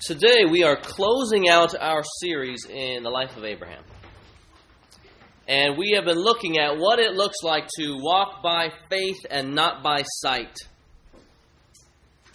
Today 0.00 0.44
we 0.48 0.62
are 0.62 0.76
closing 0.76 1.48
out 1.48 1.74
our 1.74 2.04
series 2.20 2.64
in 2.70 3.02
the 3.02 3.10
life 3.10 3.36
of 3.36 3.44
Abraham. 3.44 3.82
And 5.48 5.76
we 5.76 5.94
have 5.96 6.04
been 6.04 6.18
looking 6.18 6.56
at 6.56 6.78
what 6.78 7.00
it 7.00 7.14
looks 7.14 7.38
like 7.42 7.66
to 7.80 7.98
walk 8.00 8.40
by 8.40 8.70
faith 8.88 9.18
and 9.28 9.56
not 9.56 9.82
by 9.82 10.04
sight. 10.20 10.56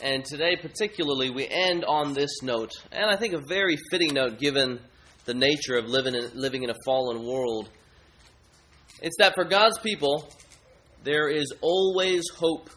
And 0.02 0.26
today, 0.26 0.58
particularly, 0.58 1.30
we 1.30 1.48
end 1.48 1.86
on 1.86 2.14
this 2.14 2.42
note, 2.42 2.74
and 2.92 3.10
I 3.10 3.16
think 3.16 3.34
a 3.34 3.42
very 3.48 3.78
fitting 3.90 4.14
note 4.14 4.40
given 4.40 4.82
the 5.24 5.34
nature 5.34 5.78
of 5.78 5.86
living 5.86 6.16
in, 6.16 6.32
living 6.34 6.64
in 6.64 6.70
a 6.70 6.76
fallen 6.84 7.26
world. 7.26 7.70
It's 9.02 9.16
that 9.20 9.36
for 9.36 9.46
God's 9.46 9.80
people, 9.80 10.28
there 11.06 11.30
is 11.30 11.54
always 11.62 12.24
hope 12.36 12.70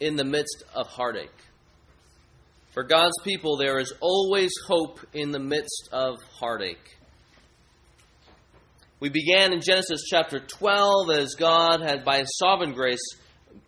in 0.00 0.16
the 0.16 0.24
midst 0.24 0.64
of 0.74 0.86
heartache. 0.86 1.30
For 2.70 2.84
God's 2.84 3.16
people, 3.24 3.56
there 3.56 3.80
is 3.80 3.92
always 4.00 4.52
hope 4.66 5.00
in 5.12 5.32
the 5.32 5.40
midst 5.40 5.88
of 5.92 6.18
heartache. 6.38 6.96
We 9.00 9.08
began 9.08 9.52
in 9.52 9.60
Genesis 9.60 10.02
chapter 10.08 10.38
12 10.38 11.10
as 11.10 11.34
God 11.34 11.80
had, 11.80 12.04
by 12.04 12.18
his 12.18 12.38
sovereign 12.38 12.72
grace, 12.72 13.00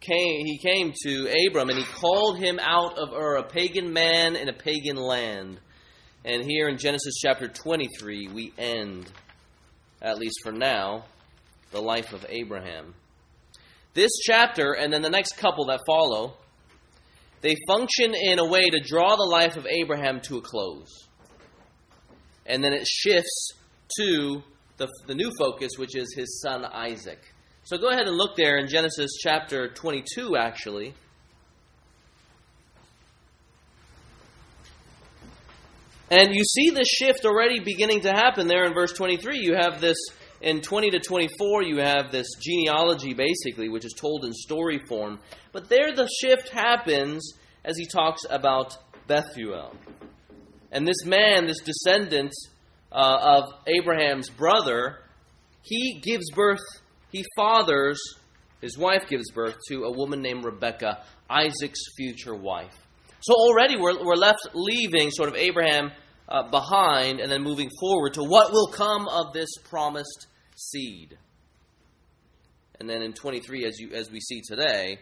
came, 0.01 0.47
he 0.47 0.59
came 0.59 0.93
to 1.05 1.33
Abram 1.49 1.69
and 1.69 1.79
he 1.79 1.85
called 1.85 2.39
him 2.39 2.61
out 2.61 2.97
of 2.97 3.13
Ur, 3.13 3.37
a 3.37 3.43
pagan 3.43 3.93
man 3.93 4.37
in 4.37 4.49
a 4.49 4.53
pagan 4.53 4.97
land. 4.97 5.59
And 6.25 6.45
here 6.45 6.69
in 6.69 6.79
Genesis 6.79 7.15
chapter 7.21 7.49
23, 7.49 8.29
we 8.33 8.53
end, 8.57 9.11
at 10.01 10.19
least 10.19 10.37
for 10.45 10.53
now, 10.53 11.07
the 11.73 11.81
life 11.81 12.13
of 12.13 12.25
Abraham. 12.29 12.95
This 13.95 14.13
chapter, 14.23 14.75
and 14.75 14.93
then 14.93 15.03
the 15.03 15.11
next 15.11 15.37
couple 15.39 15.67
that 15.67 15.81
follow, 15.87 16.35
they 17.43 17.57
function 17.67 18.15
in 18.15 18.39
a 18.39 18.47
way 18.47 18.71
to 18.71 18.81
draw 18.81 19.17
the 19.17 19.29
life 19.31 19.57
of 19.57 19.67
Abraham 19.67 20.21
to 20.23 20.39
a 20.39 20.41
close. 20.41 21.09
And 22.47 22.63
then 22.63 22.73
it 22.73 22.87
shifts 22.87 23.53
to 23.99 24.43
the, 24.77 24.89
the 25.07 25.15
new 25.15 25.31
focus, 25.39 25.73
which 25.77 25.97
is 25.97 26.15
his 26.17 26.41
son 26.41 26.65
Isaac. 26.65 27.21
So 27.65 27.79
go 27.79 27.91
ahead 27.91 28.07
and 28.07 28.17
look 28.17 28.37
there 28.37 28.59
in 28.59 28.69
Genesis 28.69 29.13
chapter 29.21 29.69
22, 29.69 30.37
actually. 30.37 30.95
And 36.11 36.35
you 36.35 36.45
see 36.45 36.71
this 36.71 36.89
shift 36.89 37.25
already 37.25 37.61
beginning 37.61 38.03
to 38.03 38.11
happen 38.11 38.47
there 38.47 38.65
in 38.67 38.75
verse 38.75 38.93
23. 38.93 39.39
You 39.39 39.55
have 39.55 39.81
this 39.81 39.97
in 40.43 40.61
20 40.61 40.91
to 40.91 40.99
24, 40.99 41.63
you 41.63 41.79
have 41.79 42.11
this 42.11 42.27
genealogy, 42.41 43.15
basically, 43.15 43.69
which 43.69 43.85
is 43.85 43.95
told 43.97 44.25
in 44.25 44.33
story 44.33 44.81
form. 44.89 45.21
But 45.53 45.69
there 45.69 45.95
the 45.95 46.09
shift 46.21 46.49
happens 46.49 47.35
as 47.65 47.77
he 47.77 47.87
talks 47.87 48.23
about 48.29 48.77
Bethuel. 49.07 49.75
And 50.73 50.87
this 50.87 51.05
man, 51.05 51.47
this 51.47 51.61
descendant 51.61 52.33
uh, 52.91 53.19
of 53.41 53.45
Abraham's 53.67 54.31
brother, 54.31 54.99
he 55.63 56.01
gives 56.03 56.31
birth, 56.33 56.61
he 57.13 57.25
fathers, 57.37 58.01
his 58.61 58.77
wife 58.77 59.09
gives 59.09 59.31
birth 59.31 59.57
to 59.69 59.85
a 59.85 59.93
woman 59.93 60.23
named 60.23 60.45
Rebekah, 60.45 61.05
Isaac's 61.31 61.85
future 61.97 62.35
wife. 62.35 62.75
So 63.21 63.35
already 63.35 63.77
we're, 63.77 64.05
we're 64.05 64.17
left 64.17 64.49
leaving 64.55 65.11
sort 65.11 65.29
of 65.29 65.37
Abraham 65.37 65.93
uh, 66.29 66.49
behind 66.51 67.21
and 67.21 67.31
then 67.31 67.43
moving 67.43 67.71
forward 67.79 68.15
to 68.15 68.25
what 68.25 68.51
will 68.53 68.69
come 68.69 69.07
of 69.07 69.33
this 69.33 69.51
promised 69.69 70.27
seed. 70.57 71.19
And 72.81 72.89
then 72.89 73.03
in 73.03 73.13
23, 73.13 73.65
as, 73.65 73.79
you, 73.79 73.93
as 73.93 74.11
we 74.11 74.21
see 74.21 74.41
today, 74.41 74.99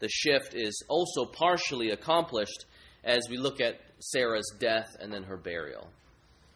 the 0.00 0.08
shift 0.08 0.54
is 0.54 0.84
also 0.88 1.24
partially 1.24 1.90
accomplished 1.90 2.66
as 3.04 3.26
we 3.30 3.36
look 3.36 3.60
at 3.60 3.80
Sarah's 4.00 4.52
death 4.58 4.96
and 5.00 5.12
then 5.12 5.24
her 5.24 5.36
burial. 5.36 5.88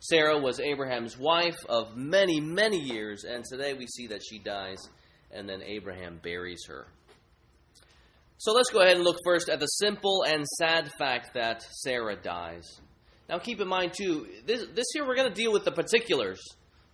Sarah 0.00 0.39
was 0.39 0.61
Abraham's 0.61 1.19
wife 1.19 1.58
of 1.69 1.97
many, 1.97 2.41
many 2.41 2.78
years, 2.78 3.25
and 3.25 3.45
today 3.45 3.75
we 3.75 3.86
see 3.86 4.06
that 4.08 4.22
she 4.22 4.39
dies, 4.39 4.78
and 5.33 5.48
then 5.48 5.63
Abraham 5.63 6.20
buries 6.23 6.64
her. 6.68 6.86
So 8.39 8.52
let's 8.52 8.70
go 8.70 8.80
ahead 8.80 8.96
and 8.96 9.05
look 9.05 9.17
first 9.24 9.48
at 9.48 9.58
the 9.58 9.67
simple 9.67 10.24
and 10.24 10.46
sad 10.58 10.90
fact 10.98 11.34
that 11.34 11.63
Sarah 11.63 12.14
dies. 12.14 12.80
Now, 13.29 13.39
keep 13.39 13.61
in 13.61 13.67
mind, 13.67 13.92
too, 13.92 14.29
this, 14.46 14.64
this 14.74 14.86
year 14.95 15.07
we're 15.07 15.17
going 15.17 15.29
to 15.29 15.34
deal 15.34 15.52
with 15.52 15.64
the 15.64 15.73
particulars 15.73 16.40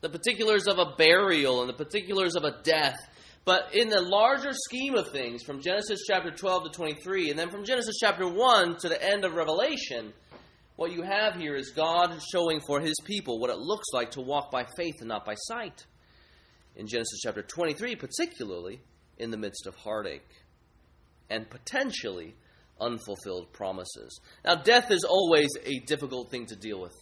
the 0.04 0.10
particulars 0.10 0.66
of 0.66 0.78
a 0.78 0.94
burial 0.98 1.62
and 1.62 1.68
the 1.70 1.84
particulars 1.84 2.36
of 2.36 2.44
a 2.44 2.62
death. 2.62 2.98
But 3.46 3.74
in 3.74 3.88
the 3.88 4.02
larger 4.02 4.52
scheme 4.52 4.94
of 4.96 5.10
things, 5.10 5.42
from 5.42 5.62
Genesis 5.62 6.00
chapter 6.06 6.30
12 6.30 6.64
to 6.64 6.70
23, 6.70 7.30
and 7.30 7.38
then 7.38 7.48
from 7.48 7.64
Genesis 7.64 7.96
chapter 7.98 8.28
1 8.28 8.76
to 8.80 8.90
the 8.90 9.02
end 9.02 9.24
of 9.24 9.32
Revelation, 9.32 10.12
what 10.76 10.92
you 10.92 11.00
have 11.00 11.36
here 11.36 11.54
is 11.54 11.70
God 11.70 12.20
showing 12.30 12.60
for 12.66 12.80
his 12.80 12.96
people 13.06 13.40
what 13.40 13.48
it 13.48 13.56
looks 13.56 13.86
like 13.94 14.10
to 14.10 14.20
walk 14.20 14.50
by 14.50 14.66
faith 14.76 14.96
and 15.00 15.08
not 15.08 15.24
by 15.24 15.36
sight. 15.36 15.86
In 16.76 16.86
Genesis 16.86 17.20
chapter 17.24 17.40
23, 17.40 17.96
particularly 17.96 18.82
in 19.16 19.30
the 19.30 19.38
midst 19.38 19.66
of 19.66 19.74
heartache 19.74 20.28
and 21.30 21.48
potentially 21.48 22.34
unfulfilled 22.78 23.54
promises. 23.54 24.20
Now, 24.44 24.56
death 24.56 24.90
is 24.90 25.04
always 25.04 25.48
a 25.64 25.78
difficult 25.86 26.30
thing 26.30 26.44
to 26.46 26.56
deal 26.56 26.78
with. 26.78 26.94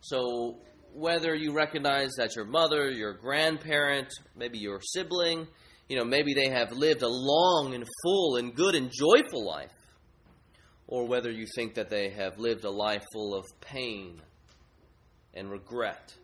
So, 0.00 0.58
whether 0.92 1.34
you 1.34 1.52
recognize 1.52 2.10
that 2.18 2.34
your 2.36 2.44
mother, 2.44 2.90
your 2.90 3.14
grandparent, 3.14 4.08
maybe 4.36 4.58
your 4.58 4.80
sibling, 4.82 5.46
you 5.88 5.96
know, 5.96 6.04
maybe 6.04 6.34
they 6.34 6.48
have 6.48 6.72
lived 6.72 7.02
a 7.02 7.08
long 7.08 7.74
and 7.74 7.84
full 8.02 8.36
and 8.36 8.54
good 8.54 8.74
and 8.74 8.90
joyful 8.90 9.46
life, 9.46 9.72
or 10.86 11.06
whether 11.06 11.30
you 11.30 11.46
think 11.54 11.74
that 11.74 11.88
they 11.88 12.10
have 12.10 12.38
lived 12.38 12.64
a 12.64 12.70
life 12.70 13.04
full 13.12 13.34
of 13.34 13.44
pain 13.60 14.20
and 15.34 15.50
regret. 15.50 16.14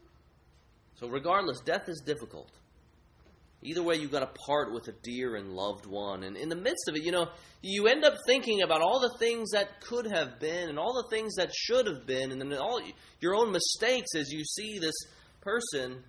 So, 0.96 1.08
regardless, 1.08 1.60
death 1.60 1.88
is 1.88 2.02
difficult. 2.04 2.50
Either 3.64 3.82
way, 3.82 3.96
you've 3.96 4.12
got 4.12 4.20
to 4.20 4.40
part 4.46 4.72
with 4.72 4.86
a 4.88 4.94
dear 5.02 5.36
and 5.36 5.54
loved 5.54 5.86
one. 5.86 6.22
And 6.22 6.36
in 6.36 6.50
the 6.50 6.56
midst 6.56 6.86
of 6.86 6.96
it, 6.96 7.02
you 7.02 7.10
know, 7.10 7.28
you 7.62 7.86
end 7.86 8.04
up 8.04 8.12
thinking 8.26 8.60
about 8.60 8.82
all 8.82 9.00
the 9.00 9.16
things 9.18 9.50
that 9.52 9.80
could 9.80 10.06
have 10.06 10.38
been 10.38 10.68
and 10.68 10.78
all 10.78 10.92
the 10.92 11.08
things 11.16 11.34
that 11.36 11.50
should 11.54 11.86
have 11.86 12.06
been, 12.06 12.30
and 12.30 12.40
then 12.40 12.52
all 12.58 12.78
your 13.20 13.34
own 13.34 13.52
mistakes 13.52 14.14
as 14.14 14.30
you 14.30 14.44
see 14.44 14.78
this 14.78 14.94
person 15.40 16.04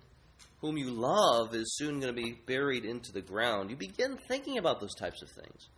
whom 0.60 0.76
you 0.76 0.90
love 0.90 1.54
is 1.54 1.76
soon 1.78 1.98
going 1.98 2.14
to 2.14 2.22
be 2.22 2.36
buried 2.46 2.84
into 2.84 3.10
the 3.10 3.22
ground. 3.22 3.70
You 3.70 3.76
begin 3.76 4.18
thinking 4.28 4.58
about 4.58 4.80
those 4.80 4.94
types 4.94 5.22
of 5.22 5.30
things, 5.30 5.68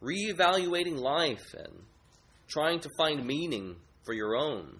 reevaluating 0.00 0.98
life 0.98 1.54
and 1.56 1.72
trying 2.48 2.78
to 2.80 2.88
find 2.96 3.26
meaning 3.26 3.76
for 4.04 4.14
your 4.14 4.36
own. 4.36 4.78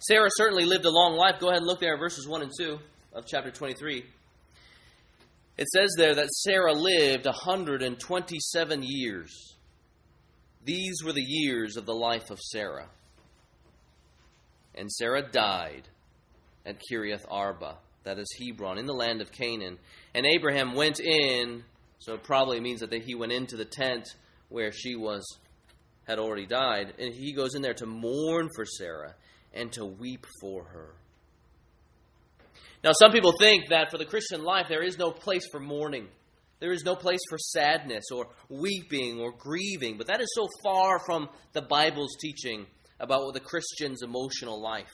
Sarah 0.00 0.30
certainly 0.36 0.64
lived 0.64 0.86
a 0.86 0.90
long 0.90 1.14
life. 1.14 1.38
Go 1.38 1.48
ahead 1.48 1.58
and 1.58 1.66
look 1.66 1.80
there 1.80 1.94
at 1.94 2.00
verses 2.00 2.26
1 2.26 2.42
and 2.42 2.50
2 2.58 2.78
of 3.12 3.26
chapter 3.26 3.50
23. 3.50 4.04
It 5.60 5.68
says 5.68 5.90
there 5.98 6.14
that 6.14 6.32
Sarah 6.32 6.72
lived 6.72 7.26
127 7.26 8.82
years. 8.82 9.58
These 10.64 11.04
were 11.04 11.12
the 11.12 11.20
years 11.20 11.76
of 11.76 11.84
the 11.84 11.94
life 11.94 12.30
of 12.30 12.40
Sarah. 12.40 12.88
And 14.74 14.90
Sarah 14.90 15.20
died 15.20 15.86
at 16.64 16.80
Kiriath 16.90 17.26
Arba, 17.30 17.76
that 18.04 18.18
is 18.18 18.34
Hebron, 18.40 18.78
in 18.78 18.86
the 18.86 18.94
land 18.94 19.20
of 19.20 19.32
Canaan. 19.32 19.76
And 20.14 20.24
Abraham 20.24 20.74
went 20.74 20.98
in, 20.98 21.62
so 21.98 22.14
it 22.14 22.22
probably 22.22 22.60
means 22.60 22.80
that 22.80 22.94
he 22.94 23.14
went 23.14 23.32
into 23.32 23.58
the 23.58 23.66
tent 23.66 24.08
where 24.48 24.72
she 24.72 24.96
was 24.96 25.26
had 26.04 26.18
already 26.18 26.46
died, 26.46 26.94
and 26.98 27.12
he 27.12 27.34
goes 27.34 27.54
in 27.54 27.60
there 27.60 27.74
to 27.74 27.86
mourn 27.86 28.48
for 28.56 28.64
Sarah 28.64 29.14
and 29.52 29.70
to 29.72 29.84
weep 29.84 30.24
for 30.40 30.64
her. 30.64 30.94
Now, 32.82 32.92
some 32.92 33.12
people 33.12 33.32
think 33.38 33.68
that 33.70 33.90
for 33.90 33.98
the 33.98 34.06
Christian 34.06 34.42
life, 34.42 34.66
there 34.68 34.82
is 34.82 34.98
no 34.98 35.10
place 35.10 35.46
for 35.50 35.60
mourning. 35.60 36.08
There 36.60 36.72
is 36.72 36.82
no 36.84 36.94
place 36.94 37.20
for 37.28 37.38
sadness 37.38 38.04
or 38.12 38.26
weeping 38.48 39.18
or 39.20 39.32
grieving, 39.32 39.96
but 39.98 40.06
that 40.06 40.20
is 40.20 40.32
so 40.34 40.46
far 40.62 40.98
from 41.04 41.28
the 41.52 41.62
Bible's 41.62 42.16
teaching 42.20 42.66
about 42.98 43.32
the 43.32 43.40
Christian's 43.40 44.02
emotional 44.02 44.62
life. 44.62 44.90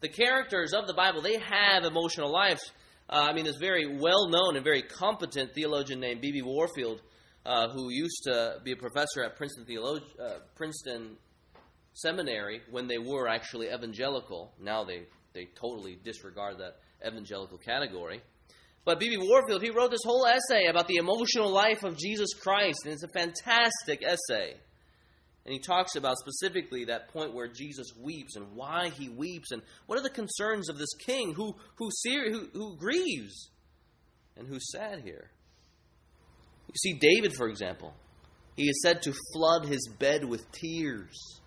The 0.00 0.08
characters 0.08 0.72
of 0.74 0.86
the 0.86 0.94
Bible, 0.94 1.22
they 1.22 1.38
have 1.38 1.84
emotional 1.84 2.30
lives. 2.30 2.70
Uh, 3.08 3.26
I 3.30 3.32
mean, 3.32 3.44
this 3.44 3.56
very 3.56 3.86
well 3.98 4.28
known 4.28 4.56
and 4.56 4.64
very 4.64 4.82
competent 4.82 5.54
theologian 5.54 6.00
named 6.00 6.20
B.B. 6.20 6.42
Warfield, 6.42 7.00
uh, 7.46 7.68
who 7.68 7.90
used 7.90 8.22
to 8.24 8.56
be 8.62 8.72
a 8.72 8.76
professor 8.76 9.24
at 9.24 9.36
Princeton, 9.36 9.64
Theolog- 9.64 10.20
uh, 10.20 10.38
Princeton 10.54 11.16
Seminary 11.94 12.60
when 12.70 12.88
they 12.88 12.98
were 12.98 13.28
actually 13.28 13.68
evangelical. 13.68 14.52
Now 14.60 14.84
they, 14.84 15.06
they 15.32 15.48
totally 15.54 15.98
disregard 16.02 16.58
that 16.58 16.76
evangelical 17.06 17.58
category. 17.58 18.22
But 18.84 19.00
B.B. 19.00 19.16
Warfield, 19.18 19.62
he 19.62 19.70
wrote 19.70 19.90
this 19.90 20.04
whole 20.04 20.26
essay 20.26 20.66
about 20.66 20.88
the 20.88 20.96
emotional 20.96 21.50
life 21.50 21.84
of 21.84 21.96
Jesus 21.96 22.34
Christ, 22.34 22.80
and 22.84 22.92
it's 22.92 23.02
a 23.02 23.08
fantastic 23.08 24.02
essay. 24.02 24.56
And 25.46 25.52
he 25.52 25.58
talks 25.58 25.96
about 25.96 26.16
specifically 26.18 26.86
that 26.86 27.08
point 27.08 27.34
where 27.34 27.48
Jesus 27.48 27.92
weeps 27.98 28.36
and 28.36 28.54
why 28.54 28.90
he 28.90 29.08
weeps 29.08 29.52
and 29.52 29.62
what 29.86 29.98
are 29.98 30.02
the 30.02 30.10
concerns 30.10 30.68
of 30.68 30.78
this 30.78 30.92
king 31.06 31.34
who, 31.34 31.54
who, 31.76 31.90
who, 32.04 32.48
who 32.52 32.76
grieves 32.76 33.50
and 34.36 34.48
who's 34.48 34.70
sad 34.72 35.00
here. 35.00 35.30
You 36.68 36.74
see, 36.76 36.98
David, 36.98 37.34
for 37.36 37.48
example, 37.48 37.94
he 38.56 38.64
is 38.64 38.80
said 38.82 39.02
to 39.02 39.14
flood 39.32 39.66
his 39.66 39.86
bed 39.98 40.24
with 40.24 40.50
tears. 40.52 41.40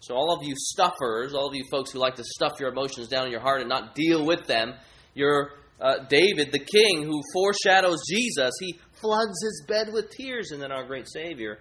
So 0.00 0.14
all 0.14 0.34
of 0.34 0.42
you 0.42 0.54
stuffers, 0.56 1.34
all 1.34 1.48
of 1.48 1.54
you 1.54 1.64
folks 1.70 1.92
who 1.92 1.98
like 1.98 2.16
to 2.16 2.24
stuff 2.24 2.58
your 2.58 2.70
emotions 2.70 3.08
down 3.08 3.26
in 3.26 3.30
your 3.30 3.40
heart 3.40 3.60
and 3.60 3.68
not 3.68 3.94
deal 3.94 4.24
with 4.24 4.46
them, 4.46 4.74
you're 5.14 5.52
uh, 5.80 6.04
David, 6.08 6.52
the 6.52 6.58
king, 6.58 7.04
who 7.04 7.22
foreshadows 7.32 8.00
Jesus. 8.08 8.52
He 8.60 8.78
floods 9.00 9.42
his 9.42 9.64
bed 9.66 9.92
with 9.92 10.10
tears, 10.10 10.50
and 10.50 10.60
then 10.60 10.72
our 10.72 10.86
great 10.86 11.08
Savior, 11.08 11.58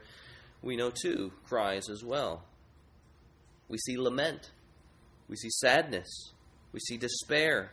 we 0.62 0.76
know 0.76 0.90
too, 0.90 1.32
cries 1.46 1.90
as 1.90 2.04
well. 2.04 2.44
We 3.70 3.78
see 3.78 3.98
lament, 3.98 4.52
we 5.30 5.36
see 5.36 5.50
sadness, 5.50 6.34
we 6.74 6.80
see 6.80 6.98
despair. 6.98 7.72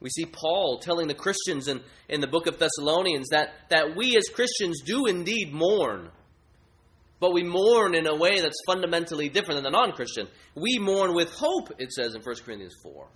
We 0.00 0.10
see 0.10 0.26
Paul 0.26 0.80
telling 0.80 1.06
the 1.06 1.14
Christians 1.14 1.68
in, 1.68 1.80
in 2.08 2.20
the 2.20 2.26
book 2.26 2.48
of 2.48 2.58
Thessalonians 2.58 3.28
that, 3.30 3.50
that 3.70 3.94
we 3.96 4.16
as 4.16 4.34
Christians 4.34 4.82
do 4.84 5.06
indeed 5.06 5.52
mourn. 5.52 6.10
But 7.22 7.34
we 7.34 7.44
mourn 7.44 7.94
in 7.94 8.08
a 8.08 8.16
way 8.16 8.40
that's 8.40 8.60
fundamentally 8.66 9.28
different 9.28 9.62
than 9.62 9.72
the 9.72 9.78
non 9.78 9.92
Christian. 9.92 10.26
We 10.56 10.80
mourn 10.80 11.14
with 11.14 11.30
hope, 11.30 11.70
it 11.78 11.92
says 11.92 12.16
in 12.16 12.20
1 12.20 12.34
Corinthians 12.44 12.74
4. 12.82 13.06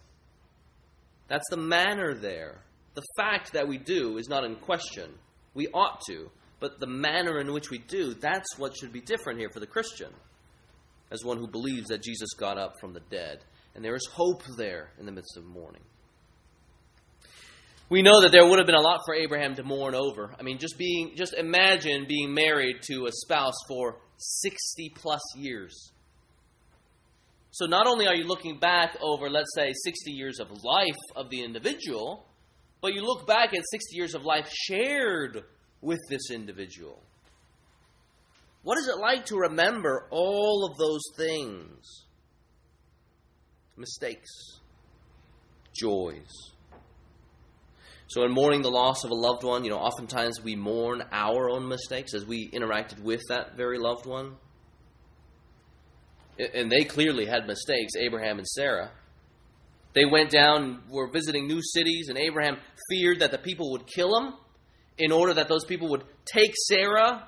That's 1.27 1.51
the 1.51 1.57
manner 1.57 2.15
there. 2.15 2.63
The 2.95 3.03
fact 3.17 3.55
that 3.55 3.67
we 3.67 3.79
do 3.79 4.17
is 4.19 4.29
not 4.29 4.45
in 4.45 4.55
question. 4.55 5.11
We 5.55 5.67
ought 5.75 6.03
to. 6.07 6.31
But 6.61 6.79
the 6.79 6.87
manner 6.87 7.41
in 7.41 7.53
which 7.53 7.69
we 7.71 7.79
do, 7.79 8.15
that's 8.15 8.57
what 8.57 8.77
should 8.79 8.93
be 8.93 9.01
different 9.01 9.41
here 9.41 9.51
for 9.53 9.59
the 9.59 9.67
Christian, 9.67 10.13
as 11.11 11.25
one 11.25 11.39
who 11.39 11.49
believes 11.49 11.89
that 11.89 12.05
Jesus 12.05 12.33
got 12.35 12.59
up 12.59 12.75
from 12.81 12.93
the 12.93 13.03
dead. 13.11 13.41
And 13.75 13.85
there 13.85 13.97
is 13.97 14.09
hope 14.13 14.45
there 14.57 14.93
in 15.01 15.07
the 15.07 15.13
midst 15.13 15.37
of 15.37 15.45
mourning. 15.45 15.83
We 17.89 18.03
know 18.03 18.23
that 18.23 18.33
there 18.33 18.45
would 18.45 18.59
have 18.59 18.67
been 18.67 18.75
a 18.75 18.81
lot 18.81 19.01
for 19.07 19.15
Abraham 19.15 19.55
to 19.57 19.63
mourn 19.63 19.95
over. 19.95 20.35
I 20.39 20.43
mean, 20.43 20.59
just 20.59 20.77
being 20.77 21.13
just 21.17 21.35
imagine 21.35 22.07
being 22.09 22.35
married 22.35 22.83
to 22.91 23.07
a 23.07 23.13
spouse 23.13 23.55
for 23.69 23.99
60 24.17 24.93
plus 24.97 25.21
years. 25.37 25.93
So 27.53 27.67
not 27.67 27.87
only 27.87 28.07
are 28.07 28.15
you 28.15 28.25
looking 28.25 28.59
back 28.59 28.97
over 29.01 29.31
let's 29.31 29.55
say 29.55 29.73
60 29.85 30.11
years 30.11 30.41
of 30.41 30.51
life 30.65 30.97
of 31.15 31.31
the 31.31 31.43
individual, 31.43 32.27
but 32.83 32.93
you 32.93 33.03
look 33.03 33.27
back 33.27 33.55
at 33.55 33.63
60 33.71 33.97
years 33.97 34.15
of 34.15 34.25
life 34.25 34.51
shared 34.53 35.45
with 35.81 36.01
this 36.11 36.31
individual. 36.31 37.01
What 38.63 38.79
is 38.79 38.89
it 38.89 38.99
like 38.99 39.27
to 39.27 39.37
remember 39.37 40.09
all 40.11 40.69
of 40.69 40.77
those 40.77 41.03
things? 41.17 42.05
Mistakes, 43.77 44.61
joys. 45.73 46.56
So, 48.09 48.25
in 48.25 48.31
mourning 48.31 48.63
the 48.63 48.71
loss 48.71 49.03
of 49.03 49.11
a 49.11 49.15
loved 49.15 49.43
one, 49.43 49.65
you 49.65 49.71
know, 49.71 49.79
oftentimes 49.79 50.41
we 50.41 50.55
mourn 50.55 51.03
our 51.11 51.51
own 51.51 51.67
mistakes 51.67 52.15
as 52.15 52.25
we 52.25 52.49
interacted 52.51 53.01
with 53.01 53.23
that 53.29 53.57
very 53.57 53.79
loved 53.79 54.07
one. 54.07 54.37
And 56.39 56.71
they 56.71 56.85
clearly 56.85 57.27
had 57.27 57.47
mistakes, 57.47 57.95
Abraham 57.99 58.39
and 58.39 58.47
Sarah. 58.47 58.93
They 59.95 60.05
went 60.05 60.31
down, 60.31 60.83
were 60.91 61.11
visiting 61.11 61.47
new 61.49 61.61
cities, 61.63 62.09
and 62.09 62.19
Abraham 62.19 62.59
feared 62.91 63.21
that 63.21 63.33
the 63.33 63.39
people 63.39 63.73
would 63.73 63.87
kill 63.87 64.17
him 64.17 64.35
in 64.99 65.11
order 65.11 65.35
that 65.35 65.49
those 65.49 65.65
people 65.65 65.89
would 65.89 66.05
take 66.27 66.53
Sarah. 66.69 67.27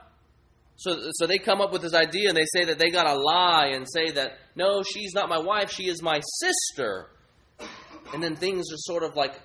So, 0.77 0.97
so 1.13 1.27
they 1.27 1.39
come 1.39 1.61
up 1.61 1.73
with 1.73 1.83
this 1.83 1.95
idea 1.95 2.29
and 2.29 2.37
they 2.37 2.47
say 2.55 2.67
that 2.67 2.79
they 2.79 2.91
got 2.91 3.05
to 3.05 3.15
lie 3.15 3.71
and 3.75 3.87
say 3.91 4.13
that, 4.13 4.35
no, 4.55 4.83
she's 4.83 5.13
not 5.15 5.29
my 5.29 5.39
wife, 5.39 5.71
she 5.71 5.89
is 5.89 6.03
my 6.03 6.21
sister. 6.41 7.09
And 8.13 8.23
then 8.23 8.37
things 8.37 8.67
are 8.71 8.77
sort 8.79 9.03
of 9.03 9.17
like, 9.17 9.41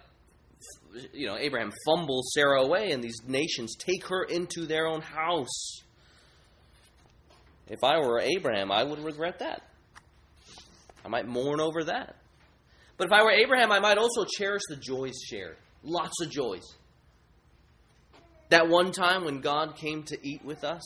you 1.13 1.27
know, 1.27 1.37
Abraham 1.37 1.71
fumbles 1.85 2.31
Sarah 2.33 2.61
away 2.61 2.91
and 2.91 3.03
these 3.03 3.21
nations 3.27 3.75
take 3.75 4.07
her 4.07 4.23
into 4.23 4.65
their 4.65 4.87
own 4.87 5.01
house. 5.01 5.81
If 7.67 7.83
I 7.83 7.99
were 7.99 8.19
Abraham, 8.19 8.71
I 8.71 8.83
would 8.83 8.99
regret 8.99 9.39
that. 9.39 9.63
I 11.05 11.07
might 11.07 11.27
mourn 11.27 11.59
over 11.59 11.85
that. 11.85 12.15
But 12.97 13.07
if 13.07 13.13
I 13.13 13.23
were 13.23 13.31
Abraham, 13.31 13.71
I 13.71 13.79
might 13.79 13.97
also 13.97 14.25
cherish 14.25 14.61
the 14.69 14.75
joys 14.75 15.13
shared. 15.29 15.57
Lots 15.83 16.21
of 16.21 16.29
joys. 16.29 16.63
That 18.49 18.69
one 18.69 18.91
time 18.91 19.25
when 19.25 19.41
God 19.41 19.75
came 19.75 20.03
to 20.03 20.17
eat 20.21 20.45
with 20.45 20.63
us, 20.63 20.81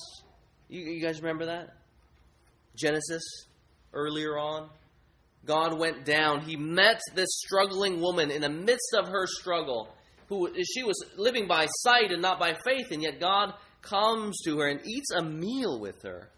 you, 0.70 0.82
you 0.82 1.02
guys 1.02 1.22
remember 1.22 1.48
that? 1.48 1.76
Genesis, 2.76 3.24
earlier 3.94 4.38
on. 4.38 4.70
God 5.46 5.78
went 5.80 6.06
down. 6.06 6.42
He 6.42 6.56
met 6.56 7.02
this 7.16 7.30
struggling 7.46 8.02
woman 8.02 8.32
in 8.32 8.42
the 8.42 8.50
midst 8.50 8.94
of 8.98 9.08
her 9.08 9.26
struggle, 9.26 9.90
who 10.28 10.50
she 10.64 10.84
was 10.84 10.96
living 11.16 11.48
by 11.48 11.68
sight 11.68 12.12
and 12.12 12.22
not 12.22 12.40
by 12.40 12.56
faith, 12.66 12.92
and 12.92 13.02
yet 13.02 13.20
God 13.20 13.54
comes 13.82 14.42
to 14.44 14.60
her 14.60 14.68
and 14.68 14.82
eats 14.86 15.12
a 15.12 15.24
meal 15.24 15.80
with 15.80 16.02
her. 16.04 16.30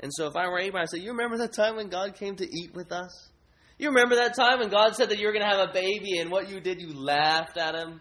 And 0.00 0.10
so 0.14 0.26
if 0.26 0.36
I 0.36 0.48
were 0.48 0.58
Abraham, 0.58 0.84
I'd 0.84 0.90
say, 0.90 0.98
You 0.98 1.10
remember 1.10 1.38
that 1.38 1.52
time 1.52 1.76
when 1.76 1.88
God 1.88 2.16
came 2.16 2.36
to 2.36 2.44
eat 2.44 2.74
with 2.74 2.90
us? 2.90 3.30
You 3.78 3.88
remember 3.88 4.16
that 4.16 4.34
time 4.34 4.58
when 4.58 4.68
God 4.68 4.94
said 4.94 5.10
that 5.10 5.18
you 5.18 5.26
were 5.26 5.32
going 5.32 5.44
to 5.44 5.56
have 5.56 5.68
a 5.68 5.72
baby, 5.72 6.18
and 6.18 6.30
what 6.30 6.50
you 6.50 6.60
did, 6.60 6.80
you 6.80 6.92
laughed 6.92 7.56
at 7.56 7.74
him? 7.74 8.00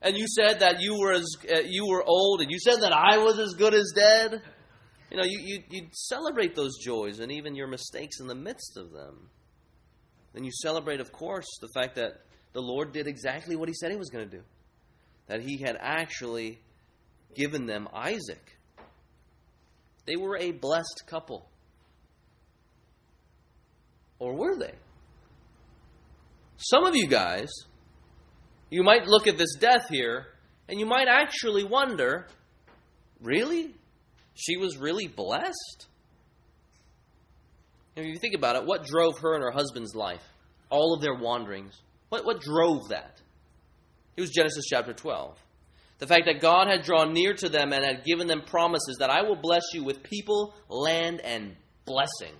And 0.00 0.16
you 0.16 0.26
said 0.28 0.60
that 0.60 0.80
you 0.80 0.98
were, 0.98 1.12
as, 1.12 1.26
uh, 1.50 1.60
you 1.66 1.86
were 1.86 2.04
old, 2.06 2.40
and 2.40 2.50
you 2.50 2.58
said 2.58 2.82
that 2.82 2.92
I 2.92 3.18
was 3.18 3.38
as 3.38 3.54
good 3.54 3.74
as 3.74 3.92
dead? 3.94 4.42
You 5.10 5.16
know, 5.16 5.24
you, 5.24 5.40
you, 5.42 5.62
you 5.70 5.86
celebrate 5.92 6.54
those 6.54 6.76
joys 6.78 7.18
and 7.18 7.32
even 7.32 7.54
your 7.54 7.66
mistakes 7.66 8.20
in 8.20 8.26
the 8.26 8.34
midst 8.34 8.76
of 8.76 8.92
them. 8.92 9.28
And 10.34 10.44
you 10.44 10.52
celebrate, 10.52 11.00
of 11.00 11.10
course, 11.10 11.46
the 11.60 11.68
fact 11.74 11.96
that 11.96 12.20
the 12.52 12.62
Lord 12.62 12.92
did 12.92 13.06
exactly 13.06 13.56
what 13.56 13.68
He 13.68 13.74
said 13.74 13.90
He 13.90 13.96
was 13.96 14.10
going 14.10 14.28
to 14.28 14.36
do. 14.36 14.42
That 15.26 15.42
He 15.42 15.58
had 15.58 15.76
actually 15.78 16.60
given 17.34 17.66
them 17.66 17.88
Isaac. 17.92 18.58
They 20.06 20.16
were 20.16 20.36
a 20.38 20.52
blessed 20.52 21.04
couple. 21.06 21.48
Or 24.18 24.34
were 24.34 24.56
they? 24.58 24.74
Some 26.56 26.84
of 26.84 26.96
you 26.96 27.06
guys, 27.06 27.48
you 28.70 28.82
might 28.82 29.06
look 29.06 29.26
at 29.26 29.38
this 29.38 29.54
death 29.60 29.88
here 29.88 30.26
and 30.68 30.80
you 30.80 30.86
might 30.86 31.06
actually 31.08 31.62
wonder 31.62 32.26
really? 33.20 33.74
She 34.34 34.56
was 34.56 34.76
really 34.76 35.06
blessed? 35.06 35.86
If 37.96 38.06
you 38.06 38.16
think 38.20 38.34
about 38.34 38.56
it, 38.56 38.64
what 38.64 38.84
drove 38.84 39.18
her 39.18 39.34
and 39.34 39.42
her 39.42 39.50
husband's 39.50 39.94
life? 39.94 40.22
All 40.70 40.94
of 40.94 41.00
their 41.00 41.14
wanderings. 41.14 41.80
What, 42.08 42.24
what 42.24 42.40
drove 42.40 42.88
that? 42.88 43.20
It 44.16 44.20
was 44.20 44.30
Genesis 44.30 44.64
chapter 44.68 44.92
12. 44.92 45.36
The 45.98 46.06
fact 46.06 46.26
that 46.26 46.40
God 46.40 46.68
had 46.68 46.82
drawn 46.82 47.12
near 47.12 47.34
to 47.34 47.48
them 47.48 47.72
and 47.72 47.84
had 47.84 48.04
given 48.04 48.26
them 48.26 48.42
promises 48.42 48.96
that 49.00 49.10
I 49.10 49.22
will 49.22 49.36
bless 49.36 49.64
you 49.74 49.84
with 49.84 50.02
people, 50.02 50.54
land, 50.68 51.20
and 51.20 51.56
blessing. 51.84 52.34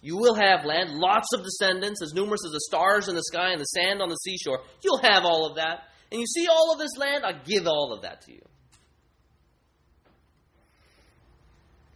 You 0.00 0.16
will 0.16 0.34
have 0.34 0.64
land, 0.64 0.90
lots 0.92 1.28
of 1.34 1.42
descendants, 1.42 2.02
as 2.02 2.12
numerous 2.12 2.40
as 2.46 2.52
the 2.52 2.60
stars 2.60 3.08
in 3.08 3.14
the 3.14 3.22
sky 3.22 3.50
and 3.50 3.60
the 3.60 3.64
sand 3.64 4.00
on 4.00 4.08
the 4.08 4.14
seashore. 4.16 4.60
You'll 4.82 5.02
have 5.02 5.24
all 5.24 5.46
of 5.46 5.56
that. 5.56 5.84
And 6.12 6.20
you 6.20 6.26
see 6.26 6.46
all 6.46 6.72
of 6.72 6.78
this 6.78 6.96
land, 6.96 7.24
I 7.24 7.32
give 7.32 7.66
all 7.66 7.92
of 7.92 8.02
that 8.02 8.22
to 8.22 8.32
you. 8.32 8.42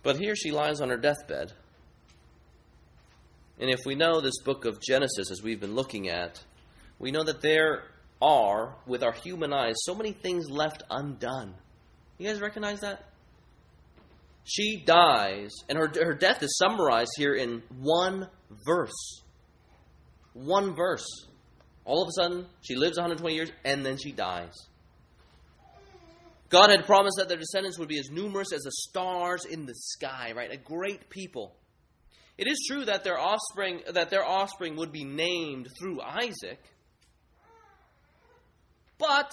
But 0.03 0.17
here 0.17 0.35
she 0.35 0.51
lies 0.51 0.81
on 0.81 0.89
her 0.89 0.97
deathbed. 0.97 1.53
And 3.61 3.71
if 3.71 3.81
we 3.87 3.95
know 3.95 4.21
this 4.21 4.41
book 4.45 4.65
of 4.65 4.81
Genesis, 4.81 5.31
as 5.31 5.43
we've 5.43 5.61
been 5.61 5.75
looking 5.75 6.09
at, 6.09 6.43
we 7.03 7.11
know 7.11 7.25
that 7.25 7.43
there 7.43 7.83
are, 8.23 8.77
with 8.87 9.03
our 9.03 9.13
human 9.13 9.53
eyes, 9.53 9.75
so 9.79 9.95
many 9.95 10.13
things 10.13 10.49
left 10.49 10.85
undone. 10.89 11.55
You 12.17 12.29
guys 12.29 12.41
recognize 12.41 12.81
that? 12.81 13.05
She 14.45 14.83
dies, 14.85 15.51
and 15.69 15.77
her, 15.77 15.91
her 16.03 16.15
death 16.15 16.43
is 16.43 16.57
summarized 16.57 17.11
here 17.17 17.35
in 17.35 17.63
one 17.81 18.29
verse. 18.65 19.23
One 20.33 20.75
verse. 20.75 21.07
All 21.85 22.03
of 22.03 22.09
a 22.09 22.23
sudden, 22.23 22.47
she 22.63 22.77
lives 22.77 22.97
120 22.97 23.35
years, 23.35 23.51
and 23.65 23.85
then 23.85 23.99
she 23.99 24.13
dies. 24.13 24.55
God 26.49 26.71
had 26.71 26.85
promised 26.87 27.17
that 27.19 27.29
their 27.29 27.39
descendants 27.39 27.79
would 27.79 27.89
be 27.89 27.99
as 27.99 28.11
numerous 28.11 28.53
as 28.53 28.63
the 28.63 28.73
stars 28.89 29.45
in 29.45 29.67
the 29.67 29.75
sky, 29.75 30.33
right? 30.37 30.53
A 30.53 30.57
great 30.57 31.09
people. 31.11 31.57
It 32.39 32.47
is 32.47 32.65
true 32.69 32.85
that 32.85 33.05
their 33.05 33.19
offspring 33.19 33.81
that 33.93 34.11
their 34.11 34.25
offspring 34.25 34.77
would 34.77 34.93
be 34.93 35.05
named 35.05 35.69
through 35.79 36.01
Isaac. 36.01 36.61
But 39.03 39.33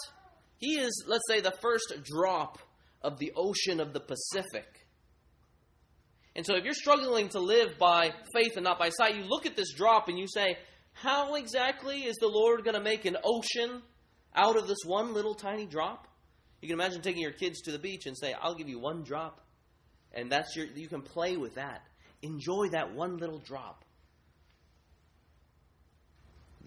he 0.57 0.79
is, 0.79 1.05
let's 1.07 1.23
say, 1.27 1.41
the 1.41 1.53
first 1.61 1.93
drop 2.03 2.57
of 3.03 3.19
the 3.19 3.31
ocean 3.35 3.79
of 3.79 3.93
the 3.93 3.99
Pacific. 3.99 4.65
And 6.35 6.45
so, 6.45 6.55
if 6.55 6.63
you're 6.63 6.73
struggling 6.73 7.29
to 7.29 7.39
live 7.39 7.77
by 7.77 8.11
faith 8.33 8.53
and 8.55 8.63
not 8.63 8.79
by 8.79 8.89
sight, 8.89 9.15
you 9.15 9.23
look 9.23 9.45
at 9.45 9.55
this 9.55 9.73
drop 9.73 10.07
and 10.09 10.17
you 10.17 10.25
say, 10.27 10.57
How 10.93 11.35
exactly 11.35 11.99
is 11.99 12.15
the 12.15 12.27
Lord 12.27 12.63
going 12.63 12.75
to 12.75 12.81
make 12.81 13.05
an 13.05 13.17
ocean 13.23 13.83
out 14.35 14.57
of 14.57 14.67
this 14.67 14.79
one 14.85 15.13
little 15.13 15.35
tiny 15.35 15.67
drop? 15.67 16.07
You 16.61 16.67
can 16.67 16.79
imagine 16.79 17.01
taking 17.01 17.21
your 17.21 17.31
kids 17.31 17.61
to 17.61 17.71
the 17.71 17.79
beach 17.79 18.05
and 18.05 18.17
say, 18.17 18.33
I'll 18.41 18.55
give 18.55 18.69
you 18.69 18.79
one 18.79 19.03
drop. 19.03 19.41
And 20.13 20.31
that's 20.31 20.55
your 20.55 20.65
you 20.65 20.87
can 20.87 21.03
play 21.03 21.37
with 21.37 21.55
that. 21.55 21.83
Enjoy 22.23 22.69
that 22.71 22.93
one 22.95 23.17
little 23.17 23.39
drop. 23.39 23.85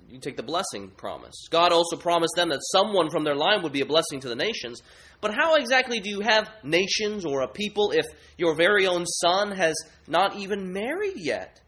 You 0.08 0.18
take 0.18 0.36
the 0.36 0.42
blessing 0.42 0.90
promise. 0.96 1.34
God 1.50 1.72
also 1.72 1.96
promised 1.96 2.34
them 2.36 2.50
that 2.50 2.60
someone 2.72 3.10
from 3.10 3.24
their 3.24 3.34
line 3.34 3.62
would 3.62 3.72
be 3.72 3.80
a 3.80 3.86
blessing 3.86 4.20
to 4.20 4.28
the 4.28 4.36
nations. 4.36 4.82
But 5.20 5.34
how 5.34 5.56
exactly 5.56 6.00
do 6.00 6.10
you 6.10 6.20
have 6.20 6.50
nations 6.62 7.24
or 7.24 7.42
a 7.42 7.48
people 7.48 7.92
if 7.92 8.06
your 8.36 8.54
very 8.54 8.86
own 8.86 9.06
son 9.06 9.52
has 9.52 9.74
not 10.06 10.36
even 10.36 10.72
married 10.72 11.16
yet? 11.16 11.60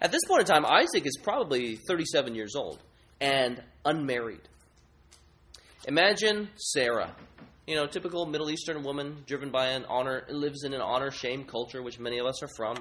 At 0.00 0.12
this 0.12 0.22
point 0.26 0.40
in 0.40 0.46
time, 0.46 0.66
Isaac 0.66 1.06
is 1.06 1.16
probably 1.22 1.76
37 1.76 2.34
years 2.34 2.54
old 2.56 2.82
and 3.20 3.62
unmarried. 3.84 4.48
Imagine 5.86 6.48
Sarah, 6.56 7.14
you 7.66 7.76
know, 7.76 7.86
typical 7.86 8.26
Middle 8.26 8.50
Eastern 8.50 8.82
woman 8.82 9.22
driven 9.26 9.50
by 9.50 9.68
an 9.68 9.84
honor, 9.86 10.26
lives 10.30 10.64
in 10.64 10.74
an 10.74 10.80
honor 10.80 11.10
shame 11.10 11.44
culture, 11.44 11.82
which 11.82 11.98
many 11.98 12.18
of 12.18 12.26
us 12.26 12.42
are 12.42 12.48
from. 12.56 12.76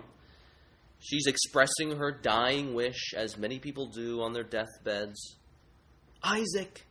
She's 1.04 1.28
expressing 1.28 1.98
her 1.98 2.12
dying 2.12 2.74
wish, 2.74 3.14
as 3.14 3.38
many 3.38 3.60
people 3.60 3.88
do 3.88 4.22
on 4.22 4.32
their 4.32 4.46
deathbeds 4.46 5.36
Isaac, 6.24 6.86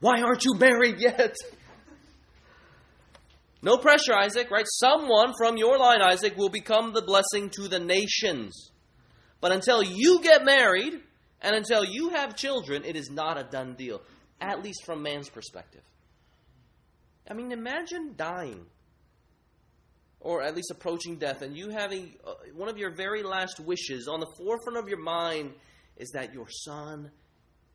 why 0.00 0.22
aren't 0.22 0.44
you 0.44 0.54
married 0.54 0.98
yet? 0.98 1.36
No 3.62 3.76
pressure, 3.76 4.14
Isaac, 4.14 4.50
right? 4.50 4.64
Someone 4.66 5.34
from 5.36 5.58
your 5.58 5.76
line, 5.76 6.00
Isaac, 6.00 6.34
will 6.38 6.48
become 6.48 6.94
the 6.94 7.02
blessing 7.02 7.50
to 7.50 7.68
the 7.68 7.78
nations. 7.78 8.70
But 9.42 9.52
until 9.52 9.82
you 9.82 10.22
get 10.22 10.46
married 10.46 10.94
and 11.42 11.54
until 11.54 11.84
you 11.84 12.10
have 12.10 12.34
children, 12.36 12.84
it 12.86 12.96
is 12.96 13.10
not 13.10 13.38
a 13.38 13.44
done 13.44 13.74
deal, 13.74 14.00
at 14.40 14.62
least 14.62 14.86
from 14.86 15.02
man's 15.02 15.28
perspective. 15.28 15.82
I 17.28 17.34
mean, 17.34 17.52
imagine 17.52 18.14
dying 18.16 18.64
or 20.20 20.42
at 20.42 20.54
least 20.54 20.70
approaching 20.70 21.16
death, 21.16 21.42
and 21.42 21.56
you 21.56 21.70
having 21.70 22.14
uh, 22.26 22.34
one 22.54 22.68
of 22.68 22.76
your 22.76 22.90
very 22.94 23.22
last 23.22 23.58
wishes 23.58 24.06
on 24.06 24.20
the 24.20 24.26
forefront 24.36 24.78
of 24.78 24.88
your 24.88 25.00
mind 25.00 25.52
is 25.96 26.10
that 26.10 26.34
your 26.34 26.46
son 26.48 27.10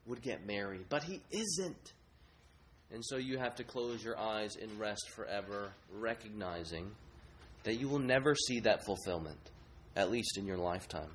would 0.06 0.22
get 0.22 0.46
married, 0.46 0.86
but 0.90 1.04
he 1.04 1.22
isn't. 1.32 1.94
And 2.92 3.04
so 3.04 3.18
you 3.18 3.40
have 3.40 3.56
to 3.56 3.64
close 3.64 4.04
your 4.04 4.18
eyes 4.18 4.56
and 4.56 4.80
rest 4.80 5.10
forever, 5.16 5.72
recognizing 5.92 6.92
that 7.64 7.76
you 7.76 7.90
will 7.90 8.00
never 8.00 8.36
see 8.36 8.60
that 8.62 8.86
fulfillment, 8.86 9.40
at 9.96 10.12
least 10.12 10.38
in 10.38 10.46
your 10.46 10.58
lifetime. 10.58 11.10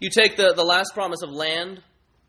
You 0.00 0.10
take 0.10 0.36
the, 0.36 0.52
the 0.54 0.64
last 0.64 0.92
promise 0.94 1.22
of 1.22 1.30
land. 1.30 1.80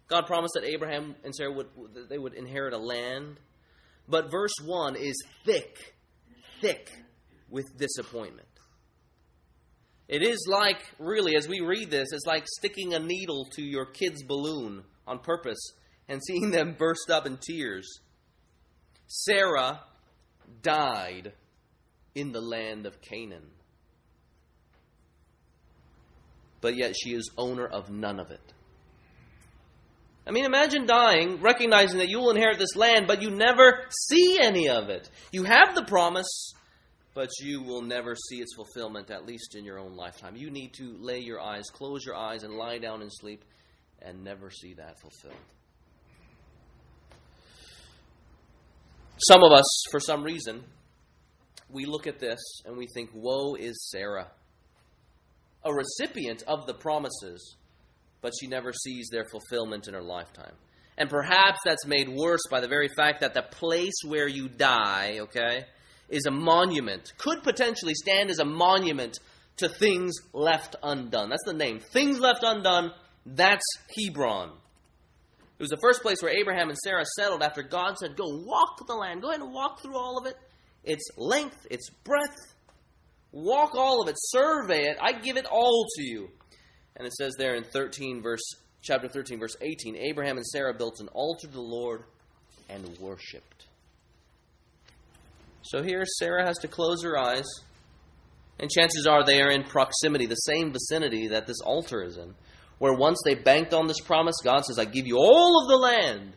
God 0.08 0.28
promised 0.28 0.54
that 0.54 0.64
Abraham 0.64 1.16
and 1.24 1.34
Sarah 1.36 1.52
would 1.52 1.68
they 2.08 2.20
would 2.20 2.36
inherit 2.36 2.74
a 2.74 2.78
land. 2.78 3.40
But 4.08 4.30
verse 4.30 4.54
1 4.64 4.96
is 4.96 5.16
thick, 5.44 5.96
thick 6.62 6.92
with 7.54 7.78
disappointment. 7.78 8.48
It 10.10 10.24
is 10.24 10.48
like, 10.50 10.84
really, 11.00 11.36
as 11.38 11.48
we 11.48 11.62
read 11.62 11.92
this, 11.92 12.10
it's 12.12 12.26
like 12.26 12.46
sticking 12.48 12.94
a 12.94 13.00
needle 13.00 13.46
to 13.54 13.62
your 13.62 13.86
kid's 13.86 14.24
balloon 14.24 14.84
on 15.08 15.20
purpose 15.20 15.72
and 16.10 16.20
seeing 16.22 16.50
them 16.50 16.76
burst 16.78 17.10
up 17.10 17.26
in 17.26 17.38
tears. 17.38 17.88
Sarah 19.08 19.82
died 20.62 21.34
in 22.16 22.32
the 22.32 22.42
land 22.42 22.86
of 22.86 23.02
Canaan. 23.02 23.46
But 26.60 26.76
yet 26.76 26.96
she 27.02 27.14
is 27.14 27.30
owner 27.38 27.68
of 27.68 27.90
none 27.90 28.20
of 28.20 28.32
it. 28.32 28.54
I 30.26 30.32
mean, 30.32 30.46
imagine 30.46 30.86
dying, 30.86 31.40
recognizing 31.42 32.00
that 32.00 32.10
you 32.10 32.20
will 32.20 32.32
inherit 32.32 32.58
this 32.58 32.76
land, 32.76 33.08
but 33.08 33.22
you 33.22 33.30
never 33.30 33.86
see 34.10 34.40
any 34.42 34.70
of 34.70 34.90
it. 34.90 35.10
You 35.32 35.44
have 35.44 35.76
the 35.76 35.84
promise, 35.84 36.54
but 37.14 37.30
you 37.42 37.62
will 37.62 37.82
never 37.82 38.16
see 38.16 38.38
its 38.38 38.56
fulfillment, 38.56 39.12
at 39.12 39.26
least 39.26 39.56
in 39.56 39.64
your 39.64 39.80
own 39.80 39.96
lifetime. 39.96 40.36
You 40.36 40.50
need 40.50 40.74
to 40.76 40.96
lay 41.00 41.20
your 41.20 41.40
eyes, 41.40 41.66
close 41.72 42.06
your 42.06 42.16
eyes, 42.16 42.44
and 42.44 42.56
lie 42.56 42.80
down 42.80 43.02
and 43.02 43.12
sleep 43.12 43.44
and 44.02 44.24
never 44.24 44.50
see 44.50 44.74
that 44.74 45.00
fulfilled. 45.00 45.36
Some 49.18 49.44
of 49.44 49.52
us, 49.52 49.84
for 49.92 50.00
some 50.00 50.24
reason, 50.24 50.64
we 51.70 51.86
look 51.86 52.08
at 52.08 52.20
this 52.20 52.40
and 52.66 52.76
we 52.78 52.88
think, 52.94 53.12
Woe 53.14 53.56
is 53.56 53.90
Sarah, 53.90 54.28
a 55.64 55.74
recipient 55.74 56.44
of 56.48 56.66
the 56.66 56.74
promises, 56.74 57.56
but 58.22 58.34
she 58.40 58.48
never 58.48 58.74
sees 58.74 59.08
their 59.12 59.26
fulfillment 59.26 59.88
in 59.88 59.94
her 59.94 60.02
lifetime. 60.02 60.54
And 60.98 61.10
perhaps 61.10 61.60
that's 61.64 61.86
made 61.86 62.10
worse 62.10 62.42
by 62.50 62.60
the 62.60 62.68
very 62.68 62.90
fact 62.96 63.22
that 63.22 63.34
the 63.34 63.44
place 63.44 63.94
where 64.06 64.28
you 64.28 64.48
die, 64.50 65.20
okay, 65.22 65.66
is 66.10 66.26
a 66.26 66.32
monument, 66.32 67.14
could 67.18 67.44
potentially 67.44 67.94
stand 67.94 68.30
as 68.30 68.40
a 68.40 68.46
monument 68.46 69.20
to 69.58 69.70
things 69.70 70.14
left 70.34 70.76
undone. 70.84 71.30
That's 71.30 71.46
the 71.46 71.54
name. 71.54 71.80
Things 71.80 72.20
left 72.20 72.44
undone, 72.44 72.92
that's 73.26 73.66
Hebron. 73.98 74.50
It 74.50 75.62
was 75.62 75.70
the 75.70 75.78
first 75.82 76.02
place 76.02 76.18
where 76.22 76.36
Abraham 76.36 76.70
and 76.70 76.78
Sarah 76.78 77.06
settled 77.18 77.44
after 77.44 77.64
God 77.64 77.98
said, 77.98 78.18
Go 78.18 78.26
walk 78.46 78.86
the 78.86 78.96
land. 78.96 79.22
Go 79.22 79.30
ahead 79.30 79.42
and 79.42 79.54
walk 79.54 79.82
through 79.82 79.98
all 79.98 80.18
of 80.18 80.26
it. 80.26 80.36
Its 80.84 81.06
length, 81.16 81.68
its 81.70 81.90
breadth. 82.04 82.56
Walk 83.32 83.76
all 83.76 84.02
of 84.02 84.10
it. 84.10 84.16
Survey 84.18 84.88
it. 84.88 84.98
I 85.02 85.14
give 85.14 85.38
it 85.38 85.46
all 85.46 85.86
to 85.96 86.04
you. 86.04 86.30
And 86.98 87.08
it 87.08 87.14
says 87.14 87.36
there 87.38 87.56
in 87.56 87.64
13 87.64 88.22
verse 88.22 88.44
chapter 88.82 89.08
13 89.08 89.40
verse 89.40 89.56
18, 89.62 89.96
Abraham 89.96 90.38
and 90.38 90.46
Sarah 90.46 90.74
built 90.74 91.00
an 91.00 91.08
altar 91.10 91.48
to 91.48 91.54
the 91.54 91.62
Lord 91.62 92.04
and 92.70 92.86
worshiped. 93.00 93.53
So 95.64 95.82
here 95.82 96.04
Sarah 96.06 96.46
has 96.46 96.58
to 96.60 96.68
close 96.68 97.04
her 97.04 97.18
eyes, 97.18 97.46
and 98.60 98.70
chances 98.70 99.08
are 99.08 99.26
they 99.26 99.42
are 99.42 99.50
in 99.50 99.64
proximity, 99.64 100.26
the 100.26 100.36
same 100.36 100.72
vicinity 100.72 101.30
that 101.30 101.48
this 101.48 101.62
altar 101.62 102.04
is 102.04 102.18
in. 102.18 102.36
Where 102.80 102.94
once 102.94 103.20
they 103.24 103.36
banked 103.36 103.74
on 103.74 103.88
this 103.88 104.02
promise, 104.02 104.36
God 104.44 104.66
says, 104.66 104.78
I 104.78 104.86
give 104.86 105.08
you 105.08 105.18
all 105.18 105.62
of 105.62 105.70
the 105.70 105.78
land. 105.78 106.34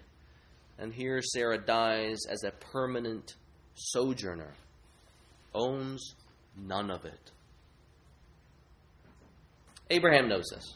And 0.79 0.93
here 0.93 1.21
Sarah 1.23 1.59
dies 1.59 2.19
as 2.31 2.45
a 2.45 2.53
permanent 2.53 3.35
sojourner, 3.75 4.55
owns 5.55 6.15
none 6.57 6.91
of 6.91 7.05
it. 7.05 7.33
Abraham 9.91 10.29
knows 10.29 10.45
this. 10.55 10.75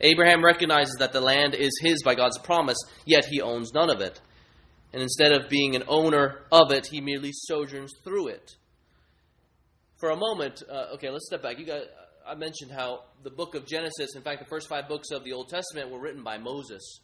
Abraham 0.00 0.44
recognizes 0.44 0.96
that 0.98 1.12
the 1.12 1.20
land 1.20 1.54
is 1.54 1.78
his 1.80 2.02
by 2.02 2.14
God's 2.14 2.38
promise, 2.38 2.78
yet 3.06 3.24
he 3.26 3.40
owns 3.40 3.72
none 3.72 3.90
of 3.90 4.00
it. 4.00 4.20
And 4.92 5.02
instead 5.02 5.32
of 5.32 5.48
being 5.48 5.74
an 5.74 5.84
owner 5.88 6.44
of 6.52 6.70
it, 6.70 6.86
he 6.86 7.00
merely 7.00 7.30
sojourns 7.32 7.92
through 8.04 8.28
it. 8.28 8.52
For 9.98 10.10
a 10.10 10.16
moment, 10.16 10.62
uh, 10.70 10.94
okay, 10.94 11.10
let's 11.10 11.26
step 11.26 11.42
back. 11.42 11.58
You 11.58 11.66
got, 11.66 11.82
I 12.26 12.34
mentioned 12.34 12.72
how 12.72 13.04
the 13.22 13.30
book 13.30 13.54
of 13.54 13.66
Genesis, 13.66 14.14
in 14.16 14.22
fact, 14.22 14.40
the 14.40 14.48
first 14.50 14.68
five 14.68 14.88
books 14.88 15.10
of 15.12 15.24
the 15.24 15.32
Old 15.32 15.48
Testament 15.48 15.90
were 15.90 16.00
written 16.00 16.22
by 16.22 16.38
Moses. 16.38 17.00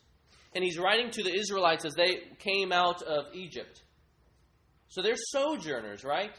And 0.54 0.64
he's 0.64 0.78
writing 0.78 1.10
to 1.12 1.22
the 1.22 1.34
Israelites 1.34 1.84
as 1.84 1.94
they 1.94 2.22
came 2.38 2.72
out 2.72 3.02
of 3.02 3.26
Egypt. 3.34 3.82
So 4.88 5.02
they're 5.02 5.14
sojourners, 5.16 6.04
right? 6.04 6.32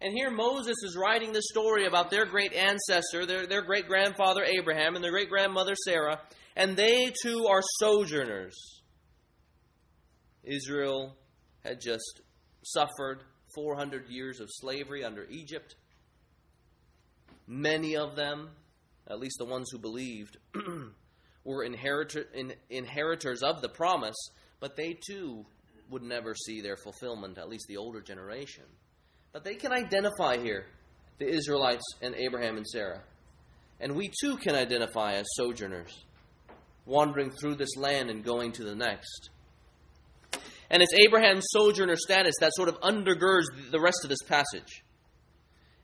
And 0.00 0.12
here 0.12 0.30
Moses 0.30 0.76
is 0.82 0.96
writing 0.96 1.32
the 1.32 1.42
story 1.42 1.86
about 1.86 2.10
their 2.10 2.26
great 2.26 2.52
ancestor, 2.52 3.24
their, 3.26 3.46
their 3.46 3.62
great 3.62 3.86
grandfather 3.86 4.42
Abraham, 4.42 4.96
and 4.96 5.04
their 5.04 5.12
great 5.12 5.28
grandmother 5.28 5.74
Sarah, 5.84 6.20
and 6.56 6.76
they 6.76 7.12
too 7.22 7.46
are 7.48 7.62
sojourners. 7.78 8.81
Israel 10.44 11.16
had 11.64 11.80
just 11.80 12.20
suffered 12.64 13.22
400 13.54 14.08
years 14.08 14.40
of 14.40 14.48
slavery 14.50 15.04
under 15.04 15.26
Egypt. 15.30 15.76
Many 17.46 17.96
of 17.96 18.16
them, 18.16 18.50
at 19.08 19.18
least 19.18 19.36
the 19.38 19.44
ones 19.44 19.68
who 19.70 19.78
believed, 19.78 20.38
were 21.44 21.64
inheritor, 21.64 22.24
in, 22.34 22.54
inheritors 22.70 23.42
of 23.42 23.60
the 23.60 23.68
promise, 23.68 24.16
but 24.60 24.76
they 24.76 24.96
too 25.06 25.44
would 25.90 26.02
never 26.02 26.34
see 26.34 26.60
their 26.60 26.76
fulfillment, 26.76 27.38
at 27.38 27.48
least 27.48 27.66
the 27.68 27.76
older 27.76 28.00
generation. 28.00 28.64
But 29.32 29.44
they 29.44 29.54
can 29.54 29.72
identify 29.72 30.38
here 30.38 30.66
the 31.18 31.28
Israelites 31.28 31.84
and 32.00 32.14
Abraham 32.14 32.56
and 32.56 32.66
Sarah. 32.66 33.02
And 33.80 33.96
we 33.96 34.10
too 34.20 34.36
can 34.36 34.54
identify 34.54 35.14
as 35.14 35.26
sojourners, 35.34 36.04
wandering 36.86 37.30
through 37.30 37.56
this 37.56 37.76
land 37.76 38.10
and 38.10 38.24
going 38.24 38.52
to 38.52 38.64
the 38.64 38.74
next. 38.74 39.30
And 40.72 40.82
it's 40.82 40.94
Abraham's 40.94 41.44
sojourner 41.50 41.96
status 41.96 42.34
that 42.40 42.52
sort 42.54 42.68
of 42.68 42.80
undergirds 42.80 43.44
the 43.70 43.80
rest 43.80 44.00
of 44.02 44.10
this 44.10 44.22
passage. 44.26 44.82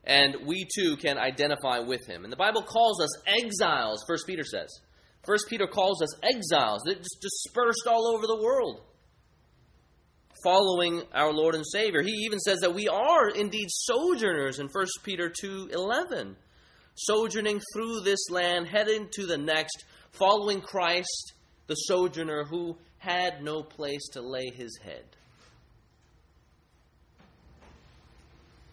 And 0.03 0.35
we 0.45 0.67
too 0.75 0.97
can 0.97 1.17
identify 1.17 1.79
with 1.79 2.05
him. 2.07 2.23
And 2.23 2.33
the 2.33 2.37
Bible 2.37 2.63
calls 2.63 2.99
us 2.99 3.09
exiles, 3.27 4.03
First 4.07 4.25
Peter 4.25 4.43
says. 4.43 4.67
First 5.25 5.45
Peter 5.47 5.67
calls 5.67 6.01
us 6.01 6.09
exiles. 6.23 6.81
They're 6.85 6.95
just 6.95 7.21
dispersed 7.21 7.87
all 7.87 8.07
over 8.07 8.25
the 8.25 8.41
world 8.41 8.81
following 10.43 11.03
our 11.13 11.33
Lord 11.33 11.55
and 11.55 11.65
Savior. 11.65 12.01
He 12.01 12.13
even 12.25 12.39
says 12.39 12.59
that 12.59 12.73
we 12.73 12.87
are 12.87 13.29
indeed 13.29 13.67
sojourners 13.69 14.59
in 14.59 14.69
1 14.69 14.87
Peter 15.03 15.29
2:11, 15.29 16.35
sojourning 16.95 17.61
through 17.73 18.01
this 18.01 18.29
land, 18.29 18.67
heading 18.67 19.09
to 19.11 19.25
the 19.25 19.37
next, 19.37 19.83
following 20.11 20.61
Christ, 20.61 21.33
the 21.67 21.75
sojourner 21.75 22.45
who 22.45 22.77
had 22.99 23.43
no 23.43 23.63
place 23.63 24.07
to 24.13 24.21
lay 24.21 24.49
his 24.49 24.77
head. 24.83 25.03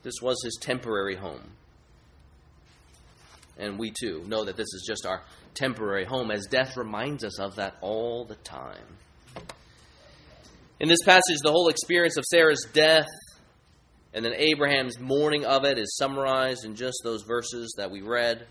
This 0.03 0.15
was 0.23 0.37
his 0.45 0.59
temporary 0.61 1.17
home. 1.17 1.53
And 3.59 3.79
we 3.79 3.91
too 3.91 4.23
know 4.27 4.45
that 4.45 4.57
this 4.57 4.73
is 4.75 4.85
just 4.87 5.07
our 5.07 5.23
temporary 5.55 6.05
home, 6.05 6.31
as 6.31 6.47
death 6.47 6.77
reminds 6.77 7.25
us 7.25 7.41
of 7.41 7.57
that 7.57 7.77
all 7.81 8.25
the 8.25 8.35
time. 8.37 8.99
In 10.79 10.89
this 10.89 11.03
passage, 11.05 11.39
the 11.43 11.51
whole 11.51 11.69
experience 11.69 12.19
of 12.19 12.25
Sarah's 12.25 12.67
death 12.73 13.09
and 14.17 14.25
then 14.25 14.33
Abraham's 14.35 14.99
mourning 14.99 15.45
of 15.45 15.67
it 15.67 15.79
is 15.79 15.95
summarized 15.97 16.65
in 16.65 16.75
just 16.75 16.97
those 17.05 17.23
verses 17.23 17.75
that 17.77 17.91
we 17.91 18.01
read. 18.01 18.47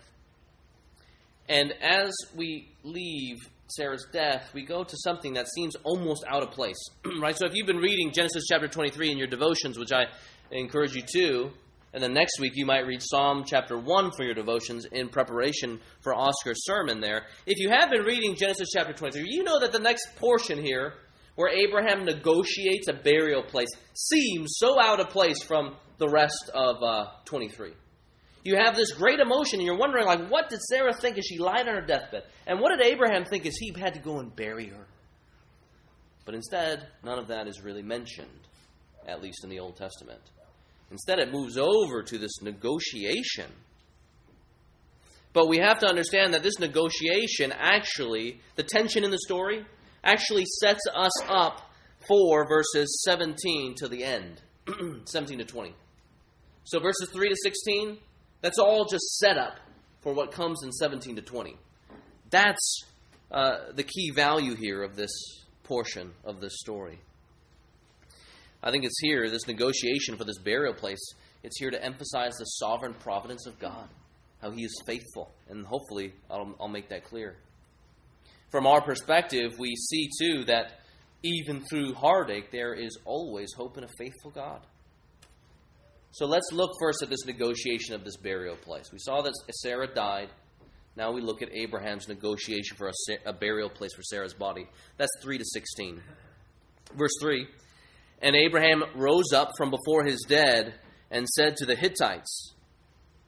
And 1.50 1.74
as 1.82 2.14
we 2.36 2.70
leave 2.84 3.38
Sarah's 3.68 4.06
death, 4.12 4.52
we 4.54 4.64
go 4.64 4.84
to 4.84 4.98
something 4.98 5.34
that 5.34 5.48
seems 5.48 5.76
almost 5.84 6.24
out 6.30 6.44
of 6.44 6.52
place. 6.52 6.78
right? 7.20 7.36
So 7.36 7.48
if 7.48 7.54
you've 7.54 7.68
been 7.68 7.78
reading 7.78 8.12
Genesis 8.14 8.46
chapter 8.48 8.68
23 8.68 9.12
in 9.12 9.18
your 9.18 9.28
devotions, 9.28 9.78
which 9.78 9.92
I 9.92 10.06
encourage 10.52 10.96
you 10.96 11.02
to, 11.14 11.52
and 11.94 12.04
then 12.04 12.14
next 12.14 12.40
week 12.40 12.54
you 12.56 12.66
might 12.66 12.86
read 12.86 13.02
Psalm 13.02 13.44
chapter 13.46 13.78
1 13.78 14.12
for 14.16 14.24
your 14.24 14.36
devotions 14.36 14.86
in 14.92 15.10
preparation 15.10 15.80
for 16.02 16.14
Oscar's 16.14 16.64
sermon 16.66 17.00
there. 17.00 17.24
If 17.46 17.58
you 17.58 17.70
have 17.70 17.90
been 17.90 18.04
reading 18.04 18.36
Genesis 18.36 18.70
chapter 18.74 18.94
23, 18.94 19.24
you 19.28 19.44
know 19.44 19.60
that 19.60 19.72
the 19.72 19.80
next 19.80 20.16
portion 20.18 20.62
here, 20.62 20.94
where 21.36 21.50
Abraham 21.50 22.06
negotiates 22.06 22.88
a 22.88 22.94
burial 22.94 23.44
place, 23.44 23.70
seems 23.94 24.58
so 24.58 24.80
out 24.80 25.00
of 25.00 25.10
place 25.10 25.42
from 25.42 25.76
the 25.98 26.10
rest 26.10 26.52
of 26.54 26.84
uh, 26.84 27.08
23 27.26 27.72
you 28.46 28.56
have 28.56 28.76
this 28.76 28.92
great 28.94 29.20
emotion 29.20 29.60
and 29.60 29.66
you're 29.66 29.78
wondering 29.78 30.06
like 30.06 30.30
what 30.30 30.50
did 30.50 30.62
sarah 30.62 30.94
think? 30.94 31.18
As 31.18 31.26
she 31.26 31.40
lied 31.40 31.68
on 31.68 31.76
her 31.76 31.82
deathbed? 31.82 32.24
And 32.48 32.62
what 32.62 32.70
did 32.70 32.86
abraham 32.86 33.26
think 33.26 33.46
as 33.46 33.58
he 33.58 33.74
had 33.78 33.96
to 33.96 34.00
go 34.00 34.20
and 34.20 34.34
bury 34.34 34.68
her? 34.68 34.88
But 36.26 36.36
instead 36.36 36.88
none 37.04 37.20
of 37.20 37.28
that 37.28 37.48
is 37.48 37.62
really 37.62 37.82
mentioned 37.82 38.48
at 39.08 39.22
least 39.22 39.44
in 39.44 39.50
the 39.50 39.60
old 39.60 39.76
testament. 39.76 40.22
Instead 40.92 41.20
it 41.20 41.32
moves 41.32 41.58
over 41.58 42.04
to 42.04 42.18
this 42.18 42.42
negotiation. 42.42 43.52
But 45.34 45.50
we 45.50 45.58
have 45.58 45.80
to 45.80 45.88
understand 45.88 46.34
that 46.34 46.44
this 46.44 46.60
negotiation 46.60 47.52
actually 47.52 48.40
the 48.56 48.64
tension 48.64 49.04
in 49.04 49.12
the 49.12 49.20
story 49.20 49.66
actually 50.04 50.46
sets 50.62 50.82
us 50.94 51.24
up 51.28 51.72
for 52.08 52.48
verses 52.48 53.04
17 53.06 53.76
to 53.78 53.88
the 53.88 54.04
end 54.04 54.42
17 55.06 55.40
to 55.40 55.46
20 55.46 55.74
so 56.64 56.80
verses 56.80 57.10
3 57.12 57.30
to 57.30 57.36
16 57.44 57.98
that's 58.46 58.60
all 58.60 58.86
just 58.86 59.18
set 59.18 59.40
up 59.40 59.56
for 60.02 60.14
what 60.14 60.32
comes 60.32 60.62
in 60.64 60.72
17 60.72 61.16
to 61.16 61.22
20. 61.24 61.58
That's 62.30 62.84
uh, 63.32 63.72
the 63.74 63.82
key 63.82 64.12
value 64.16 64.54
here 64.54 64.84
of 64.84 64.96
this 64.96 65.10
portion 65.64 66.12
of 66.24 66.42
this 66.42 66.54
story. 66.60 67.00
I 68.62 68.70
think 68.70 68.84
it's 68.84 69.00
here, 69.02 69.28
this 69.32 69.48
negotiation 69.48 70.16
for 70.16 70.26
this 70.26 70.38
burial 70.38 70.76
place, 70.76 71.04
it's 71.42 71.58
here 71.58 71.72
to 71.72 71.84
emphasize 71.84 72.36
the 72.38 72.46
sovereign 72.46 72.94
providence 72.94 73.48
of 73.48 73.58
God, 73.58 73.90
how 74.44 74.52
He 74.52 74.64
is 74.64 74.80
faithful. 74.86 75.32
And 75.50 75.66
hopefully, 75.66 76.14
I'll, 76.30 76.56
I'll 76.60 76.68
make 76.68 76.90
that 76.90 77.06
clear. 77.06 77.38
From 78.52 78.68
our 78.68 78.82
perspective, 78.82 79.54
we 79.58 79.76
see 79.76 80.08
too 80.22 80.44
that 80.46 80.82
even 81.24 81.64
through 81.68 81.96
heartache, 81.96 82.52
there 82.52 82.76
is 82.76 82.96
always 83.06 83.52
hope 83.58 83.80
in 83.80 83.86
a 83.86 83.90
faithful 83.98 84.30
God. 84.30 84.62
So 86.16 86.26
let's 86.26 86.54
look 86.54 86.72
first 86.80 87.04
at 87.04 87.10
this 87.10 87.26
negotiation 87.26 87.94
of 87.94 88.06
this 88.06 88.16
burial 88.16 88.56
place. 88.56 88.86
We 88.90 89.00
saw 89.00 89.22
that 89.22 89.34
Sarah 89.52 89.94
died. 89.94 90.30
Now 90.96 91.12
we 91.12 91.20
look 91.20 91.42
at 91.42 91.54
Abraham's 91.54 92.08
negotiation 92.08 92.78
for 92.78 92.88
a, 92.88 93.30
a 93.30 93.34
burial 93.34 93.70
place 93.70 93.94
for 93.94 94.02
Sarah's 94.02 94.34
body. 94.34 94.66
That's 94.96 95.12
3 95.22 95.38
to 95.40 95.44
16. 95.44 96.02
Verse 96.96 97.12
3 97.20 97.46
And 98.22 98.34
Abraham 98.34 98.86
rose 98.96 99.34
up 99.34 99.52
from 99.58 99.70
before 99.70 100.06
his 100.06 100.26
dead 100.26 100.76
and 101.12 101.28
said 101.28 101.58
to 101.58 101.66
the 101.66 101.76
Hittites, 101.76 102.54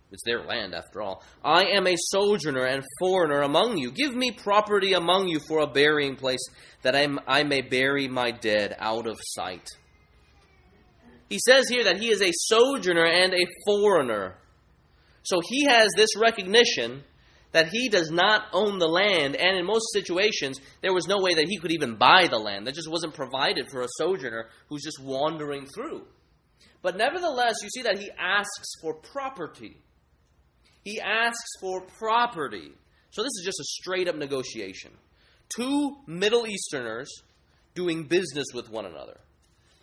it's 0.09 0.23
their 0.23 0.45
land 0.45 0.73
after 0.73 1.01
all. 1.01 1.21
I 1.43 1.65
am 1.65 1.87
a 1.87 1.97
sojourner 1.97 2.63
and 2.63 2.85
foreigner 3.01 3.41
among 3.41 3.79
you. 3.79 3.91
Give 3.91 4.15
me 4.15 4.31
property 4.31 4.93
among 4.93 5.27
you 5.27 5.41
for 5.45 5.59
a 5.59 5.67
burying 5.67 6.15
place, 6.15 6.47
that 6.83 6.95
I, 6.95 7.09
I 7.27 7.43
may 7.43 7.59
bury 7.59 8.07
my 8.07 8.31
dead 8.31 8.77
out 8.79 9.07
of 9.07 9.19
sight. 9.21 9.67
He 11.29 11.39
says 11.39 11.67
here 11.69 11.83
that 11.83 11.99
he 11.99 12.09
is 12.09 12.21
a 12.21 12.31
sojourner 12.31 13.05
and 13.05 13.33
a 13.33 13.47
foreigner. 13.65 14.35
So 15.23 15.41
he 15.43 15.65
has 15.65 15.89
this 15.95 16.15
recognition 16.17 17.03
that 17.51 17.69
he 17.69 17.89
does 17.89 18.11
not 18.11 18.43
own 18.53 18.77
the 18.77 18.87
land, 18.87 19.35
and 19.35 19.57
in 19.57 19.65
most 19.65 19.91
situations, 19.93 20.59
there 20.81 20.93
was 20.93 21.07
no 21.07 21.17
way 21.19 21.33
that 21.33 21.47
he 21.47 21.57
could 21.57 21.71
even 21.71 21.95
buy 21.95 22.27
the 22.29 22.37
land. 22.37 22.67
That 22.67 22.75
just 22.75 22.91
wasn't 22.91 23.13
provided 23.13 23.67
for 23.71 23.81
a 23.81 23.87
sojourner 23.97 24.47
who's 24.69 24.83
just 24.83 25.01
wandering 25.01 25.65
through. 25.65 26.05
But 26.81 26.97
nevertheless, 26.97 27.55
you 27.63 27.69
see 27.69 27.81
that 27.83 27.97
he 27.97 28.11
asks 28.17 28.73
for 28.81 28.93
property. 28.93 29.77
He 30.83 31.01
asks 31.01 31.49
for 31.59 31.81
property. 31.97 32.71
So 33.11 33.23
this 33.23 33.33
is 33.39 33.43
just 33.43 33.59
a 33.59 33.63
straight 33.63 34.07
up 34.07 34.15
negotiation. 34.15 34.91
Two 35.49 35.97
Middle 36.05 36.45
Easterners 36.45 37.09
doing 37.73 38.03
business 38.03 38.47
with 38.53 38.69
one 38.69 38.85
another. 38.85 39.17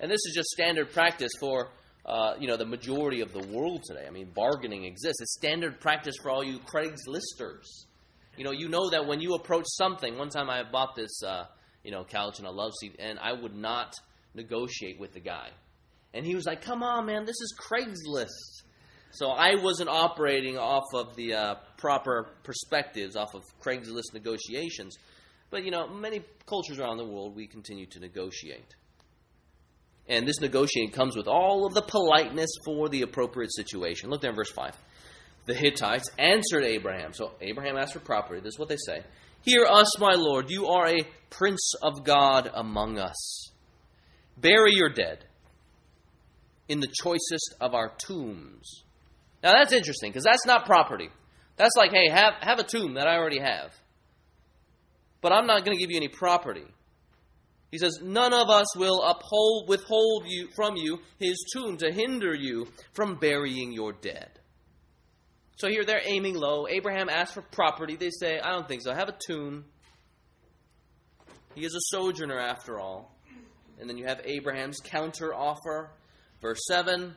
And 0.05 0.13
this 0.13 0.21
is 0.27 0.35
just 0.35 0.51
standard 0.51 0.93
practice 0.93 1.33
for 1.41 1.71
uh, 2.05 2.35
you 2.39 2.47
know 2.47 2.59
the 2.59 2.67
majority 2.67 3.23
of 3.23 3.33
the 3.33 3.41
world 3.49 3.85
today. 3.87 4.05
I 4.07 4.11
mean, 4.11 4.33
bargaining 4.35 4.85
exists. 4.85 5.23
It's 5.23 5.33
standard 5.33 5.81
practice 5.81 6.15
for 6.21 6.31
all 6.31 6.45
you 6.45 6.59
Craigslisters. 6.59 7.87
You 8.37 8.45
know, 8.45 8.51
you 8.51 8.69
know 8.69 8.91
that 8.91 9.07
when 9.07 9.23
you 9.23 9.33
approach 9.33 9.65
something. 9.67 10.19
One 10.19 10.29
time 10.29 10.51
I 10.51 10.63
bought 10.63 10.95
this 10.95 11.23
uh, 11.27 11.47
you 11.83 11.91
know 11.91 12.05
couch 12.05 12.39
and 12.39 12.47
a 12.47 12.51
love 12.51 12.73
seat, 12.79 12.97
and 12.99 13.19
I 13.19 13.33
would 13.33 13.55
not 13.55 13.95
negotiate 14.35 15.01
with 15.01 15.15
the 15.15 15.21
guy. 15.21 15.49
And 16.13 16.27
he 16.27 16.35
was 16.35 16.45
like, 16.45 16.61
"Come 16.61 16.83
on, 16.83 17.07
man, 17.07 17.25
this 17.25 17.41
is 17.41 17.57
Craigslist." 17.59 18.65
So 19.13 19.31
I 19.31 19.55
wasn't 19.55 19.89
operating 19.89 20.59
off 20.59 20.85
of 20.93 21.17
the 21.17 21.33
uh, 21.33 21.55
proper 21.79 22.29
perspectives, 22.43 23.17
off 23.17 23.35
of 23.35 23.43
Craigslist 23.59 24.13
negotiations. 24.13 24.99
But 25.49 25.65
you 25.65 25.71
know, 25.71 25.89
many 25.89 26.23
cultures 26.45 26.79
around 26.79 26.99
the 26.99 27.07
world, 27.07 27.35
we 27.35 27.47
continue 27.47 27.87
to 27.87 28.01
negotiate. 28.01 28.75
And 30.09 30.29
this 30.29 30.41
negotiating 30.41 30.93
comes 30.93 31.17
with 31.17 31.27
all 31.27 31.67
of 31.67 31.75
the 31.75 31.83
politeness 31.83 32.51
for 32.65 32.89
the 32.89 33.03
appropriate 33.03 33.55
situation. 33.55 34.11
Look 34.11 34.23
in 34.25 34.35
verse 34.35 34.51
5. 34.51 34.77
The 35.47 35.55
Hittites 35.55 36.11
answered 36.19 36.65
Abraham. 36.65 37.13
So 37.13 37.33
Abraham 37.41 37.77
asked 37.77 37.95
for 37.95 38.01
property. 38.01 38.41
This 38.41 38.55
is 38.55 38.59
what 38.59 38.69
they 38.69 38.77
say 38.77 39.03
Hear 39.43 39.67
us, 39.67 39.99
my 39.99 40.15
Lord. 40.15 40.51
You 40.51 40.67
are 40.69 40.89
a 40.89 41.07
prince 41.31 41.73
of 41.83 42.05
God 42.05 42.51
among 42.53 42.99
us. 42.99 43.51
Bury 44.37 44.75
your 44.75 44.89
dead 44.89 45.25
in 46.69 46.81
the 46.81 46.89
choicest 47.03 47.55
of 47.61 47.75
our 47.75 47.93
tombs. 47.99 48.85
Now 49.43 49.53
that's 49.53 49.73
interesting 49.73 50.11
because 50.11 50.25
that's 50.25 50.47
not 50.47 50.65
property. 50.65 51.11
That's 51.57 51.77
like, 51.77 51.93
hey, 51.93 52.09
have, 52.09 52.35
have 52.41 52.59
a 52.59 52.65
tomb 52.65 52.95
that 52.95 53.07
I 53.07 53.17
already 53.17 53.39
have. 53.39 53.73
But 55.21 55.33
I'm 55.33 55.47
not 55.47 55.65
going 55.65 55.77
to 55.77 55.81
give 55.81 55.91
you 55.91 55.97
any 55.97 56.09
property. 56.09 56.65
He 57.71 57.79
says, 57.79 57.99
None 58.03 58.33
of 58.33 58.51
us 58.51 58.77
will 58.77 59.03
uphold, 59.03 59.69
withhold 59.69 60.25
you 60.27 60.49
from 60.55 60.77
you 60.77 61.01
his 61.19 61.45
tomb 61.53 61.77
to 61.79 61.93
hinder 61.93 62.35
you 62.35 62.69
from 62.93 63.17
burying 63.17 63.73
your 63.73 63.93
dead. 63.93 64.39
So 65.57 65.69
here 65.69 65.85
they're 65.85 66.03
aiming 66.05 66.35
low. 66.35 66.67
Abraham 66.69 67.09
asks 67.09 67.35
for 67.35 67.43
property. 67.43 67.97
They 67.97 68.11
say, 68.11 68.39
I 68.39 68.51
don't 68.51 68.67
think 68.67 68.83
so. 68.83 68.93
Have 68.93 69.09
a 69.09 69.17
tomb. 69.27 69.65
He 71.55 71.65
is 71.65 71.75
a 71.75 71.97
sojourner 71.97 72.39
after 72.39 72.81
all. 72.81 73.17
And 73.81 73.89
then 73.89 73.97
you 73.97 74.07
have 74.07 74.21
Abraham's 74.25 74.81
counter 74.83 75.35
offer. 75.35 75.91
Verse 76.41 76.61
7 76.69 77.15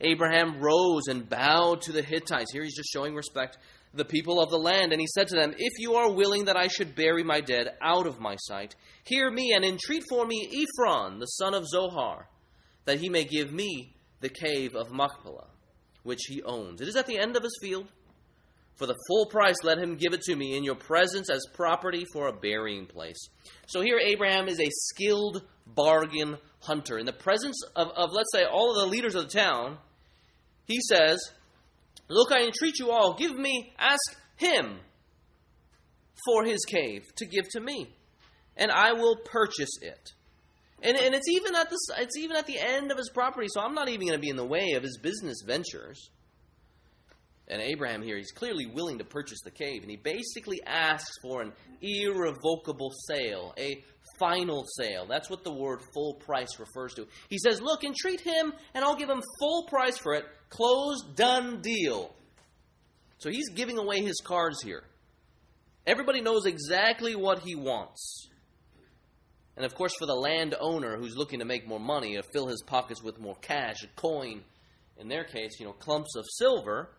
Abraham 0.00 0.60
rose 0.60 1.06
and 1.08 1.28
bowed 1.28 1.82
to 1.82 1.92
the 1.92 2.02
Hittites. 2.02 2.52
Here 2.52 2.64
he's 2.64 2.76
just 2.76 2.90
showing 2.92 3.14
respect 3.14 3.58
the 3.94 4.04
people 4.04 4.40
of 4.40 4.50
the 4.50 4.58
land, 4.58 4.92
and 4.92 5.00
he 5.00 5.06
said 5.06 5.28
to 5.28 5.36
them, 5.36 5.54
If 5.56 5.78
you 5.78 5.94
are 5.94 6.12
willing 6.12 6.46
that 6.46 6.56
I 6.56 6.68
should 6.68 6.94
bury 6.94 7.22
my 7.22 7.40
dead 7.40 7.68
out 7.80 8.06
of 8.06 8.20
my 8.20 8.36
sight, 8.36 8.74
hear 9.04 9.30
me 9.30 9.52
and 9.54 9.64
entreat 9.64 10.02
for 10.08 10.26
me 10.26 10.48
Ephron, 10.52 11.20
the 11.20 11.26
son 11.26 11.54
of 11.54 11.66
Zohar, 11.66 12.28
that 12.84 13.00
he 13.00 13.08
may 13.08 13.24
give 13.24 13.52
me 13.52 13.94
the 14.20 14.28
cave 14.28 14.74
of 14.74 14.92
Machpelah, 14.92 15.48
which 16.02 16.22
he 16.28 16.42
owns. 16.42 16.80
It 16.80 16.88
is 16.88 16.96
at 16.96 17.06
the 17.06 17.18
end 17.18 17.36
of 17.36 17.42
his 17.42 17.58
field. 17.60 17.86
For 18.76 18.86
the 18.86 18.98
full 19.06 19.26
price, 19.26 19.62
let 19.62 19.78
him 19.78 19.94
give 19.94 20.14
it 20.14 20.22
to 20.22 20.34
me 20.34 20.56
in 20.56 20.64
your 20.64 20.74
presence 20.74 21.30
as 21.30 21.46
property 21.54 22.04
for 22.12 22.26
a 22.26 22.32
burying 22.32 22.86
place. 22.86 23.28
So 23.68 23.80
here, 23.82 24.00
Abraham 24.00 24.48
is 24.48 24.58
a 24.58 24.66
skilled 24.68 25.42
bargain 25.64 26.38
hunter. 26.58 26.98
In 26.98 27.06
the 27.06 27.12
presence 27.12 27.62
of, 27.76 27.88
of 27.94 28.10
let's 28.12 28.32
say, 28.32 28.44
all 28.44 28.70
of 28.70 28.84
the 28.84 28.90
leaders 28.90 29.14
of 29.14 29.30
the 29.30 29.38
town, 29.38 29.78
he 30.66 30.80
says, 30.80 31.20
Look, 32.08 32.32
I 32.32 32.44
entreat 32.44 32.78
you 32.78 32.90
all, 32.90 33.14
give 33.14 33.34
me, 33.34 33.72
ask 33.78 34.16
him 34.36 34.78
for 36.24 36.44
his 36.44 36.64
cave 36.64 37.02
to 37.16 37.26
give 37.26 37.48
to 37.50 37.60
me, 37.60 37.94
and 38.56 38.70
I 38.70 38.92
will 38.92 39.16
purchase 39.16 39.78
it. 39.80 40.12
And, 40.82 40.96
and 40.96 41.14
it's 41.14 41.28
even 41.30 41.54
at 41.54 41.70
the 41.70 41.78
it's 41.98 42.18
even 42.18 42.36
at 42.36 42.46
the 42.46 42.58
end 42.58 42.90
of 42.90 42.98
his 42.98 43.08
property, 43.08 43.46
so 43.48 43.60
I'm 43.60 43.74
not 43.74 43.88
even 43.88 44.06
going 44.06 44.18
to 44.18 44.22
be 44.22 44.28
in 44.28 44.36
the 44.36 44.44
way 44.44 44.72
of 44.72 44.82
his 44.82 44.98
business 44.98 45.38
ventures. 45.46 46.10
And 47.48 47.60
Abraham 47.60 48.02
here, 48.02 48.16
he's 48.16 48.32
clearly 48.32 48.66
willing 48.66 48.98
to 48.98 49.04
purchase 49.04 49.40
the 49.44 49.50
cave, 49.50 49.82
and 49.82 49.90
he 49.90 49.96
basically 49.96 50.62
asks 50.64 51.10
for 51.22 51.42
an 51.42 51.52
irrevocable 51.82 52.90
sale, 53.06 53.54
a 53.58 53.82
final 54.18 54.64
sale. 54.78 55.06
That's 55.06 55.30
what 55.30 55.44
the 55.44 55.52
word 55.52 55.80
full 55.92 56.14
price 56.14 56.58
refers 56.58 56.94
to. 56.94 57.06
He 57.28 57.38
says, 57.38 57.60
Look, 57.60 57.84
entreat 57.84 58.20
him, 58.20 58.52
and 58.74 58.84
I'll 58.84 58.96
give 58.96 59.10
him 59.10 59.22
full 59.38 59.64
price 59.64 59.98
for 59.98 60.14
it. 60.14 60.24
Closed, 60.48 61.16
done 61.16 61.60
deal. 61.60 62.14
So 63.18 63.30
he's 63.30 63.48
giving 63.50 63.78
away 63.78 64.02
his 64.02 64.20
cards 64.24 64.62
here. 64.62 64.84
Everybody 65.86 66.20
knows 66.20 66.46
exactly 66.46 67.14
what 67.14 67.40
he 67.40 67.54
wants. 67.54 68.28
And 69.56 69.64
of 69.64 69.74
course, 69.74 69.94
for 69.98 70.06
the 70.06 70.14
landowner 70.14 70.96
who's 70.96 71.16
looking 71.16 71.38
to 71.38 71.44
make 71.44 71.66
more 71.66 71.80
money, 71.80 72.16
to 72.16 72.22
fill 72.32 72.48
his 72.48 72.62
pockets 72.66 73.02
with 73.02 73.20
more 73.20 73.36
cash, 73.36 73.82
a 73.84 74.00
coin, 74.00 74.42
in 74.98 75.08
their 75.08 75.24
case, 75.24 75.58
you 75.60 75.66
know, 75.66 75.72
clumps 75.72 76.16
of 76.16 76.24
silver, 76.28 76.90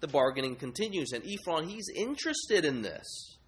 the 0.00 0.08
bargaining 0.08 0.56
continues. 0.56 1.12
And 1.12 1.24
Ephron, 1.24 1.68
he's 1.68 1.88
interested 1.94 2.64
in 2.64 2.82
this. 2.82 3.38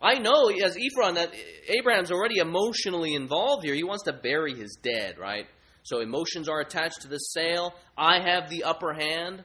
I 0.00 0.18
know 0.18 0.50
as 0.50 0.76
Ephron 0.76 1.14
that 1.14 1.32
Abraham's 1.68 2.10
already 2.10 2.38
emotionally 2.38 3.14
involved 3.14 3.64
here. 3.64 3.74
He 3.74 3.84
wants 3.84 4.04
to 4.04 4.12
bury 4.12 4.54
his 4.54 4.76
dead, 4.82 5.18
right? 5.18 5.46
So 5.82 6.00
emotions 6.00 6.48
are 6.48 6.60
attached 6.60 7.02
to 7.02 7.08
this 7.08 7.32
sale. 7.32 7.74
I 7.96 8.20
have 8.20 8.50
the 8.50 8.64
upper 8.64 8.92
hand. 8.92 9.44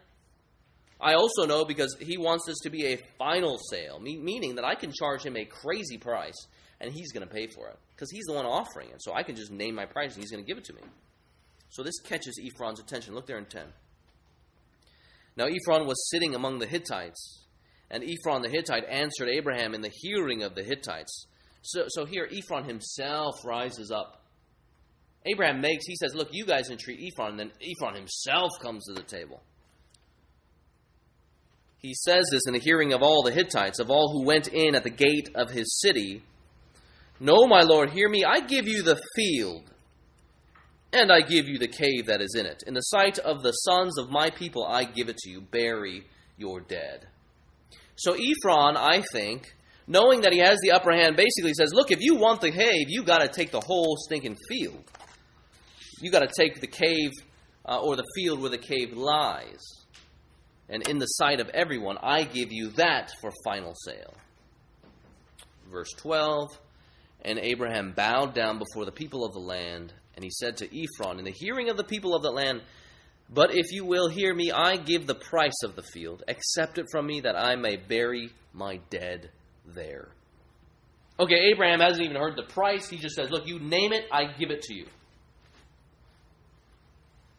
I 1.01 1.13
also 1.13 1.45
know 1.45 1.63
because 1.63 1.95
he 1.99 2.17
wants 2.17 2.45
this 2.45 2.59
to 2.63 2.69
be 2.69 2.88
a 2.88 2.99
final 3.17 3.57
sale, 3.69 3.99
meaning 3.99 4.55
that 4.55 4.65
I 4.65 4.75
can 4.75 4.91
charge 4.91 5.25
him 5.25 5.38
a 5.38 5.45
crazy 5.45 5.97
price 5.97 6.47
and 6.81 6.91
he's 6.91 7.12
going 7.12 7.27
to 7.27 7.33
pay 7.33 7.47
for 7.47 7.67
it 7.69 7.77
because 7.95 8.12
he's 8.12 8.25
the 8.25 8.33
one 8.33 8.45
offering 8.45 8.89
it. 8.89 9.01
So 9.01 9.13
I 9.13 9.23
can 9.23 9.35
just 9.35 9.51
name 9.51 9.75
my 9.75 9.85
price 9.85 10.13
and 10.13 10.23
he's 10.23 10.31
going 10.31 10.43
to 10.43 10.47
give 10.47 10.57
it 10.57 10.65
to 10.65 10.73
me. 10.73 10.81
So 11.69 11.83
this 11.83 11.99
catches 11.99 12.39
Ephron's 12.43 12.79
attention. 12.79 13.13
Look 13.13 13.27
there 13.27 13.38
in 13.38 13.45
10. 13.45 13.63
Now 15.38 15.45
Ephron 15.45 15.88
was 15.88 16.09
sitting 16.09 16.35
among 16.35 16.59
the 16.59 16.65
Hittites, 16.65 17.45
and 17.91 18.04
Ephron 18.04 18.41
the 18.41 18.49
Hittite 18.49 18.86
answered 18.89 19.30
Abraham 19.30 19.73
in 19.73 19.82
the 19.82 19.91
hearing 19.93 20.43
of 20.43 20.56
the 20.56 20.63
Hittites. 20.63 21.25
So, 21.62 21.86
so 21.89 22.06
here 22.06 22.28
Ephron 22.32 22.65
himself 22.65 23.43
rises 23.43 23.91
up. 23.91 24.21
Abraham 25.25 25.60
makes, 25.60 25.86
he 25.86 25.95
says, 25.95 26.15
Look, 26.15 26.30
you 26.32 26.45
guys 26.45 26.69
entreat 26.69 26.99
Ephron, 26.99 27.38
then 27.38 27.52
Ephron 27.62 27.95
himself 27.95 28.52
comes 28.62 28.86
to 28.86 28.93
the 28.93 29.04
table. 29.04 29.41
He 31.80 31.93
says 31.93 32.25
this 32.32 32.41
in 32.45 32.54
the 32.54 32.60
hearing 32.60 32.93
of 32.93 33.02
all 33.02 33.23
the 33.23 33.32
Hittites, 33.32 33.80
of 33.80 33.89
all 33.89 34.12
who 34.12 34.25
went 34.25 34.47
in 34.47 34.75
at 34.75 34.84
the 34.84 34.89
gate 34.89 35.30
of 35.36 35.49
his 35.49 35.80
city. 35.80 36.23
No, 37.19 37.47
my 37.47 37.62
lord, 37.62 37.91
hear 37.91 38.10
me. 38.10 38.23
I 38.25 38.41
give 38.41 38.67
you 38.67 38.84
the 38.84 39.02
field, 39.15 39.63
and 40.91 41.12
I 41.12 41.21
give 41.21 41.47
you 41.47 41.58
the 41.58 41.67
cave 41.67 42.08
that 42.08 42.21
is 42.21 42.36
in 42.38 42.45
it. 42.45 42.63
In 42.67 42.73
the 42.73 42.82
sight 42.82 43.17
of 43.19 43.43
the 43.43 43.52
sons 43.52 43.97
of 43.97 44.10
my 44.10 44.30
people, 44.30 44.65
I 44.65 44.84
give 44.84 45.08
it 45.08 45.17
to 45.19 45.30
you. 45.30 45.41
Bury 45.41 46.06
your 46.38 46.60
dead. 46.60 47.08
So 47.99 48.13
Ephron, 48.13 48.77
I 48.77 49.03
think, 49.12 49.53
knowing 49.88 50.21
that 50.21 50.33
he 50.33 50.39
has 50.39 50.57
the 50.62 50.71
upper 50.71 50.91
hand, 50.91 51.15
basically 51.15 51.53
says, 51.53 51.73
Look, 51.73 51.91
if 51.91 52.01
you 52.01 52.15
want 52.15 52.41
the 52.41 52.51
cave, 52.51 52.88
you 52.88 53.03
got 53.03 53.19
to 53.19 53.27
take 53.27 53.51
the 53.51 53.62
whole 53.62 53.95
stinking 53.97 54.38
field. 54.49 54.83
You 56.01 56.12
got 56.12 56.21
to 56.21 56.29
take 56.35 56.62
the 56.62 56.67
cave 56.67 57.12
uh, 57.65 57.79
or 57.81 57.95
the 57.95 58.07
field 58.15 58.39
where 58.39 58.49
the 58.49 58.57
cave 58.57 58.93
lies 58.93 59.79
and 60.69 60.88
in 60.88 60.99
the 60.99 61.05
sight 61.05 61.39
of 61.39 61.49
everyone, 61.49 61.97
I 62.01 62.23
give 62.23 62.51
you 62.51 62.69
that 62.71 63.12
for 63.19 63.31
final 63.43 63.73
sale. 63.73 64.13
Verse 65.71 65.91
12 65.97 66.47
And 67.25 67.39
Abraham 67.39 67.91
bowed 67.91 68.35
down 68.35 68.59
before 68.59 68.85
the 68.85 68.91
people 68.91 69.25
of 69.25 69.33
the 69.33 69.39
land, 69.39 69.93
and 70.15 70.23
he 70.23 70.29
said 70.29 70.57
to 70.57 70.65
Ephron, 70.65 71.17
In 71.17 71.25
the 71.25 71.31
hearing 71.31 71.69
of 71.69 71.77
the 71.77 71.83
people 71.83 72.15
of 72.15 72.21
the 72.21 72.31
land, 72.31 72.62
But 73.31 73.53
if 73.53 73.71
you 73.71 73.85
will 73.85 74.09
hear 74.09 74.33
me, 74.33 74.51
I 74.51 74.77
give 74.77 75.05
the 75.05 75.15
price 75.15 75.63
of 75.63 75.75
the 75.75 75.83
field. 75.83 76.23
Accept 76.27 76.79
it 76.79 76.87
from 76.91 77.05
me 77.05 77.21
that 77.21 77.35
I 77.35 77.55
may 77.55 77.75
bury 77.77 78.31
my 78.53 78.79
dead 78.89 79.29
there. 79.65 80.09
Okay, 81.19 81.51
Abraham 81.53 81.79
hasn't 81.79 82.03
even 82.03 82.15
heard 82.15 82.35
the 82.35 82.51
price. 82.51 82.89
He 82.89 82.97
just 82.97 83.15
says, 83.15 83.29
Look, 83.29 83.45
you 83.45 83.59
name 83.59 83.93
it, 83.93 84.05
I 84.11 84.33
give 84.37 84.49
it 84.49 84.61
to 84.63 84.73
you. 84.73 84.85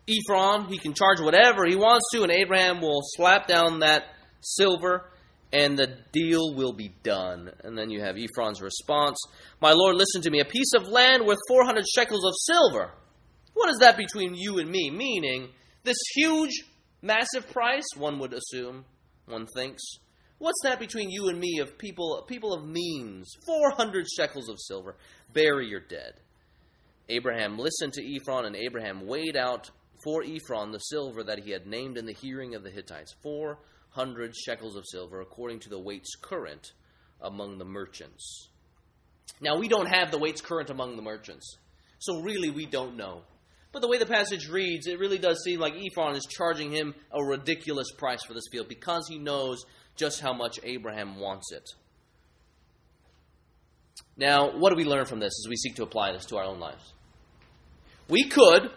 Ephron, 0.07 0.66
he 0.68 0.79
can 0.79 0.94
charge 0.94 1.20
whatever 1.20 1.66
he 1.66 1.76
wants 1.76 2.07
to, 2.12 2.22
and 2.22 2.33
Abraham 2.33 2.81
will 2.81 3.00
slap 3.03 3.46
down 3.46 3.81
that 3.81 4.05
silver 4.40 5.11
and 5.53 5.76
the 5.76 5.98
deal 6.12 6.55
will 6.55 6.72
be 6.72 6.92
done. 7.03 7.50
And 7.64 7.76
then 7.76 7.90
you 7.90 8.00
have 8.00 8.16
Ephron's 8.16 8.62
response 8.62 9.18
My 9.61 9.72
Lord, 9.72 9.96
listen 9.96 10.22
to 10.22 10.31
me. 10.31 10.40
A 10.40 10.44
piece 10.44 10.72
of 10.74 10.88
land 10.88 11.24
worth 11.26 11.38
400 11.48 11.85
shekels 11.92 12.24
of 12.24 12.35
silver. 12.37 12.92
What 13.55 13.70
is 13.70 13.79
that 13.81 13.96
between 13.96 14.35
you 14.35 14.59
and 14.59 14.70
me? 14.70 14.90
Meaning, 14.90 15.50
this 15.83 15.99
huge, 16.14 16.64
massive 17.03 17.51
price, 17.51 17.87
one 17.97 18.19
would 18.19 18.33
assume, 18.33 18.85
one 19.27 19.47
thinks. 19.55 19.83
What's 20.38 20.61
that 20.62 20.81
between 20.81 21.11
you 21.11 21.29
and 21.29 21.38
me 21.38 21.59
of 21.59 21.77
people, 21.77 22.25
people 22.27 22.55
of 22.55 22.66
means? 22.66 23.31
400 23.45 24.07
shekels 24.09 24.49
of 24.49 24.57
silver. 24.59 24.97
Bury 25.33 25.69
your 25.69 25.81
dead. 25.81 26.14
Abraham 27.09 27.59
listened 27.59 27.93
to 27.95 28.16
Ephron, 28.16 28.47
and 28.47 28.57
Abraham 28.57 29.07
weighed 29.07 29.37
out 29.37 29.71
for 30.03 30.23
Ephron 30.23 30.71
the 30.71 30.79
silver 30.79 31.23
that 31.25 31.40
he 31.40 31.51
had 31.51 31.66
named 31.66 31.99
in 31.99 32.07
the 32.07 32.14
hearing 32.14 32.55
of 32.55 32.62
the 32.62 32.71
Hittites, 32.71 33.14
400 33.23 34.35
shekels 34.35 34.77
of 34.77 34.85
silver, 34.87 35.21
according 35.21 35.61
to 35.61 35.69
the 35.69 35.79
weights 35.79 36.14
current 36.21 36.73
among 37.21 37.59
the 37.59 37.64
merchants. 37.64 38.49
Now, 39.40 39.59
we 39.59 39.69
don't 39.69 39.88
have 39.88 40.11
the 40.11 40.19
weights 40.19 40.40
current 40.40 40.71
among 40.71 40.97
the 40.97 41.03
merchants, 41.03 41.57
so 41.99 42.21
really 42.21 42.51
we 42.51 42.66
don't 42.66 42.97
know. 42.97 43.23
But 43.73 43.83
the 43.83 43.89
way 43.89 43.99
the 43.99 44.07
passage 44.07 44.49
reads, 44.49 44.87
it 44.87 44.99
really 44.99 45.19
does 45.19 45.43
seem 45.45 45.61
like 45.61 45.75
Ephron 45.75 46.17
is 46.17 46.27
charging 46.27 46.73
him 46.73 46.95
a 47.13 47.23
ridiculous 47.23 47.93
price 47.93 48.25
for 48.25 48.35
this 48.35 48.49
field 48.51 48.69
because 48.69 49.07
he 49.09 49.19
knows 49.19 49.65
just 49.95 50.21
how 50.21 50.33
much 50.33 50.59
Abraham 50.65 51.21
wants 51.21 51.53
it. 51.53 51.69
Now, 54.17 54.57
what 54.59 54.71
do 54.71 54.77
we 54.77 54.85
learn 54.85 55.07
from 55.07 55.21
this 55.21 55.33
as 55.45 55.49
we 55.49 55.57
seek 55.57 55.77
to 55.77 55.83
apply 55.83 56.13
this 56.13 56.27
to 56.27 56.37
our 56.37 56.45
own 56.45 56.59
lives? 56.59 56.93
We 58.09 58.29
could 58.29 58.71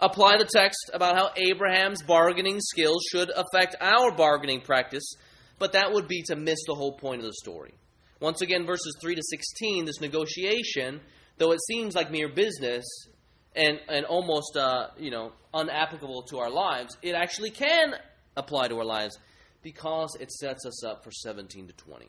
apply 0.00 0.38
the 0.38 0.48
text 0.52 0.90
about 0.92 1.16
how 1.16 1.30
Abraham's 1.36 2.02
bargaining 2.02 2.58
skills 2.60 3.04
should 3.10 3.30
affect 3.30 3.76
our 3.80 4.10
bargaining 4.10 4.62
practice, 4.62 5.14
but 5.58 5.72
that 5.72 5.92
would 5.92 6.08
be 6.08 6.22
to 6.22 6.34
miss 6.34 6.58
the 6.66 6.74
whole 6.74 6.96
point 6.96 7.20
of 7.20 7.26
the 7.26 7.34
story. 7.34 7.74
Once 8.18 8.42
again, 8.42 8.66
verses 8.66 8.96
3 9.00 9.14
to 9.14 9.22
16, 9.22 9.84
this 9.84 10.00
negotiation, 10.00 11.00
though 11.38 11.52
it 11.52 11.60
seems 11.68 11.94
like 11.94 12.10
mere 12.10 12.28
business 12.28 12.84
and, 13.54 13.80
and 13.88 14.06
almost 14.06 14.56
uh, 14.56 14.88
you 14.98 15.10
know 15.10 15.32
unapplicable 15.54 16.26
to 16.28 16.38
our 16.38 16.50
lives, 16.50 16.96
it 17.02 17.14
actually 17.14 17.50
can 17.50 17.94
apply 18.36 18.68
to 18.68 18.78
our 18.78 18.84
lives 18.84 19.18
because 19.62 20.16
it 20.20 20.30
sets 20.30 20.64
us 20.64 20.84
up 20.84 21.04
for 21.04 21.10
17 21.10 21.66
to 21.66 21.72
20. 21.72 22.08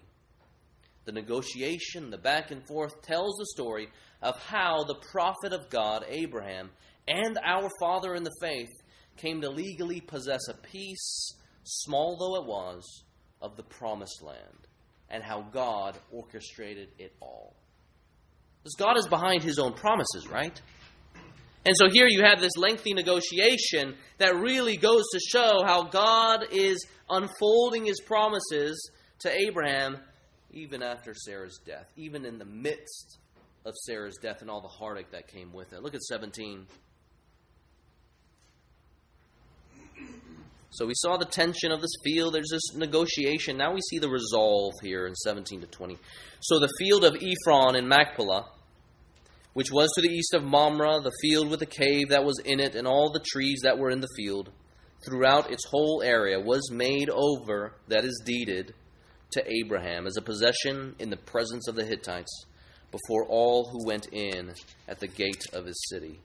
The 1.06 1.12
negotiation, 1.12 2.12
the 2.12 2.18
back 2.18 2.52
and 2.52 2.66
forth, 2.68 3.02
tells 3.02 3.36
the 3.38 3.48
story 3.48 3.90
of 4.22 4.40
how 4.40 4.84
the 4.84 4.96
prophet 5.12 5.52
of 5.52 5.70
God, 5.70 6.06
Abraham, 6.08 6.70
and 7.08 7.38
our 7.44 7.70
father 7.80 8.14
in 8.14 8.24
the 8.24 8.36
faith 8.40 8.70
came 9.18 9.42
to 9.42 9.50
legally 9.50 10.00
possess 10.00 10.48
a 10.48 10.54
piece, 10.54 11.34
small 11.64 12.18
though 12.18 12.42
it 12.42 12.48
was, 12.48 13.04
of 13.42 13.58
the 13.58 13.64
promised 13.64 14.22
land, 14.22 14.68
and 15.10 15.24
how 15.24 15.42
God 15.42 15.98
orchestrated 16.12 16.90
it 17.00 17.14
all. 17.20 17.56
Because 18.64 18.76
God 18.76 18.98
is 18.98 19.08
behind 19.08 19.42
his 19.42 19.58
own 19.58 19.74
promises, 19.74 20.28
right? 20.30 20.62
And 21.66 21.76
so 21.78 21.90
here 21.92 22.08
you 22.08 22.24
have 22.24 22.42
this 22.42 22.58
lengthy 22.58 22.94
negotiation 22.94 23.96
that 24.18 24.36
really 24.36 24.78
goes 24.78 25.04
to 25.14 25.20
show 25.20 25.64
how 25.66 25.84
God 25.84 26.48
is 26.52 26.86
unfolding 27.10 27.86
his 27.86 28.00
promises 28.02 28.92
to 29.20 29.32
Abraham 29.32 29.98
even 30.50 30.82
after 30.82 31.14
Sarah's 31.14 31.60
death, 31.66 31.92
even 31.96 32.26
in 32.26 32.40
the 32.40 32.46
midst 32.46 33.20
of 33.66 33.76
Sarah's 33.86 34.18
death 34.22 34.42
and 34.42 34.50
all 34.50 34.62
the 34.62 34.68
heartache 34.68 35.12
that 35.12 35.28
came 35.28 35.54
with 35.54 35.72
it. 35.72 35.84
Look 35.84 35.94
at 35.94 36.02
17. 36.02 36.66
So 40.72 40.86
we 40.86 40.94
saw 40.96 41.18
the 41.18 41.26
tension 41.26 41.72
of 41.72 41.82
this 41.82 41.92
field. 42.04 42.34
There's 42.34 42.50
this 42.50 42.76
negotiation. 42.76 43.58
Now 43.58 43.74
we 43.74 43.82
see 43.90 44.00
the 44.00 44.10
resolve 44.10 44.74
here 44.82 45.06
in 45.06 45.14
17 45.16 45.62
to 45.62 45.68
20. 45.68 45.98
So 46.40 46.60
the 46.60 46.70
field 46.80 47.04
of 47.04 47.16
Ephron 47.16 47.76
in 47.76 47.88
Machpelah, 47.88 48.46
which 49.54 49.72
was 49.72 49.90
to 49.96 50.02
the 50.02 50.14
east 50.14 50.34
of 50.34 50.44
Mamre, 50.44 51.02
the 51.02 51.12
field 51.22 51.50
with 51.50 51.60
the 51.60 51.66
cave 51.66 52.10
that 52.10 52.24
was 52.24 52.40
in 52.40 52.60
it, 52.60 52.76
and 52.76 52.88
all 52.88 53.12
the 53.12 53.24
trees 53.26 53.62
that 53.64 53.78
were 53.78 53.90
in 53.90 54.02
the 54.02 54.08
field, 54.16 54.50
throughout 55.06 55.52
its 55.52 55.66
whole 55.66 56.02
area, 56.04 56.40
was 56.40 56.72
made 56.72 57.10
over, 57.10 57.74
that 57.88 58.06
is 58.06 58.22
deeded, 58.26 58.74
to 59.32 59.44
Abraham 59.52 60.08
as 60.08 60.18
a 60.18 60.22
possession 60.22 60.96
in 61.00 61.10
the 61.10 61.18
presence 61.18 61.68
of 61.68 61.76
the 61.76 61.86
Hittites 61.86 62.46
before 62.92 63.26
all 63.28 63.70
who 63.70 63.86
went 63.86 64.08
in 64.12 64.54
at 64.88 65.00
the 65.00 65.08
gate 65.08 65.44
of 65.54 65.66
his 65.66 65.82
city. 65.90 66.20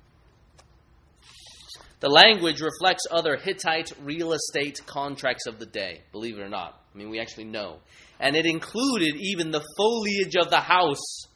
The 2.00 2.10
language 2.10 2.60
reflects 2.60 3.06
other 3.10 3.36
Hittite 3.36 3.92
real 4.02 4.32
estate 4.32 4.80
contracts 4.86 5.46
of 5.46 5.58
the 5.58 5.66
day, 5.66 6.02
believe 6.12 6.38
it 6.38 6.42
or 6.42 6.48
not. 6.48 6.78
I 6.94 6.98
mean, 6.98 7.08
we 7.08 7.20
actually 7.20 7.44
know. 7.44 7.78
And 8.20 8.36
it 8.36 8.44
included 8.44 9.16
even 9.16 9.50
the 9.50 9.64
foliage 9.76 10.36
of 10.36 10.50
the 10.50 10.60
house. 10.60 11.26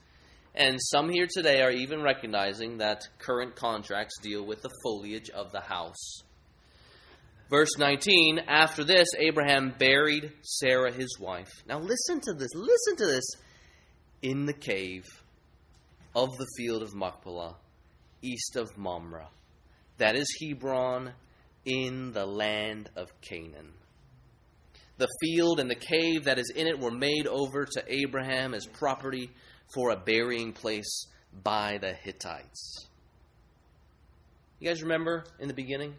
And 0.55 0.79
some 0.81 1.09
here 1.09 1.29
today 1.33 1.63
are 1.63 1.71
even 1.71 2.03
recognizing 2.03 2.79
that 2.79 3.03
current 3.19 3.55
contracts 3.55 4.19
deal 4.21 4.45
with 4.45 4.63
the 4.63 4.71
foliage 4.83 5.31
of 5.31 5.53
the 5.53 5.61
house. 5.61 6.23
Verse 7.49 7.79
19 7.79 8.41
After 8.49 8.85
this, 8.85 9.09
Abraham 9.19 9.75
buried 9.79 10.33
Sarah 10.43 10.93
his 10.93 11.19
wife. 11.21 11.51
Now, 11.67 11.79
listen 11.79 12.21
to 12.21 12.33
this. 12.35 12.51
Listen 12.55 12.97
to 12.97 13.07
this. 13.07 13.25
In 14.23 14.47
the 14.47 14.53
cave 14.53 15.05
of 16.15 16.29
the 16.37 16.47
field 16.57 16.83
of 16.83 16.95
Machpelah, 16.95 17.57
east 18.23 18.57
of 18.57 18.77
Mamre 18.77 19.29
that 20.01 20.17
is 20.17 20.27
Hebron, 20.41 21.13
in 21.67 22.13
the 22.13 22.25
land 22.25 22.89
of 22.97 23.09
Canaan. 23.21 23.75
the 24.97 25.09
field 25.21 25.61
and 25.61 25.71
the 25.71 25.75
cave 25.75 26.25
that 26.25 26.39
is 26.39 26.53
in 26.57 26.67
it 26.67 26.79
were 26.79 26.91
made 26.91 27.27
over 27.27 27.65
to 27.65 27.85
Abraham 27.87 28.55
as 28.55 28.67
property 28.67 29.31
for 29.74 29.90
a 29.90 29.96
burying 29.96 30.52
place 30.52 31.06
by 31.42 31.78
the 31.78 31.92
Hittites. 31.92 32.87
You 34.59 34.68
guys 34.68 34.83
remember 34.83 35.24
in 35.38 35.48
the 35.48 35.54
beginning? 35.54 35.94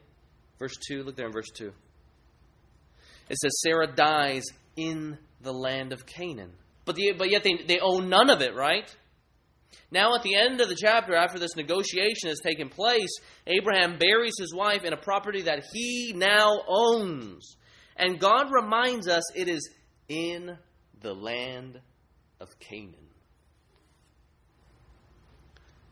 Verse 0.60 0.76
2, 0.88 1.04
look 1.04 1.16
there 1.16 1.26
in 1.26 1.32
verse 1.32 1.50
2. 1.56 1.72
It 3.30 3.38
says, 3.38 3.62
Sarah 3.62 3.88
dies 3.88 4.44
in 4.76 5.18
the 5.42 5.54
land 5.54 5.94
of 5.94 6.06
Canaan. 6.06 6.52
But, 6.86 6.96
the, 6.96 7.14
but 7.18 7.32
yet 7.32 7.44
they, 7.44 7.64
they 7.68 7.80
own 7.80 8.10
none 8.10 8.30
of 8.30 8.42
it, 8.42 8.56
right? 8.56 8.94
Now, 9.90 10.16
at 10.16 10.24
the 10.24 10.36
end 10.36 10.62
of 10.62 10.70
the 10.70 10.76
chapter, 10.76 11.16
after 11.16 11.40
this 11.40 11.56
negotiation 11.56 12.30
has 12.30 12.40
taken 12.40 12.70
place, 12.70 13.10
Abraham 13.48 13.98
buries 13.98 14.34
his 14.40 14.54
wife 14.54 14.84
in 14.84 14.94
a 14.94 14.98
property 14.98 15.44
that 15.44 15.66
he 15.74 16.14
now 16.16 16.60
owns. 16.68 17.56
And 17.96 18.20
God 18.20 18.52
reminds 18.52 19.08
us 19.08 19.24
it 19.36 19.48
is 19.48 19.70
in 20.08 20.58
the 21.02 21.14
land 21.14 21.80
of 22.40 22.50
Canaan. 22.60 23.11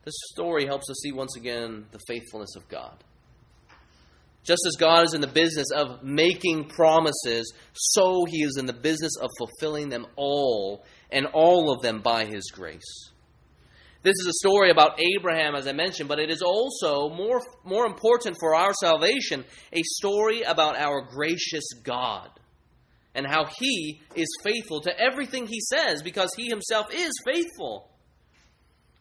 This 0.06 0.16
story 0.32 0.66
helps 0.66 0.90
us 0.90 1.02
see 1.04 1.12
once 1.12 1.36
again 1.36 1.86
the 1.92 2.00
faithfulness 2.08 2.56
of 2.56 2.68
God. 2.70 3.04
Just 4.44 4.62
as 4.66 4.78
God 4.80 5.04
is 5.06 5.14
in 5.14 5.22
the 5.22 5.28
business 5.28 5.68
of 5.76 6.02
making 6.02 6.70
promises, 6.70 7.54
so 7.74 8.26
he 8.26 8.42
is 8.42 8.58
in 8.58 8.66
the 8.66 8.74
business 8.74 9.12
of 9.22 9.30
fulfilling 9.38 9.90
them 9.90 10.08
all, 10.16 10.86
and 11.12 11.28
all 11.28 11.74
of 11.74 11.82
them 11.82 12.02
by 12.02 12.26
his 12.26 12.50
grace. 12.52 13.12
This 14.02 14.16
is 14.22 14.28
a 14.28 14.48
story 14.48 14.72
about 14.72 15.00
Abraham, 15.18 15.56
as 15.56 15.68
I 15.68 15.74
mentioned, 15.74 16.08
but 16.08 16.20
it 16.20 16.30
is 16.30 16.42
also 16.42 17.10
more, 17.10 17.42
more 17.66 17.86
important 17.86 18.38
for 18.40 18.56
our 18.56 18.74
salvation 18.74 19.44
a 19.74 19.82
story 19.84 20.42
about 20.44 20.78
our 20.78 21.02
gracious 21.02 21.66
God 21.84 22.30
and 23.14 23.28
how 23.28 23.46
he 23.60 24.02
is 24.16 24.30
faithful 24.42 24.80
to 24.82 24.98
everything 24.98 25.48
he 25.48 25.60
says 25.60 26.02
because 26.02 26.30
he 26.38 26.48
himself 26.48 26.88
is 26.94 27.12
faithful. 27.26 27.89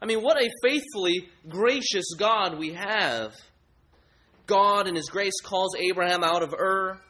I 0.01 0.07
mean, 0.07 0.21
what 0.21 0.41
a 0.41 0.51
faithfully 0.63 1.29
gracious 1.49 2.15
God 2.17 2.59
we 2.59 2.73
have. 2.73 3.35
God, 4.47 4.89
in 4.89 4.95
his 4.95 5.09
grace, 5.11 5.41
calls 5.43 5.77
Abraham 5.77 6.25
out 6.25 6.43
of 6.43 6.55
Ur 6.55 7.01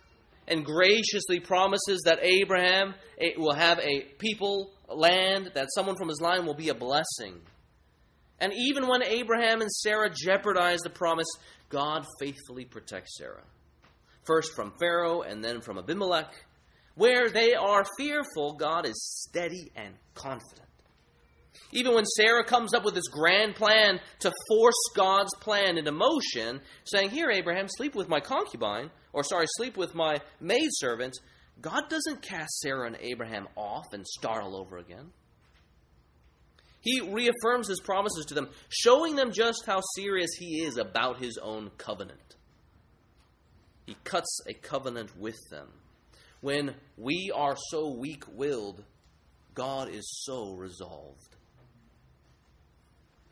and 0.48 0.64
graciously 0.64 1.40
promises 1.40 2.03
that 2.05 2.24
Abraham 2.24 2.94
eh, 3.20 3.31
will 3.37 3.55
have 3.55 3.79
a 3.79 4.01
people, 4.18 4.72
land, 4.88 5.53
that 5.55 5.68
someone 5.74 5.96
from 5.96 6.09
his 6.09 6.20
line 6.20 6.46
will 6.46 6.55
be 6.55 6.70
a 6.70 6.74
blessing. 6.74 7.40
And 8.40 8.53
even 8.55 8.88
when 8.88 9.03
Abraham 9.03 9.61
and 9.61 9.70
Sarah 9.70 10.11
jeopardize 10.11 10.81
the 10.81 10.90
promise, 10.90 11.29
God 11.68 12.07
faithfully 12.18 12.64
protects 12.64 13.18
Sarah. 13.18 13.44
First 14.27 14.55
from 14.55 14.72
Pharaoh 14.81 15.22
and 15.22 15.44
then 15.44 15.61
from 15.61 15.79
Abimelech. 15.79 16.33
Where 16.94 17.29
they 17.29 17.55
are 17.55 17.85
fearful, 17.96 18.55
God 18.55 18.87
is 18.87 19.24
steady 19.29 19.70
and 19.77 19.94
confident. 20.14 20.67
Even 21.73 21.95
when 21.95 22.05
Sarah 22.05 22.45
comes 22.45 22.73
up 22.73 22.85
with 22.85 22.95
this 22.95 23.09
grand 23.09 23.55
plan 23.55 24.01
to 24.21 24.33
force 24.49 24.91
God's 24.95 25.35
plan 25.41 25.77
into 25.77 25.93
motion, 25.93 26.61
saying, 26.85 27.11
Here, 27.11 27.31
Abraham, 27.31 27.67
sleep 27.69 27.95
with 27.95 28.09
my 28.09 28.21
concubine, 28.21 28.91
or 29.13 29.23
sorry, 29.23 29.47
sleep 29.57 29.77
with 29.77 29.95
my 29.95 30.19
maidservant, 30.41 31.15
God 31.61 31.89
doesn't 31.89 32.23
cast 32.23 32.61
Sarah 32.61 32.87
and 32.87 32.97
Abraham 33.01 33.49
off 33.57 33.93
and 33.93 34.07
start 34.07 34.43
all 34.43 34.57
over 34.57 34.79
again. 34.79 35.11
He 36.81 37.01
reaffirms 37.01 37.69
his 37.69 37.81
promises 37.81 38.25
to 38.27 38.35
them, 38.35 38.49
showing 38.69 39.17
them 39.17 39.33
just 39.33 39.67
how 39.67 39.81
serious 39.97 40.31
he 40.39 40.63
is 40.63 40.79
about 40.79 41.19
his 41.23 41.37
own 41.43 41.71
covenant. 41.77 42.37
He 43.85 43.97
cuts 44.05 44.41
a 44.47 44.55
covenant 44.55 45.17
with 45.19 45.39
them. 45.51 45.69
When 46.41 46.75
we 46.97 47.33
are 47.35 47.57
so 47.71 47.91
weak 47.91 48.25
willed, 48.33 48.85
God 49.55 49.89
is 49.89 50.09
so 50.25 50.53
resolved. 50.53 51.37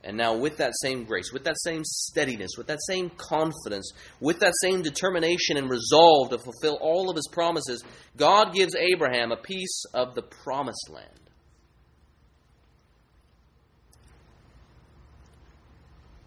And 0.04 0.16
now, 0.16 0.36
with 0.36 0.58
that 0.58 0.72
same 0.82 1.04
grace, 1.04 1.32
with 1.32 1.44
that 1.44 1.56
same 1.64 1.82
steadiness, 1.84 2.52
with 2.56 2.68
that 2.68 2.78
same 2.86 3.10
confidence, 3.16 3.92
with 4.20 4.38
that 4.38 4.54
same 4.62 4.82
determination 4.82 5.56
and 5.56 5.68
resolve 5.68 6.30
to 6.30 6.38
fulfill 6.38 6.78
all 6.80 7.10
of 7.10 7.16
his 7.16 7.28
promises, 7.32 7.82
God 8.16 8.54
gives 8.54 8.76
Abraham 8.76 9.32
a 9.32 9.36
piece 9.36 9.84
of 9.94 10.14
the 10.14 10.22
promised 10.22 10.88
land. 10.90 11.26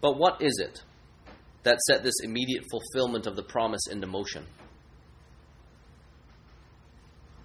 But 0.02 0.18
what 0.18 0.42
is 0.42 0.62
it 0.62 0.82
that 1.62 1.78
set 1.86 2.02
this 2.02 2.20
immediate 2.22 2.64
fulfillment 2.70 3.26
of 3.26 3.36
the 3.36 3.42
promise 3.42 3.86
into 3.90 4.06
motion? 4.06 4.46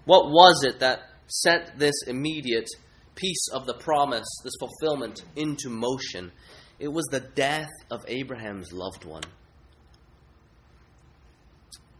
What 0.04 0.26
was 0.26 0.64
it 0.64 0.80
that 0.80 1.00
set 1.26 1.78
this 1.78 1.94
immediate 2.06 2.68
piece 3.16 3.48
of 3.52 3.66
the 3.66 3.74
promise, 3.74 4.28
this 4.44 4.54
fulfillment, 4.60 5.24
into 5.34 5.68
motion? 5.68 6.30
It 6.78 6.88
was 6.88 7.06
the 7.10 7.20
death 7.20 7.70
of 7.90 8.04
Abraham's 8.06 8.72
loved 8.72 9.04
one. 9.04 9.24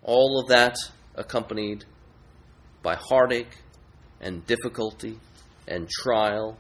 All 0.03 0.41
of 0.41 0.49
that 0.49 0.77
accompanied 1.17 1.85
by 2.83 2.95
heartache 2.95 3.57
and 4.21 4.47
difficulty 4.47 5.19
and 5.67 5.89
trial, 5.91 6.57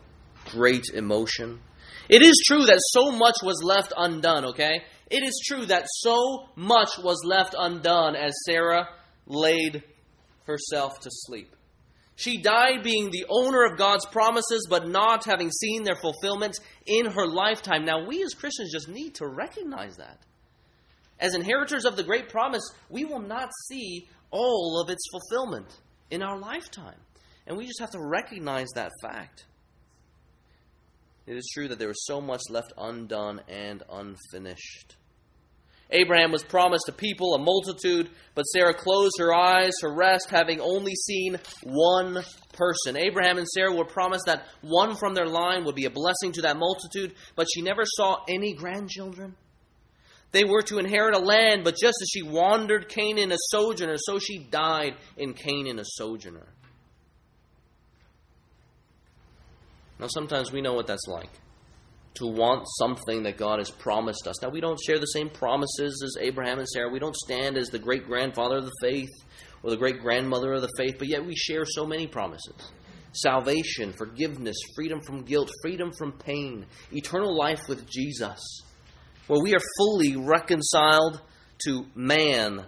great 0.46 0.88
emotion. 0.92 1.60
It 2.08 2.22
is 2.22 2.42
true 2.46 2.64
that 2.64 2.80
so 2.80 3.12
much 3.12 3.36
was 3.42 3.62
left 3.62 3.92
undone, 3.96 4.46
okay? 4.46 4.80
It 5.10 5.22
is 5.22 5.40
true 5.46 5.66
that 5.66 5.84
so 5.88 6.48
much 6.56 6.98
was 6.98 7.22
left 7.24 7.54
undone 7.56 8.16
as 8.16 8.32
Sarah 8.44 8.88
laid 9.26 9.84
herself 10.46 10.98
to 11.00 11.10
sleep. 11.10 11.54
She 12.16 12.38
died 12.38 12.82
being 12.82 13.10
the 13.10 13.26
owner 13.28 13.64
of 13.64 13.76
God's 13.76 14.06
promises, 14.06 14.66
but 14.68 14.88
not 14.88 15.26
having 15.26 15.50
seen 15.50 15.84
their 15.84 15.96
fulfillment 15.96 16.58
in 16.86 17.06
her 17.06 17.26
lifetime. 17.26 17.84
Now, 17.84 18.06
we 18.06 18.22
as 18.22 18.32
Christians 18.32 18.72
just 18.72 18.88
need 18.88 19.14
to 19.16 19.26
recognize 19.26 19.96
that. 19.96 20.18
As 21.20 21.34
inheritors 21.34 21.84
of 21.84 21.96
the 21.96 22.02
great 22.02 22.30
promise, 22.30 22.62
we 22.88 23.04
will 23.04 23.20
not 23.20 23.50
see 23.68 24.08
all 24.30 24.80
of 24.80 24.90
its 24.90 25.02
fulfillment 25.10 25.68
in 26.10 26.22
our 26.22 26.38
lifetime. 26.38 26.98
And 27.46 27.56
we 27.56 27.66
just 27.66 27.80
have 27.80 27.90
to 27.92 28.00
recognize 28.00 28.68
that 28.74 28.92
fact. 29.02 29.44
It 31.26 31.36
is 31.36 31.48
true 31.52 31.68
that 31.68 31.78
there 31.78 31.88
was 31.88 32.06
so 32.06 32.20
much 32.20 32.42
left 32.48 32.72
undone 32.78 33.42
and 33.48 33.82
unfinished. 33.90 34.96
Abraham 35.90 36.32
was 36.32 36.42
promised 36.42 36.88
a 36.88 36.92
people, 36.92 37.34
a 37.34 37.38
multitude, 37.38 38.10
but 38.34 38.42
Sarah 38.42 38.74
closed 38.74 39.14
her 39.20 39.32
eyes 39.32 39.72
to 39.80 39.88
rest, 39.88 40.28
having 40.30 40.60
only 40.60 40.94
seen 40.94 41.38
one 41.62 42.24
person. 42.52 42.96
Abraham 42.96 43.38
and 43.38 43.46
Sarah 43.46 43.74
were 43.74 43.84
promised 43.84 44.26
that 44.26 44.46
one 44.62 44.96
from 44.96 45.14
their 45.14 45.26
line 45.26 45.64
would 45.64 45.76
be 45.76 45.84
a 45.84 45.90
blessing 45.90 46.32
to 46.32 46.42
that 46.42 46.56
multitude, 46.56 47.14
but 47.36 47.46
she 47.52 47.62
never 47.62 47.82
saw 47.84 48.18
any 48.28 48.54
grandchildren. 48.54 49.36
They 50.32 50.42
were 50.42 50.62
to 50.62 50.78
inherit 50.78 51.14
a 51.14 51.20
land, 51.20 51.62
but 51.62 51.76
just 51.80 51.98
as 52.02 52.08
she 52.12 52.22
wandered 52.22 52.88
Canaan 52.88 53.30
a 53.30 53.36
sojourner, 53.50 53.96
so 53.96 54.18
she 54.18 54.38
died 54.38 54.94
in 55.16 55.34
Canaan 55.34 55.78
a 55.78 55.84
sojourner. 55.84 56.48
Now, 60.00 60.08
sometimes 60.08 60.52
we 60.52 60.60
know 60.60 60.74
what 60.74 60.88
that's 60.88 61.06
like 61.06 61.30
to 62.16 62.26
want 62.26 62.66
something 62.78 63.22
that 63.22 63.36
God 63.36 63.58
has 63.58 63.70
promised 63.70 64.26
us. 64.26 64.42
Now, 64.42 64.48
we 64.48 64.60
don't 64.60 64.80
share 64.80 64.98
the 64.98 65.06
same 65.06 65.30
promises 65.30 66.02
as 66.04 66.22
Abraham 66.22 66.58
and 66.58 66.68
Sarah. 66.68 66.90
We 66.90 66.98
don't 66.98 67.16
stand 67.16 67.56
as 67.56 67.68
the 67.68 67.78
great 67.78 68.06
grandfather 68.06 68.56
of 68.56 68.64
the 68.64 68.72
faith 68.80 69.10
or 69.62 69.70
the 69.70 69.76
great 69.76 70.00
grandmother 70.00 70.52
of 70.52 70.62
the 70.62 70.72
faith, 70.76 70.96
but 70.98 71.08
yet 71.08 71.24
we 71.24 71.34
share 71.34 71.64
so 71.64 71.86
many 71.86 72.06
promises 72.06 72.54
salvation, 73.12 73.94
forgiveness, 73.96 74.56
freedom 74.74 75.00
from 75.00 75.22
guilt, 75.22 75.50
freedom 75.62 75.90
from 75.98 76.12
pain, 76.12 76.66
eternal 76.92 77.36
life 77.36 77.62
with 77.68 77.88
Jesus, 77.88 78.62
where 79.26 79.42
we 79.42 79.54
are 79.54 79.62
fully 79.78 80.16
reconciled 80.16 81.20
to 81.64 81.86
man. 81.94 82.64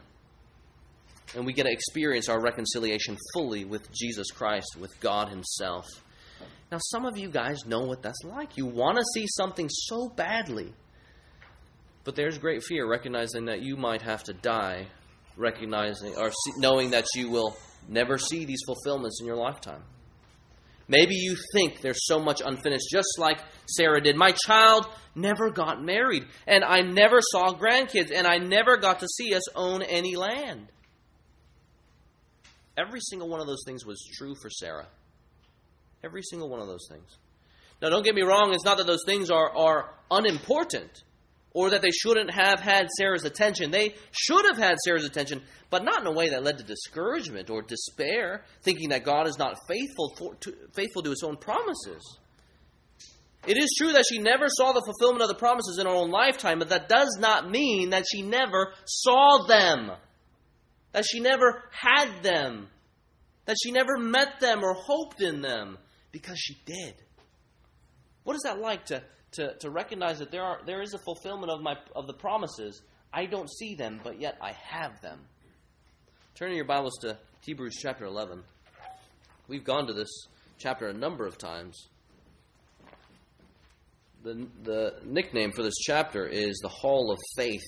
And 1.35 1.45
we 1.45 1.53
get 1.53 1.65
to 1.65 1.73
experience 1.73 2.31
our 2.31 2.41
reconciliation 2.41 3.19
fully 3.35 3.67
with 3.67 3.93
Jesus 3.93 4.31
Christ, 4.31 4.77
with 4.81 4.99
God 5.01 5.29
Himself. 5.29 5.87
Now, 6.71 6.79
some 6.81 7.07
of 7.07 7.17
you 7.17 7.31
guys 7.31 7.65
know 7.67 7.81
what 7.81 8.03
that's 8.03 8.23
like. 8.25 8.57
You 8.57 8.67
want 8.67 8.99
to 8.99 9.05
see 9.15 9.27
something 9.27 9.69
so 9.71 10.09
badly, 10.09 10.75
but 12.05 12.15
there's 12.15 12.37
great 12.37 12.63
fear 12.63 12.87
recognizing 12.89 13.47
that 13.47 13.63
you 13.63 13.77
might 13.77 14.03
have 14.03 14.23
to 14.25 14.35
die, 14.35 14.89
recognizing 15.37 16.15
or 16.17 16.31
see, 16.31 16.53
knowing 16.59 16.91
that 16.91 17.07
you 17.15 17.31
will 17.31 17.57
never 17.89 18.19
see 18.19 18.45
these 18.45 18.61
fulfillments 18.67 19.19
in 19.21 19.27
your 19.27 19.37
lifetime. 19.37 19.83
Maybe 20.89 21.15
you 21.15 21.37
think 21.53 21.81
there's 21.81 22.07
so 22.07 22.19
much 22.19 22.43
unfinished, 22.45 22.87
just 22.91 23.19
like 23.19 23.39
Sarah 23.67 24.01
did. 24.01 24.17
My 24.17 24.33
child 24.33 24.87
never 25.15 25.51
got 25.51 25.83
married, 25.83 26.25
and 26.47 26.65
I 26.65 26.81
never 26.81 27.21
saw 27.21 27.53
grandkids, 27.53 28.11
and 28.15 28.27
I 28.27 28.39
never 28.39 28.79
got 28.79 29.01
to 29.01 29.07
see 29.07 29.35
us 29.35 29.43
own 29.55 29.83
any 29.83 30.17
land. 30.17 30.69
Every 32.77 33.01
single 33.01 33.29
one 33.29 33.41
of 33.41 33.47
those 33.47 33.63
things 33.67 33.85
was 33.85 34.03
true 34.17 34.35
for 34.41 34.49
Sarah. 34.49 34.87
Every 36.05 36.23
single 36.23 36.49
one 36.49 36.61
of 36.61 36.69
those 36.69 36.87
things. 36.91 37.17
Now, 37.83 37.91
don't 37.91 38.05
get 38.05 38.15
me 38.15 38.23
wrong, 38.23 38.53
it's 38.55 38.65
not 38.65 38.79
that 38.79 38.87
those 38.87 39.05
things 39.07 39.31
are, 39.31 39.57
are 39.57 39.91
unimportant. 40.11 41.03
or 41.53 41.71
that 41.71 41.83
they 41.83 41.91
shouldn't 41.91 42.31
have 42.31 42.61
had 42.61 42.89
Sarah's 42.97 43.25
attention. 43.25 43.71
They 43.71 43.95
should 44.13 44.45
have 44.47 44.59
had 44.59 44.77
Sarah's 44.85 45.05
attention, 45.05 45.43
but 45.71 45.85
not 45.85 46.01
in 46.03 46.07
a 46.07 46.13
way 46.13 46.29
that 46.31 46.45
led 46.45 46.59
to 46.59 46.65
discouragement 46.65 47.51
or 47.51 47.63
despair, 47.63 48.45
thinking 48.63 48.91
that 48.91 49.05
God 49.05 49.27
is 49.27 49.39
not 49.39 49.57
faithful, 49.67 50.15
for, 50.17 50.35
to, 50.37 50.55
faithful 50.75 51.03
to 51.03 51.11
his 51.11 51.23
own 51.25 51.37
promises. 51.37 52.19
It 53.47 53.57
is 53.57 53.75
true 53.79 53.93
that 53.93 54.05
she 54.09 54.19
never 54.19 54.47
saw 54.49 54.73
the 54.73 54.85
fulfillment 54.85 55.23
of 55.23 55.29
the 55.29 55.35
promises 55.35 55.79
in 55.79 55.87
her 55.87 55.93
own 55.93 56.11
lifetime, 56.11 56.59
but 56.59 56.69
that 56.69 56.89
does 56.89 57.17
not 57.19 57.51
mean 57.51 57.91
that 57.91 58.05
she 58.13 58.23
never 58.23 58.73
saw 58.85 59.47
them, 59.47 59.91
that 60.93 61.07
she 61.07 61.21
never 61.21 61.63
had 61.71 62.23
them, 62.23 62.69
that 63.47 63.57
she 63.63 63.73
never 63.73 63.97
met 63.97 64.41
them 64.41 64.63
or 64.63 64.75
hoped 64.75 65.23
in 65.23 65.41
them, 65.41 65.79
because 66.21 66.39
she 66.39 66.59
did. 66.65 66.95
What 68.25 68.35
is 68.35 68.43
that 68.43 68.61
like 68.61 68.87
to, 68.87 69.03
to, 69.33 69.55
to 69.61 69.71
recognize 69.71 70.19
that 70.19 70.31
there, 70.31 70.43
are, 70.43 70.61
there 70.67 70.83
is 70.83 70.95
a 70.95 70.99
fulfillment 70.99 71.51
of, 71.51 71.63
my, 71.63 71.77
of 71.95 72.07
the 72.07 72.13
promises? 72.13 72.83
I 73.13 73.27
don't 73.27 73.49
see 73.51 73.75
them, 73.75 74.01
but 74.03 74.21
yet 74.21 74.37
I 74.41 74.53
have 74.53 75.01
them. 75.01 75.21
Turn 76.35 76.53
your 76.53 76.65
Bibles 76.65 76.99
to 77.03 77.19
Hebrews 77.47 77.79
chapter 77.81 78.05
11. 78.05 78.43
We've 79.47 79.65
gone 79.65 79.87
to 79.87 79.93
this 79.93 80.11
chapter 80.59 80.89
a 80.89 80.93
number 80.93 81.25
of 81.25 81.39
times 81.39 81.89
the, 84.25 84.47
the 84.65 84.95
nickname 85.05 85.53
for 85.53 85.63
this 85.63 85.77
chapter 85.79 86.27
is 86.27 86.59
the 86.59 86.69
Hall 86.69 87.13
of 87.13 87.19
Faith. 87.37 87.63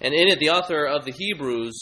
And 0.00 0.14
in 0.14 0.28
it, 0.28 0.38
the 0.38 0.50
author 0.50 0.86
of 0.86 1.04
the 1.04 1.12
Hebrews, 1.12 1.74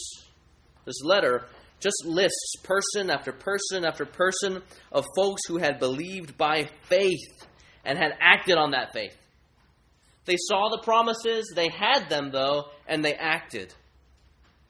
this 0.85 1.03
letter, 1.05 1.45
just 1.81 2.05
lists 2.05 2.55
person 2.63 3.11
after 3.11 3.33
person 3.33 3.85
after 3.85 4.05
person 4.05 4.63
of 4.93 5.07
folks 5.17 5.43
who 5.49 5.57
had 5.57 5.79
believed 5.79 6.37
by 6.37 6.69
faith 6.89 7.47
and 7.85 7.99
had 7.99 8.13
acted 8.21 8.57
on 8.57 8.73
that 8.73 8.93
faith. 8.93 9.17
They 10.27 10.37
saw 10.37 10.69
the 10.69 10.83
promises, 10.83 11.53
they 11.55 11.69
had 11.69 12.09
them 12.09 12.31
though, 12.31 12.67
and 12.87 13.05
they 13.05 13.15
acted. 13.15 13.75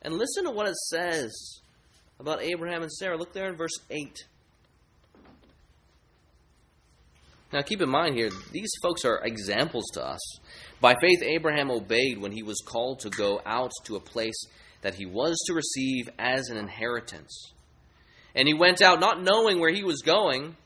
And 0.03 0.15
listen 0.15 0.45
to 0.45 0.51
what 0.51 0.69
it 0.69 0.77
says 0.77 1.61
about 2.19 2.43
Abraham 2.43 2.83
and 2.83 2.93
Sarah. 2.93 3.19
Look 3.19 3.33
there 3.33 3.51
in 3.51 3.57
verse 3.57 3.79
8. 3.91 4.25
Now, 7.53 7.63
keep 7.63 7.83
in 7.83 7.91
mind 7.91 8.15
here, 8.15 8.31
these 8.53 8.71
folks 8.81 9.05
are 9.05 9.21
examples 9.25 9.85
to 9.95 10.07
us. 10.07 10.21
By 10.81 10.95
faith, 11.01 11.21
Abraham 11.23 11.71
obeyed 11.71 12.19
when 12.19 12.31
he 12.31 12.45
was 12.45 12.63
called 12.65 13.01
to 13.01 13.11
go 13.11 13.41
out 13.45 13.73
to 13.85 13.97
a 13.97 14.01
place 14.01 14.45
that 14.83 14.95
he 14.95 15.07
was 15.07 15.37
to 15.47 15.55
receive 15.55 16.09
as 16.19 16.49
an 16.49 16.57
inheritance. 16.57 17.53
And 18.35 18.47
he 18.47 18.55
went 18.55 18.81
out 18.83 19.01
not 19.01 19.23
knowing 19.23 19.61
where 19.61 19.73
he 19.73 19.85
was 19.85 20.03
going. 20.03 20.57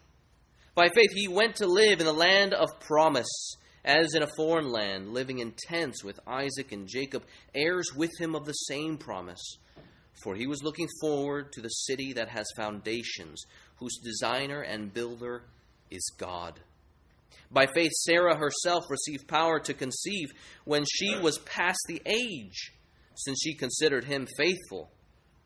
By 0.74 0.88
faith, 0.88 1.12
he 1.12 1.28
went 1.28 1.56
to 1.56 1.66
live 1.66 2.00
in 2.00 2.06
the 2.06 2.12
land 2.12 2.52
of 2.52 2.80
promise, 2.80 3.56
as 3.84 4.14
in 4.14 4.22
a 4.22 4.30
foreign 4.36 4.70
land, 4.70 5.12
living 5.14 5.38
in 5.38 5.54
tents 5.68 6.04
with 6.04 6.20
Isaac 6.26 6.72
and 6.72 6.88
Jacob, 6.88 7.24
heirs 7.54 7.86
with 7.96 8.10
him 8.18 8.34
of 8.34 8.44
the 8.44 8.52
same 8.52 8.98
promise. 8.98 9.58
For 10.22 10.34
he 10.34 10.46
was 10.46 10.62
looking 10.62 10.88
forward 11.00 11.52
to 11.52 11.60
the 11.60 11.68
city 11.68 12.12
that 12.14 12.28
has 12.28 12.46
foundations, 12.56 13.42
whose 13.76 13.98
designer 14.02 14.60
and 14.60 14.92
builder 14.92 15.44
is 15.90 16.12
God. 16.18 16.60
By 17.50 17.66
faith, 17.66 17.92
Sarah 17.92 18.36
herself 18.36 18.84
received 18.90 19.28
power 19.28 19.60
to 19.60 19.74
conceive 19.74 20.32
when 20.64 20.84
she 20.84 21.16
was 21.16 21.38
past 21.38 21.78
the 21.86 22.02
age, 22.04 22.72
since 23.14 23.40
she 23.42 23.54
considered 23.54 24.04
him 24.04 24.26
faithful 24.36 24.90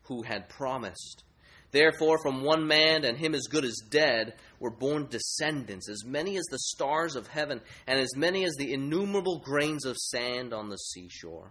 who 0.04 0.22
had 0.22 0.48
promised. 0.48 1.24
Therefore, 1.70 2.18
from 2.22 2.42
one 2.42 2.66
man, 2.66 3.04
and 3.04 3.18
him 3.18 3.34
as 3.34 3.46
good 3.50 3.64
as 3.64 3.82
dead, 3.90 4.34
were 4.58 4.70
born 4.70 5.06
descendants, 5.10 5.88
as 5.90 6.02
many 6.04 6.38
as 6.38 6.44
the 6.50 6.58
stars 6.58 7.14
of 7.14 7.26
heaven, 7.26 7.60
and 7.86 7.98
as 7.98 8.16
many 8.16 8.44
as 8.44 8.54
the 8.54 8.72
innumerable 8.72 9.38
grains 9.38 9.84
of 9.84 9.96
sand 9.96 10.54
on 10.54 10.70
the 10.70 10.76
seashore. 10.76 11.50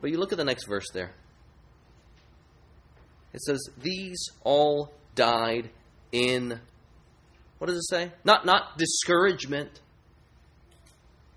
But 0.00 0.10
you 0.10 0.18
look 0.18 0.32
at 0.32 0.38
the 0.38 0.44
next 0.44 0.66
verse 0.68 0.86
there. 0.94 1.10
It 3.32 3.40
says, 3.42 3.60
These 3.82 4.24
all 4.44 4.92
died 5.16 5.70
in 6.12 6.60
what 7.60 7.66
does 7.66 7.76
it 7.76 7.88
say? 7.90 8.12
Not 8.24 8.46
not 8.46 8.78
discouragement. 8.78 9.80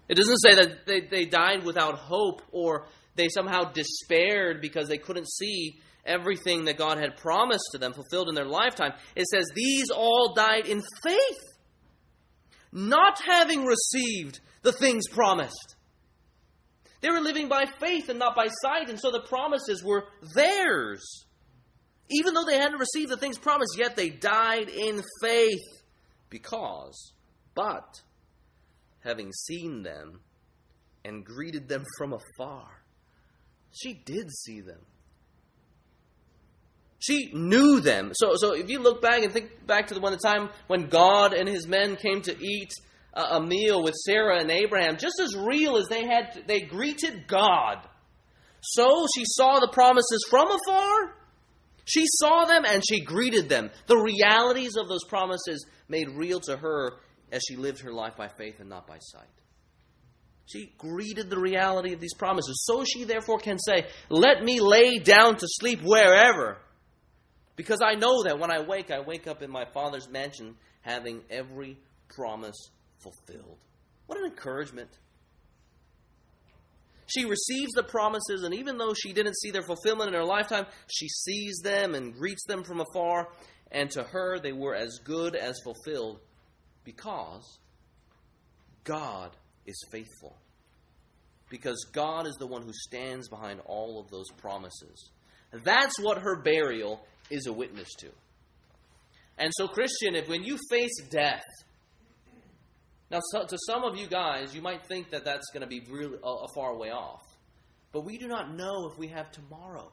It 0.09 0.15
doesn't 0.15 0.37
say 0.37 0.55
that 0.55 0.85
they, 0.85 1.01
they 1.01 1.25
died 1.25 1.63
without 1.63 1.95
hope 1.95 2.41
or 2.51 2.87
they 3.15 3.29
somehow 3.29 3.71
despaired 3.71 4.61
because 4.61 4.87
they 4.87 4.97
couldn't 4.97 5.29
see 5.29 5.79
everything 6.05 6.65
that 6.65 6.77
God 6.77 6.97
had 6.97 7.17
promised 7.17 7.69
to 7.71 7.77
them 7.77 7.93
fulfilled 7.93 8.29
in 8.29 8.35
their 8.35 8.45
lifetime. 8.45 8.93
It 9.15 9.27
says 9.27 9.45
these 9.55 9.89
all 9.89 10.33
died 10.35 10.67
in 10.67 10.81
faith, 11.03 11.43
not 12.71 13.21
having 13.25 13.65
received 13.65 14.39
the 14.61 14.73
things 14.73 15.07
promised. 15.09 15.75
They 17.01 17.09
were 17.09 17.21
living 17.21 17.49
by 17.49 17.65
faith 17.79 18.09
and 18.09 18.19
not 18.19 18.35
by 18.35 18.47
sight, 18.61 18.89
and 18.89 18.99
so 18.99 19.11
the 19.11 19.21
promises 19.27 19.83
were 19.83 20.05
theirs. 20.35 21.25
Even 22.09 22.33
though 22.33 22.45
they 22.45 22.57
hadn't 22.57 22.79
received 22.79 23.11
the 23.11 23.17
things 23.17 23.37
promised, 23.37 23.77
yet 23.77 23.95
they 23.95 24.09
died 24.09 24.69
in 24.69 25.01
faith 25.21 25.83
because, 26.29 27.13
but, 27.55 28.01
having 29.03 29.31
seen 29.31 29.83
them 29.83 30.21
and 31.05 31.25
greeted 31.25 31.67
them 31.67 31.83
from 31.97 32.13
afar, 32.13 32.83
she 33.71 33.93
did 33.93 34.31
see 34.31 34.61
them. 34.61 34.79
She 36.99 37.31
knew 37.33 37.81
them. 37.81 38.11
So, 38.13 38.33
so 38.35 38.53
if 38.53 38.69
you 38.69 38.79
look 38.79 39.01
back 39.01 39.23
and 39.23 39.31
think 39.33 39.67
back 39.67 39.87
to 39.87 39.93
the 39.93 39.99
one 39.99 40.13
the 40.13 40.17
time 40.17 40.49
when 40.67 40.87
God 40.87 41.33
and 41.33 41.49
His 41.49 41.67
men 41.67 41.97
came 41.97 42.21
to 42.21 42.37
eat 42.41 42.71
a, 43.13 43.21
a 43.21 43.45
meal 43.45 43.83
with 43.83 43.93
Sarah 43.95 44.39
and 44.39 44.49
Abraham, 44.49 44.97
just 44.97 45.19
as 45.21 45.35
real 45.35 45.75
as 45.75 45.87
they 45.89 46.05
had, 46.05 46.43
they 46.47 46.61
greeted 46.61 47.27
God. 47.27 47.79
So 48.61 49.05
she 49.13 49.25
saw 49.25 49.59
the 49.59 49.67
promises 49.67 50.25
from 50.29 50.47
afar. 50.47 51.15
She 51.83 52.05
saw 52.05 52.45
them 52.45 52.63
and 52.65 52.81
she 52.87 53.01
greeted 53.01 53.49
them. 53.49 53.69
The 53.87 53.97
realities 53.97 54.77
of 54.77 54.87
those 54.87 55.03
promises 55.03 55.65
made 55.89 56.07
real 56.15 56.39
to 56.41 56.55
her 56.55 56.93
as 57.33 57.41
she 57.47 57.55
lived 57.55 57.81
her 57.81 57.91
life 57.91 58.15
by 58.15 58.29
faith 58.37 58.59
and 58.59 58.69
not 58.69 58.87
by 58.87 58.99
sight. 58.99 59.27
She 60.45 60.73
greeted 60.77 61.29
the 61.29 61.39
reality 61.39 61.93
of 61.93 61.99
these 61.99 62.13
promises. 62.13 62.63
So 62.65 62.83
she 62.83 63.03
therefore 63.03 63.39
can 63.39 63.57
say, 63.57 63.87
Let 64.09 64.43
me 64.43 64.59
lay 64.59 64.99
down 64.99 65.37
to 65.37 65.47
sleep 65.47 65.81
wherever. 65.81 66.57
Because 67.55 67.81
I 67.81 67.95
know 67.95 68.23
that 68.23 68.39
when 68.39 68.51
I 68.51 68.61
wake, 68.61 68.91
I 68.91 68.99
wake 68.99 69.27
up 69.27 69.41
in 69.41 69.51
my 69.51 69.65
Father's 69.73 70.09
mansion 70.09 70.55
having 70.81 71.21
every 71.29 71.77
promise 72.09 72.69
fulfilled. 73.01 73.57
What 74.07 74.19
an 74.19 74.25
encouragement. 74.25 74.89
She 77.05 77.25
receives 77.25 77.73
the 77.73 77.83
promises, 77.83 78.43
and 78.43 78.55
even 78.55 78.77
though 78.77 78.93
she 78.93 79.13
didn't 79.13 79.37
see 79.37 79.51
their 79.51 79.61
fulfillment 79.61 80.09
in 80.09 80.15
her 80.15 80.25
lifetime, 80.25 80.65
she 80.87 81.07
sees 81.07 81.59
them 81.63 81.95
and 81.95 82.13
greets 82.13 82.43
them 82.47 82.63
from 82.63 82.79
afar 82.79 83.27
and 83.73 83.89
to 83.91 84.03
her 84.03 84.39
they 84.39 84.53
were 84.53 84.75
as 84.75 84.99
good 85.03 85.35
as 85.35 85.59
fulfilled 85.63 86.19
because 86.83 87.59
God 88.83 89.31
is 89.65 89.75
faithful. 89.91 90.35
Because 91.49 91.85
God 91.93 92.25
is 92.27 92.35
the 92.39 92.47
one 92.47 92.63
who 92.63 92.73
stands 92.73 93.29
behind 93.29 93.59
all 93.65 93.99
of 93.99 94.09
those 94.09 94.29
promises. 94.37 95.11
That's 95.63 95.99
what 96.01 96.19
her 96.19 96.41
burial 96.41 97.05
is 97.29 97.45
a 97.47 97.53
witness 97.53 97.89
to. 97.99 98.09
And 99.37 99.51
so, 99.53 99.67
Christian, 99.67 100.15
if 100.15 100.27
when 100.27 100.43
you 100.43 100.57
face 100.69 100.95
death, 101.09 101.43
now 103.11 103.19
so, 103.31 103.45
to 103.45 103.57
some 103.67 103.83
of 103.83 103.95
you 103.95 104.07
guys, 104.07 104.55
you 104.55 104.61
might 104.61 104.85
think 104.87 105.11
that 105.11 105.25
that's 105.25 105.49
going 105.53 105.61
to 105.61 105.67
be 105.67 105.81
really 105.89 106.17
a, 106.23 106.27
a 106.27 106.47
far 106.55 106.75
way 106.77 106.89
off. 106.89 107.21
But 107.91 108.05
we 108.05 108.17
do 108.17 108.27
not 108.27 108.55
know 108.55 108.89
if 108.91 108.97
we 108.97 109.07
have 109.09 109.31
tomorrow. 109.31 109.91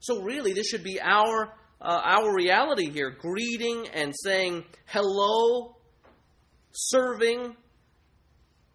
So, 0.00 0.20
really, 0.20 0.52
this 0.52 0.66
should 0.66 0.84
be 0.84 1.00
our 1.00 1.54
uh, 1.82 2.00
our 2.04 2.34
reality 2.34 2.90
here 2.90 3.10
greeting 3.10 3.88
and 3.92 4.14
saying 4.22 4.64
hello, 4.86 5.76
serving 6.70 7.56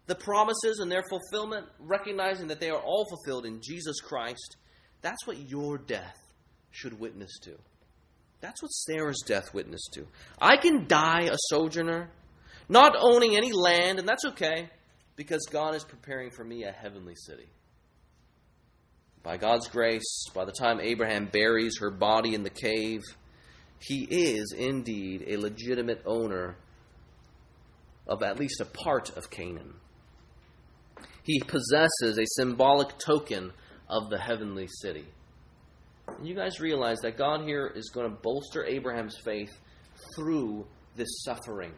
the 0.08 0.16
promises 0.16 0.80
and 0.80 0.92
their 0.92 1.04
fulfillment, 1.10 1.68
recognizing 1.80 2.48
that 2.48 2.60
they 2.60 2.70
are 2.70 2.82
all 2.82 3.06
fulfilled 3.10 3.46
in 3.46 3.62
Jesus 3.62 4.02
Christ. 4.02 4.58
That's 5.02 5.26
what 5.26 5.50
your 5.50 5.78
death 5.78 6.18
should 6.72 7.00
witness 7.00 7.40
to. 7.44 7.58
That's 8.42 8.62
what 8.62 8.70
Sarah's 8.70 9.24
death 9.26 9.54
witnessed 9.54 9.92
to. 9.94 10.06
I 10.40 10.58
can 10.58 10.88
die 10.88 11.30
a 11.32 11.38
sojourner, 11.50 12.10
not 12.68 12.96
owning 13.00 13.36
any 13.36 13.52
land, 13.54 14.00
and 14.00 14.08
that's 14.08 14.26
okay 14.26 14.70
because 15.16 15.46
God 15.50 15.76
is 15.76 15.84
preparing 15.84 16.30
for 16.30 16.44
me 16.44 16.64
a 16.64 16.72
heavenly 16.72 17.16
city. 17.16 17.48
By 19.24 19.38
God's 19.38 19.68
grace, 19.68 20.26
by 20.34 20.46
the 20.46 20.52
time 20.52 20.80
Abraham 20.80 21.26
buries 21.26 21.80
her 21.80 21.92
body 21.92 22.34
in 22.34 22.44
the 22.44 22.50
cave, 22.50 23.02
he 23.80 24.04
is 24.04 24.54
indeed 24.58 25.26
a 25.28 25.38
legitimate 25.38 26.02
owner 26.06 26.58
of 28.08 28.24
at 28.24 28.40
least 28.40 28.62
a 28.62 28.66
part 28.66 29.16
of 29.18 29.30
Canaan. 29.30 29.74
He 31.24 31.42
possesses 31.42 32.18
a 32.18 32.26
symbolic 32.26 32.98
token 32.98 33.52
of 33.90 34.10
the 34.10 34.18
heavenly 34.18 34.68
city. 34.68 35.06
You 36.24 36.34
guys 36.34 36.62
realize 36.62 37.00
that 37.02 37.18
God 37.18 37.42
here 37.42 37.68
is 37.68 37.90
going 37.90 38.10
to 38.10 38.22
bolster 38.22 38.64
Abraham's 38.66 39.18
faith 39.26 39.60
through 40.16 40.66
this 40.96 41.24
suffering. 41.26 41.74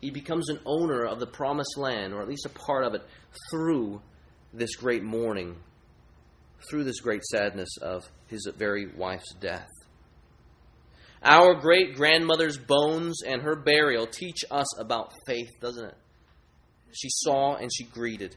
He 0.00 0.10
becomes 0.10 0.48
an 0.48 0.60
owner 0.64 1.04
of 1.04 1.18
the 1.18 1.26
promised 1.26 1.76
land, 1.76 2.14
or 2.14 2.22
at 2.22 2.28
least 2.28 2.46
a 2.46 2.50
part 2.50 2.84
of 2.84 2.94
it, 2.94 3.02
through 3.50 4.00
this 4.54 4.76
great 4.76 5.02
mourning, 5.02 5.56
through 6.68 6.84
this 6.84 7.00
great 7.00 7.24
sadness 7.24 7.76
of 7.80 8.10
his 8.26 8.48
very 8.56 8.86
wife's 8.86 9.34
death. 9.34 9.68
Our 11.22 11.54
great 11.54 11.96
grandmother's 11.96 12.58
bones 12.58 13.22
and 13.26 13.42
her 13.42 13.56
burial 13.56 14.06
teach 14.06 14.44
us 14.50 14.78
about 14.78 15.12
faith, 15.26 15.50
doesn't 15.60 15.84
it? 15.84 15.96
She 16.92 17.08
saw 17.10 17.56
and 17.56 17.70
she 17.72 17.84
greeted. 17.84 18.36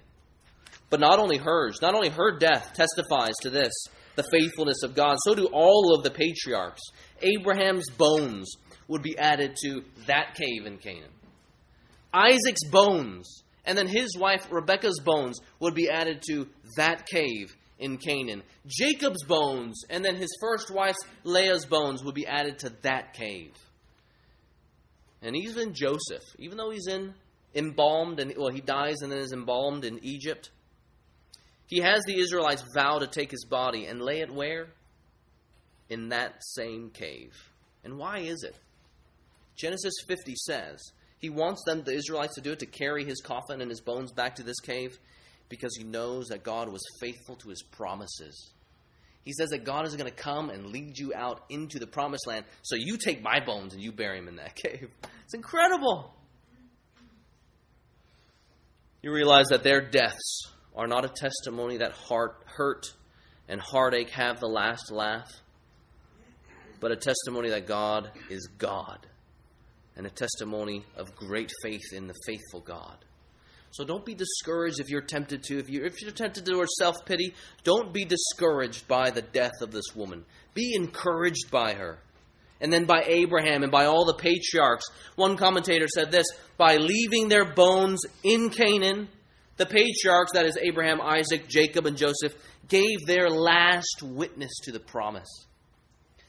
But 0.90 1.00
not 1.00 1.20
only 1.20 1.38
hers, 1.38 1.80
not 1.82 1.94
only 1.94 2.10
her 2.10 2.38
death 2.38 2.74
testifies 2.74 3.36
to 3.42 3.50
this, 3.50 3.72
the 4.16 4.24
faithfulness 4.32 4.84
of 4.84 4.96
God, 4.96 5.18
so 5.24 5.36
do 5.36 5.48
all 5.54 5.96
of 5.96 6.04
the 6.04 6.12
patriarchs. 6.12 6.82
Abraham's 7.22 7.90
bones 7.92 8.52
would 8.88 9.02
be 9.02 9.18
added 9.18 9.56
to 9.64 9.84
that 10.08 10.36
cave 10.36 10.66
in 10.66 10.78
Canaan. 10.78 11.12
Isaac's 12.14 12.68
bones, 12.70 13.44
and 13.64 13.78
then 13.78 13.88
his 13.88 14.18
wife 14.18 14.48
Rebekah's 14.52 15.00
bones 15.06 15.40
would 15.60 15.76
be 15.76 15.90
added 15.90 16.22
to 16.30 16.50
that 16.76 17.06
cave 17.06 17.56
in 17.82 17.98
Canaan. 17.98 18.44
Jacob's 18.66 19.24
bones 19.26 19.82
and 19.90 20.06
then 20.06 20.16
his 20.16 20.30
first 20.40 20.72
wife 20.72 20.96
Leah's 21.24 21.66
bones 21.66 22.04
would 22.04 22.16
be 22.16 22.28
added 22.28 22.60
to 22.60 22.72
that 22.84 23.14
cave. 23.14 23.54
And 25.22 25.36
even 25.36 25.74
Joseph, 25.74 26.24
even 26.40 26.58
though 26.58 26.72
he's 26.72 26.88
in 26.88 27.14
embalmed 27.54 28.22
and 28.22 28.34
well 28.38 28.50
he 28.50 28.62
dies 28.62 29.02
and 29.02 29.12
then 29.12 29.20
is 29.20 29.34
embalmed 29.34 29.84
in 29.84 30.00
Egypt, 30.04 30.52
he 31.66 31.82
has 31.82 32.02
the 32.06 32.20
Israelites 32.20 32.64
vow 32.74 33.00
to 33.00 33.08
take 33.08 33.32
his 33.32 33.46
body 33.46 33.86
and 33.86 34.02
lay 34.02 34.22
it 34.22 34.32
where? 34.32 34.68
In 35.90 36.10
that 36.10 36.36
same 36.42 36.92
cave. 36.92 37.34
And 37.84 37.98
why 37.98 38.20
is 38.20 38.44
it? 38.44 38.56
Genesis 39.58 39.94
50 40.08 40.36
says 40.36 40.80
he 41.20 41.30
wants 41.30 41.64
them, 41.66 41.84
the 41.84 41.94
Israelites, 41.94 42.36
to 42.36 42.42
do 42.42 42.52
it 42.52 42.60
to 42.60 42.66
carry 42.66 43.06
his 43.06 43.22
coffin 43.22 43.62
and 43.62 43.70
his 43.70 43.82
bones 43.82 44.12
back 44.12 44.36
to 44.36 44.44
this 44.44 44.60
cave 44.60 44.98
because 45.52 45.76
he 45.78 45.84
knows 45.84 46.30
that 46.30 46.44
God 46.44 46.70
was 46.70 46.82
faithful 47.00 47.36
to 47.36 47.50
his 47.50 47.62
promises. 47.62 48.52
He 49.24 49.34
says 49.34 49.50
that 49.50 49.66
God 49.66 49.86
is 49.86 49.96
going 49.96 50.10
to 50.10 50.16
come 50.16 50.50
and 50.50 50.68
lead 50.68 50.98
you 50.98 51.14
out 51.14 51.44
into 51.50 51.78
the 51.78 51.86
promised 51.86 52.26
land. 52.26 52.46
So 52.64 52.76
you 52.76 52.98
take 52.98 53.22
my 53.22 53.40
bones 53.40 53.74
and 53.74 53.84
you 53.84 53.92
bury 53.92 54.18
them 54.18 54.30
in 54.30 54.38
that 54.38 54.56
cave. 54.64 54.90
It's 55.26 55.36
incredible. 55.36 56.16
You 59.04 59.12
realize 59.12 59.50
that 59.50 59.62
their 59.62 59.82
deaths 59.82 60.48
are 60.76 60.88
not 60.88 61.06
a 61.06 61.10
testimony 61.10 61.78
that 61.78 61.92
heart 61.92 62.44
hurt 62.46 62.86
and 63.48 63.60
heartache 63.60 64.10
have 64.12 64.40
the 64.40 64.48
last 64.48 64.92
laugh, 64.92 65.30
but 66.80 66.92
a 66.92 66.96
testimony 66.96 67.50
that 67.50 67.68
God 67.68 68.10
is 68.30 68.48
God 68.58 69.06
and 69.98 70.08
a 70.08 70.10
testimony 70.10 70.86
of 70.96 71.16
great 71.16 71.52
faith 71.62 71.94
in 71.94 72.08
the 72.08 72.16
faithful 72.26 72.62
God. 72.62 72.98
So 73.72 73.86
don't 73.86 74.06
be 74.06 74.14
discouraged 74.14 74.80
if 74.80 74.90
you're 74.90 75.02
tempted 75.02 75.44
to. 75.44 75.58
If 75.58 75.70
you're, 75.70 75.86
if 75.86 76.02
you're 76.02 76.12
tempted 76.12 76.46
towards 76.46 76.72
self 76.78 77.06
pity, 77.06 77.34
don't 77.64 77.94
be 77.94 78.04
discouraged 78.04 78.88
by 78.88 79.12
the 79.12 79.22
death 79.22 79.62
of 79.62 79.72
this 79.72 79.96
woman. 79.96 80.26
Be 80.54 80.74
encouraged 80.76 81.50
by 81.50 81.74
her. 81.74 82.00
And 82.60 82.72
then 82.72 82.86
by 82.86 83.04
Abraham 83.08 83.64
and 83.64 83.72
by 83.72 83.86
all 83.86 84.06
the 84.06 84.14
patriarchs. 84.14 84.86
One 85.16 85.38
commentator 85.38 85.88
said 85.88 86.12
this 86.12 86.28
by 86.58 86.76
leaving 86.76 87.30
their 87.30 87.46
bones 87.46 88.02
in 88.24 88.50
Canaan, 88.50 89.08
the 89.58 89.66
patriarchs, 89.66 90.34
that 90.34 90.46
is 90.46 90.58
Abraham, 90.62 91.02
Isaac, 91.02 91.48
Jacob, 91.48 91.86
and 91.86 91.98
Joseph, 91.98 92.36
gave 92.68 93.06
their 93.08 93.30
last 93.30 94.04
witness 94.04 94.52
to 94.64 94.72
the 94.72 94.80
promise. 94.80 95.48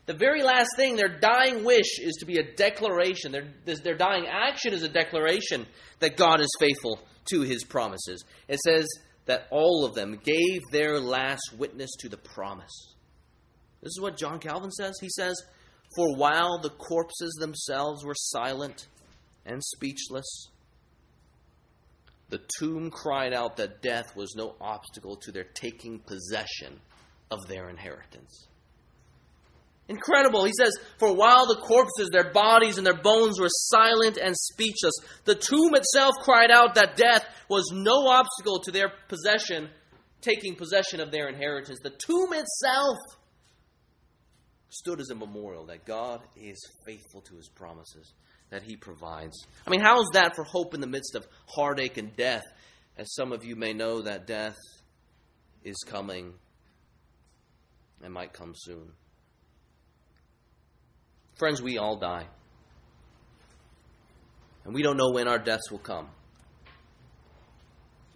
The 0.07 0.14
very 0.14 0.43
last 0.43 0.70
thing, 0.76 0.97
their 0.97 1.20
dying 1.20 1.64
wish 1.64 1.99
is 2.01 2.16
to 2.20 2.26
be 2.26 2.38
a 2.38 2.55
declaration. 2.55 3.32
Their, 3.32 3.76
their 3.76 3.97
dying 3.97 4.26
action 4.26 4.72
is 4.72 4.82
a 4.82 4.88
declaration 4.88 5.66
that 5.99 6.16
God 6.16 6.40
is 6.40 6.49
faithful 6.59 6.99
to 7.31 7.43
his 7.43 7.64
promises. 7.64 8.25
It 8.49 8.59
says 8.61 8.87
that 9.27 9.47
all 9.51 9.85
of 9.85 9.95
them 9.95 10.18
gave 10.23 10.61
their 10.70 10.99
last 10.99 11.53
witness 11.57 11.91
to 12.01 12.09
the 12.09 12.16
promise. 12.16 12.95
This 13.83 13.91
is 13.91 14.01
what 14.01 14.16
John 14.16 14.39
Calvin 14.39 14.70
says. 14.70 14.95
He 15.01 15.09
says, 15.09 15.37
For 15.97 16.16
while 16.16 16.59
the 16.61 16.70
corpses 16.70 17.37
themselves 17.41 18.05
were 18.05 18.14
silent 18.14 18.87
and 19.45 19.62
speechless, 19.62 20.49
the 22.29 22.41
tomb 22.59 22.91
cried 22.91 23.33
out 23.33 23.57
that 23.59 23.83
death 23.83 24.16
was 24.16 24.35
no 24.35 24.55
obstacle 24.61 25.16
to 25.16 25.33
their 25.33 25.45
taking 25.45 25.99
possession 25.99 26.81
of 27.31 27.47
their 27.49 27.68
inheritance. 27.68 28.47
Incredible. 29.93 30.45
He 30.45 30.53
says, 30.59 30.74
For 30.99 31.14
while 31.14 31.47
the 31.47 31.61
corpses, 31.61 32.09
their 32.11 32.32
bodies, 32.32 32.78
and 32.78 32.86
their 32.86 33.01
bones 33.01 33.38
were 33.38 33.51
silent 33.51 34.16
and 34.16 34.34
speechless, 34.34 34.95
the 35.24 35.34
tomb 35.34 35.74
itself 35.74 36.14
cried 36.22 36.51
out 36.51 36.76
that 36.76 36.97
death 36.97 37.26
was 37.49 37.70
no 37.74 38.09
obstacle 38.09 38.61
to 38.61 38.70
their 38.70 38.90
possession, 39.09 39.68
taking 40.22 40.57
possession 40.57 41.01
of 41.01 41.11
their 41.11 41.28
inheritance. 41.28 41.78
The 41.82 41.90
tomb 41.90 42.32
itself 42.32 42.97
stood 44.70 44.99
as 44.99 45.11
a 45.11 45.14
memorial 45.14 45.66
that 45.66 45.84
God 45.84 46.22
is 46.36 46.59
faithful 46.86 47.20
to 47.20 47.36
his 47.36 47.51
promises, 47.51 48.14
that 48.49 48.62
he 48.62 48.76
provides. 48.76 49.36
I 49.66 49.70
mean, 49.70 49.82
how 49.82 50.01
is 50.01 50.09
that 50.14 50.34
for 50.34 50.45
hope 50.45 50.72
in 50.72 50.80
the 50.80 50.86
midst 50.86 51.14
of 51.14 51.26
heartache 51.47 51.99
and 51.99 52.16
death? 52.16 52.45
As 52.97 53.14
some 53.14 53.32
of 53.32 53.45
you 53.45 53.57
may 53.57 53.74
know, 53.74 54.01
that 54.01 54.26
death 54.26 54.57
is 55.62 55.76
coming 55.86 56.32
and 58.03 58.14
might 58.14 58.32
come 58.32 58.55
soon. 58.57 58.93
Friends, 61.35 61.62
we 61.62 61.78
all 61.78 61.97
die. 61.97 62.26
And 64.64 64.74
we 64.74 64.83
don't 64.83 64.97
know 64.97 65.11
when 65.11 65.28
our 65.28 65.39
deaths 65.39 65.70
will 65.70 65.78
come. 65.78 66.09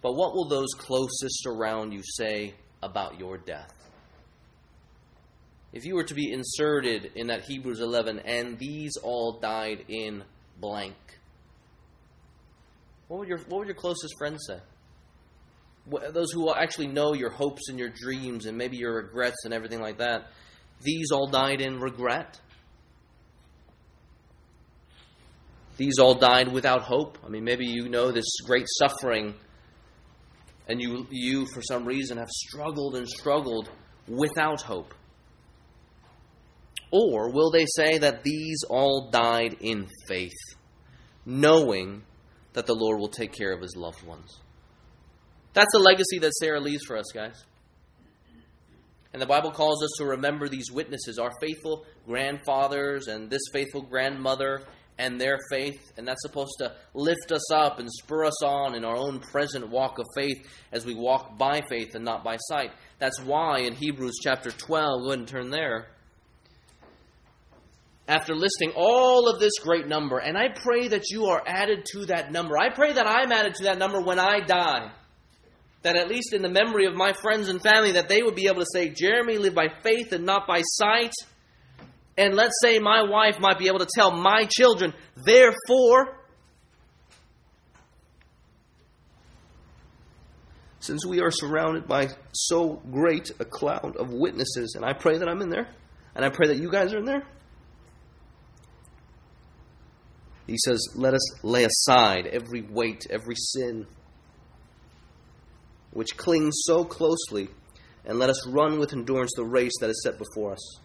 But 0.01 0.13
what 0.13 0.33
will 0.33 0.47
those 0.47 0.69
closest 0.77 1.45
around 1.45 1.91
you 1.91 2.01
say 2.03 2.53
about 2.81 3.19
your 3.19 3.37
death? 3.37 3.73
If 5.73 5.85
you 5.85 5.95
were 5.95 6.05
to 6.05 6.13
be 6.13 6.31
inserted 6.31 7.11
in 7.15 7.27
that 7.27 7.43
Hebrews 7.43 7.81
11, 7.81 8.19
and 8.19 8.57
these 8.57 8.93
all 8.97 9.39
died 9.39 9.85
in 9.89 10.23
blank, 10.59 10.95
what 13.07 13.19
would 13.19 13.27
your, 13.27 13.39
what 13.39 13.59
would 13.59 13.67
your 13.67 13.75
closest 13.75 14.13
friends 14.17 14.45
say? 14.47 14.59
Those 16.11 16.31
who 16.31 16.53
actually 16.53 16.87
know 16.87 17.13
your 17.13 17.29
hopes 17.29 17.69
and 17.69 17.79
your 17.79 17.89
dreams 17.89 18.45
and 18.45 18.57
maybe 18.57 18.77
your 18.77 18.95
regrets 18.95 19.45
and 19.45 19.53
everything 19.53 19.81
like 19.81 19.99
that, 19.99 20.27
these 20.81 21.11
all 21.11 21.27
died 21.27 21.61
in 21.61 21.79
regret? 21.79 22.39
These 25.77 25.99
all 25.99 26.15
died 26.15 26.51
without 26.51 26.81
hope. 26.81 27.19
I 27.25 27.29
mean, 27.29 27.43
maybe 27.43 27.65
you 27.65 27.87
know 27.87 28.11
this 28.11 28.25
great 28.45 28.65
suffering, 28.79 29.35
and 30.67 30.81
you, 30.81 31.07
you 31.11 31.45
for 31.53 31.61
some 31.61 31.85
reason, 31.85 32.17
have 32.17 32.29
struggled 32.29 32.95
and 32.95 33.07
struggled 33.07 33.69
without 34.07 34.61
hope. 34.61 34.93
Or 36.89 37.31
will 37.31 37.51
they 37.51 37.65
say 37.75 37.99
that 37.99 38.23
these 38.23 38.63
all 38.69 39.09
died 39.11 39.57
in 39.59 39.87
faith, 40.07 40.39
knowing 41.25 42.03
that 42.53 42.65
the 42.65 42.73
Lord 42.73 42.99
will 42.99 43.09
take 43.09 43.33
care 43.33 43.53
of 43.53 43.61
his 43.61 43.75
loved 43.75 44.03
ones? 44.03 44.39
That's 45.53 45.71
the 45.73 45.79
legacy 45.79 46.19
that 46.19 46.33
Sarah 46.35 46.59
leaves 46.59 46.85
for 46.85 46.97
us, 46.97 47.11
guys. 47.13 47.43
And 49.13 49.21
the 49.21 49.25
Bible 49.25 49.51
calls 49.51 49.83
us 49.83 49.89
to 49.97 50.05
remember 50.05 50.47
these 50.47 50.71
witnesses, 50.71 51.17
our 51.17 51.31
faithful 51.41 51.85
grandfathers 52.05 53.07
and 53.07 53.29
this 53.29 53.41
faithful 53.51 53.81
grandmother 53.81 54.61
and 54.99 55.19
their 55.21 55.37
faith, 55.51 55.91
and 55.97 56.07
that's 56.07 56.21
supposed 56.21 56.55
to 56.59 56.73
lift 56.93 57.31
us 57.31 57.51
up 57.51 57.79
and 57.79 57.89
spur 57.91 58.25
us 58.25 58.43
on 58.43 58.75
in 58.75 58.83
our 58.83 58.95
own 58.95 59.19
present 59.19 59.69
walk 59.69 59.99
of 59.99 60.05
faith 60.15 60.37
as 60.71 60.85
we 60.85 60.95
walk 60.95 61.37
by 61.37 61.61
faith 61.69 61.93
and 61.95 62.03
not 62.03 62.23
by 62.23 62.37
sight. 62.37 62.71
That's 62.99 63.21
why 63.21 63.59
in 63.59 63.75
Hebrews 63.75 64.19
chapter 64.23 64.49
12, 64.49 65.01
go 65.01 65.07
ahead 65.07 65.19
and 65.19 65.27
turn 65.27 65.49
there. 65.51 65.87
After 68.07 68.33
listing 68.35 68.71
all 68.75 69.27
of 69.27 69.39
this 69.39 69.59
great 69.61 69.87
number, 69.87 70.17
and 70.17 70.37
I 70.37 70.47
pray 70.49 70.87
that 70.87 71.09
you 71.09 71.25
are 71.25 71.43
added 71.45 71.85
to 71.91 72.05
that 72.05 72.31
number. 72.31 72.57
I 72.57 72.69
pray 72.69 72.93
that 72.93 73.05
I'm 73.05 73.31
added 73.31 73.55
to 73.55 73.65
that 73.65 73.77
number 73.77 74.01
when 74.01 74.17
I 74.17 74.39
die. 74.39 74.91
That 75.83 75.97
at 75.97 76.07
least 76.07 76.33
in 76.33 76.41
the 76.41 76.49
memory 76.49 76.85
of 76.85 76.95
my 76.95 77.13
friends 77.21 77.49
and 77.49 77.61
family, 77.61 77.91
that 77.91 78.07
they 78.07 78.23
would 78.23 78.35
be 78.35 78.47
able 78.47 78.61
to 78.61 78.67
say, 78.73 78.89
Jeremy 78.89 79.37
lived 79.37 79.55
by 79.55 79.67
faith 79.83 80.11
and 80.13 80.25
not 80.25 80.47
by 80.47 80.61
sight. 80.61 81.13
And 82.17 82.33
let's 82.33 82.59
say 82.61 82.79
my 82.79 83.03
wife 83.03 83.39
might 83.39 83.59
be 83.59 83.67
able 83.67 83.79
to 83.79 83.87
tell 83.93 84.11
my 84.11 84.45
children, 84.49 84.93
therefore, 85.15 86.17
since 90.79 91.05
we 91.05 91.21
are 91.21 91.29
surrounded 91.29 91.87
by 91.87 92.09
so 92.33 92.81
great 92.91 93.29
a 93.39 93.45
cloud 93.45 93.95
of 93.97 94.11
witnesses, 94.11 94.73
and 94.75 94.83
I 94.83 94.93
pray 94.93 95.19
that 95.19 95.29
I'm 95.29 95.41
in 95.41 95.49
there, 95.49 95.69
and 96.15 96.25
I 96.25 96.29
pray 96.29 96.47
that 96.47 96.57
you 96.57 96.71
guys 96.71 96.91
are 96.93 96.97
in 96.97 97.05
there. 97.05 97.23
He 100.47 100.55
says, 100.65 100.81
Let 100.95 101.13
us 101.13 101.43
lay 101.43 101.65
aside 101.65 102.25
every 102.25 102.61
weight, 102.61 103.05
every 103.11 103.35
sin 103.35 103.85
which 105.91 106.17
clings 106.17 106.61
so 106.63 106.83
closely, 106.83 107.49
and 108.05 108.17
let 108.17 108.29
us 108.29 108.47
run 108.47 108.79
with 108.79 108.93
endurance 108.93 109.31
the 109.35 109.45
race 109.45 109.73
that 109.81 109.89
is 109.89 110.01
set 110.03 110.17
before 110.17 110.53
us 110.53 110.79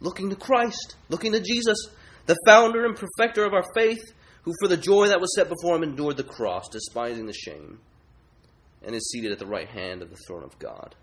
looking 0.00 0.30
to 0.30 0.36
Christ, 0.36 0.96
looking 1.08 1.32
to 1.32 1.40
Jesus, 1.40 1.76
the 2.26 2.36
founder 2.46 2.84
and 2.84 2.96
perfecter 2.96 3.44
of 3.44 3.52
our 3.52 3.64
faith, 3.74 4.02
who 4.42 4.52
for 4.60 4.68
the 4.68 4.76
joy 4.76 5.08
that 5.08 5.20
was 5.20 5.34
set 5.34 5.48
before 5.48 5.76
him 5.76 5.82
endured 5.82 6.16
the 6.16 6.24
cross, 6.24 6.68
despising 6.68 7.26
the 7.26 7.32
shame, 7.32 7.78
and 8.82 8.94
is 8.94 9.10
seated 9.10 9.32
at 9.32 9.38
the 9.38 9.46
right 9.46 9.68
hand 9.68 10.02
of 10.02 10.10
the 10.10 10.18
throne 10.26 10.42
of 10.42 10.58
God. 10.58 10.94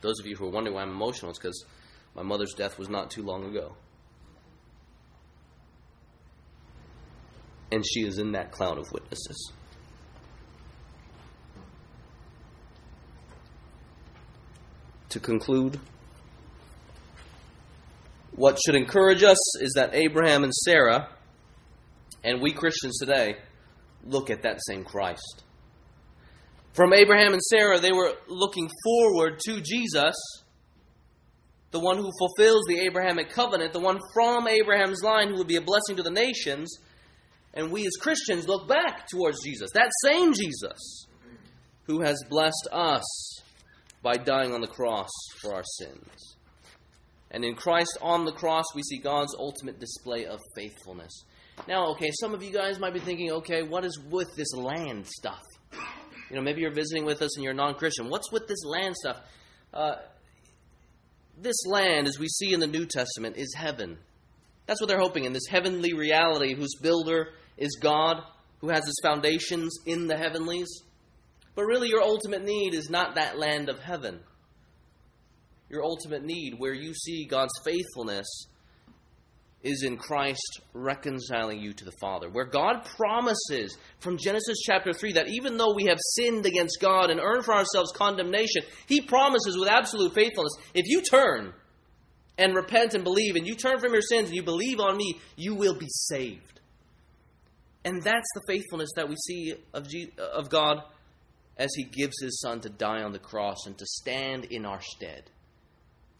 Those 0.00 0.18
of 0.20 0.26
you 0.26 0.36
who 0.36 0.46
are 0.46 0.50
wondering 0.50 0.74
why 0.74 0.82
I'm 0.82 0.90
emotional, 0.90 1.30
it's 1.30 1.38
because 1.38 1.64
my 2.14 2.22
mother's 2.22 2.54
death 2.54 2.78
was 2.78 2.88
not 2.88 3.10
too 3.10 3.22
long 3.22 3.44
ago. 3.44 3.74
And 7.70 7.84
she 7.86 8.00
is 8.00 8.18
in 8.18 8.32
that 8.32 8.52
cloud 8.52 8.78
of 8.78 8.92
witnesses. 8.92 9.52
To 15.08 15.20
conclude, 15.20 15.80
what 18.34 18.58
should 18.64 18.74
encourage 18.74 19.22
us 19.22 19.60
is 19.60 19.72
that 19.76 19.94
Abraham 19.94 20.44
and 20.44 20.52
Sarah, 20.52 21.08
and 22.24 22.40
we 22.40 22.52
Christians 22.52 22.98
today, 22.98 23.36
look 24.04 24.30
at 24.30 24.42
that 24.42 24.60
same 24.66 24.84
Christ. 24.84 25.44
From 26.72 26.94
Abraham 26.94 27.34
and 27.34 27.42
Sarah, 27.42 27.78
they 27.78 27.92
were 27.92 28.14
looking 28.28 28.70
forward 28.84 29.38
to 29.46 29.60
Jesus, 29.60 30.14
the 31.70 31.80
one 31.80 31.98
who 31.98 32.10
fulfills 32.18 32.62
the 32.66 32.80
Abrahamic 32.86 33.30
covenant, 33.30 33.74
the 33.74 33.80
one 33.80 33.98
from 34.14 34.48
Abraham's 34.48 35.02
line 35.02 35.28
who 35.28 35.36
would 35.36 35.48
be 35.48 35.56
a 35.56 35.62
blessing 35.62 35.96
to 35.96 36.02
the 36.02 36.10
nations. 36.10 36.78
And 37.54 37.70
we 37.70 37.86
as 37.86 37.96
Christians 38.00 38.48
look 38.48 38.66
back 38.66 39.06
towards 39.08 39.42
Jesus, 39.44 39.70
that 39.74 39.90
same 40.04 40.32
Jesus 40.32 41.06
who 41.84 42.00
has 42.00 42.16
blessed 42.30 42.68
us 42.72 43.04
by 44.02 44.16
dying 44.16 44.54
on 44.54 44.62
the 44.62 44.66
cross 44.66 45.10
for 45.40 45.54
our 45.54 45.64
sins. 45.64 46.36
And 47.32 47.44
in 47.44 47.54
Christ 47.54 47.98
on 48.02 48.24
the 48.24 48.32
cross, 48.32 48.66
we 48.74 48.82
see 48.82 48.98
God's 48.98 49.34
ultimate 49.38 49.80
display 49.80 50.26
of 50.26 50.38
faithfulness. 50.54 51.24
Now, 51.66 51.88
okay, 51.92 52.10
some 52.20 52.34
of 52.34 52.42
you 52.42 52.52
guys 52.52 52.78
might 52.78 52.92
be 52.92 53.00
thinking, 53.00 53.32
okay, 53.32 53.62
what 53.62 53.84
is 53.84 53.98
with 54.10 54.28
this 54.36 54.54
land 54.54 55.06
stuff? 55.06 55.42
You 56.30 56.36
know, 56.36 56.42
maybe 56.42 56.60
you're 56.60 56.74
visiting 56.74 57.04
with 57.04 57.22
us 57.22 57.36
and 57.36 57.44
you're 57.44 57.54
non 57.54 57.74
Christian. 57.74 58.08
What's 58.08 58.30
with 58.30 58.46
this 58.48 58.64
land 58.64 58.94
stuff? 58.96 59.16
Uh, 59.72 59.94
this 61.38 61.66
land, 61.66 62.06
as 62.06 62.18
we 62.18 62.28
see 62.28 62.52
in 62.52 62.60
the 62.60 62.66
New 62.66 62.86
Testament, 62.86 63.36
is 63.36 63.54
heaven. 63.54 63.98
That's 64.66 64.80
what 64.80 64.88
they're 64.88 65.00
hoping 65.00 65.24
in 65.24 65.32
this 65.32 65.46
heavenly 65.50 65.92
reality 65.92 66.54
whose 66.54 66.74
builder 66.80 67.28
is 67.56 67.78
God, 67.80 68.22
who 68.60 68.68
has 68.68 68.84
his 68.84 68.98
foundations 69.02 69.74
in 69.86 70.06
the 70.06 70.16
heavenlies. 70.16 70.68
But 71.54 71.64
really, 71.64 71.88
your 71.88 72.02
ultimate 72.02 72.44
need 72.44 72.74
is 72.74 72.88
not 72.88 73.16
that 73.16 73.38
land 73.38 73.68
of 73.68 73.78
heaven. 73.78 74.20
Your 75.72 75.82
ultimate 75.82 76.22
need, 76.22 76.56
where 76.58 76.74
you 76.74 76.92
see 76.92 77.24
God's 77.24 77.54
faithfulness, 77.64 78.46
is 79.62 79.84
in 79.84 79.96
Christ 79.96 80.60
reconciling 80.74 81.60
you 81.60 81.72
to 81.72 81.84
the 81.84 81.94
Father. 81.98 82.28
Where 82.28 82.44
God 82.44 82.84
promises 82.96 83.78
from 84.00 84.18
Genesis 84.18 84.58
chapter 84.66 84.92
3 84.92 85.14
that 85.14 85.28
even 85.28 85.56
though 85.56 85.74
we 85.74 85.86
have 85.86 85.98
sinned 86.14 86.44
against 86.44 86.78
God 86.78 87.10
and 87.10 87.18
earned 87.18 87.46
for 87.46 87.54
ourselves 87.54 87.90
condemnation, 87.92 88.64
He 88.86 89.00
promises 89.00 89.56
with 89.58 89.68
absolute 89.68 90.12
faithfulness 90.12 90.52
if 90.74 90.84
you 90.86 91.00
turn 91.00 91.54
and 92.36 92.54
repent 92.54 92.94
and 92.94 93.04
believe, 93.04 93.36
and 93.36 93.46
you 93.46 93.54
turn 93.54 93.78
from 93.78 93.92
your 93.92 94.02
sins 94.02 94.28
and 94.28 94.36
you 94.36 94.42
believe 94.42 94.78
on 94.78 94.96
me, 94.96 95.20
you 95.36 95.54
will 95.54 95.78
be 95.78 95.88
saved. 95.88 96.60
And 97.84 98.02
that's 98.02 98.28
the 98.34 98.42
faithfulness 98.46 98.90
that 98.96 99.08
we 99.08 99.16
see 99.16 99.54
of, 99.72 99.86
of 100.18 100.50
God 100.50 100.82
as 101.56 101.70
He 101.74 101.84
gives 101.84 102.20
His 102.20 102.40
Son 102.40 102.60
to 102.60 102.68
die 102.68 103.02
on 103.02 103.12
the 103.12 103.18
cross 103.18 103.66
and 103.66 103.78
to 103.78 103.86
stand 103.86 104.46
in 104.46 104.66
our 104.66 104.80
stead. 104.80 105.30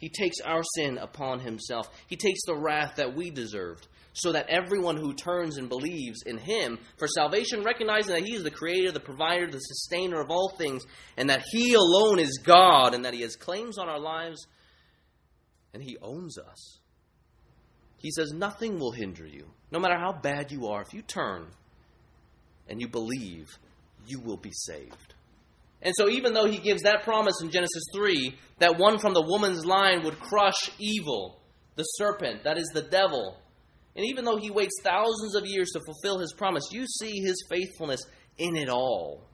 He 0.02 0.08
takes 0.08 0.40
our 0.44 0.64
sin 0.74 0.98
upon 0.98 1.38
himself. 1.38 1.88
He 2.08 2.16
takes 2.16 2.40
the 2.44 2.56
wrath 2.56 2.96
that 2.96 3.14
we 3.14 3.30
deserved, 3.30 3.86
so 4.14 4.32
that 4.32 4.48
everyone 4.48 4.96
who 4.96 5.14
turns 5.14 5.58
and 5.58 5.68
believes 5.68 6.24
in 6.26 6.38
him 6.38 6.80
for 6.98 7.06
salvation, 7.06 7.62
recognizing 7.62 8.12
that 8.12 8.24
he 8.24 8.34
is 8.34 8.42
the 8.42 8.50
creator, 8.50 8.90
the 8.90 8.98
provider, 8.98 9.48
the 9.48 9.60
sustainer 9.60 10.20
of 10.20 10.28
all 10.28 10.48
things, 10.58 10.84
and 11.16 11.30
that 11.30 11.44
he 11.52 11.74
alone 11.74 12.18
is 12.18 12.40
God, 12.42 12.94
and 12.94 13.04
that 13.04 13.14
he 13.14 13.20
has 13.20 13.36
claims 13.36 13.78
on 13.78 13.88
our 13.88 14.00
lives, 14.00 14.48
and 15.72 15.80
he 15.80 15.96
owns 16.02 16.36
us. 16.36 16.80
He 17.98 18.10
says, 18.10 18.32
Nothing 18.32 18.80
will 18.80 18.90
hinder 18.90 19.24
you. 19.24 19.46
No 19.70 19.78
matter 19.78 19.96
how 19.96 20.12
bad 20.12 20.50
you 20.50 20.66
are, 20.66 20.82
if 20.82 20.92
you 20.92 21.02
turn 21.02 21.46
and 22.68 22.80
you 22.80 22.88
believe, 22.88 23.56
you 24.08 24.18
will 24.18 24.36
be 24.36 24.50
saved. 24.52 25.14
And 25.82 25.94
so, 25.96 26.08
even 26.08 26.32
though 26.32 26.46
he 26.46 26.58
gives 26.58 26.82
that 26.82 27.02
promise 27.02 27.34
in 27.42 27.50
Genesis 27.50 27.82
3 27.94 28.36
that 28.58 28.78
one 28.78 28.98
from 28.98 29.14
the 29.14 29.26
woman's 29.26 29.66
line 29.66 30.02
would 30.04 30.20
crush 30.20 30.70
evil, 30.78 31.40
the 31.74 31.82
serpent, 31.82 32.44
that 32.44 32.56
is 32.56 32.70
the 32.72 32.82
devil, 32.82 33.36
and 33.96 34.06
even 34.06 34.24
though 34.24 34.36
he 34.36 34.50
waits 34.50 34.80
thousands 34.82 35.34
of 35.34 35.44
years 35.44 35.70
to 35.70 35.80
fulfill 35.84 36.18
his 36.18 36.32
promise, 36.32 36.70
you 36.72 36.86
see 36.86 37.20
his 37.20 37.44
faithfulness 37.50 38.00
in 38.38 38.56
it 38.56 38.68
all. 38.68 39.26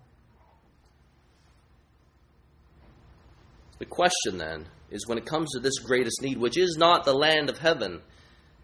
The 3.78 3.86
question 3.86 4.38
then 4.38 4.66
is 4.90 5.06
when 5.06 5.18
it 5.18 5.26
comes 5.26 5.52
to 5.52 5.60
this 5.60 5.78
greatest 5.78 6.22
need, 6.22 6.38
which 6.38 6.58
is 6.58 6.76
not 6.76 7.04
the 7.04 7.14
land 7.14 7.48
of 7.48 7.58
heaven, 7.58 8.00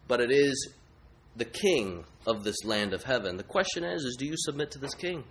but 0.08 0.20
it 0.20 0.32
is 0.32 0.74
the 1.36 1.44
king 1.44 2.04
of 2.26 2.42
this 2.42 2.64
land 2.64 2.92
of 2.92 3.04
heaven. 3.04 3.36
The 3.36 3.44
question 3.44 3.84
is, 3.84 4.04
is 4.04 4.16
do 4.18 4.26
you 4.26 4.34
submit 4.36 4.72
to 4.72 4.78
this 4.78 4.94
king? 4.94 5.24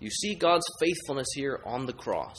You 0.00 0.10
see 0.10 0.34
God's 0.34 0.66
faithfulness 0.80 1.28
here 1.34 1.60
on 1.64 1.86
the 1.86 1.92
cross. 1.92 2.38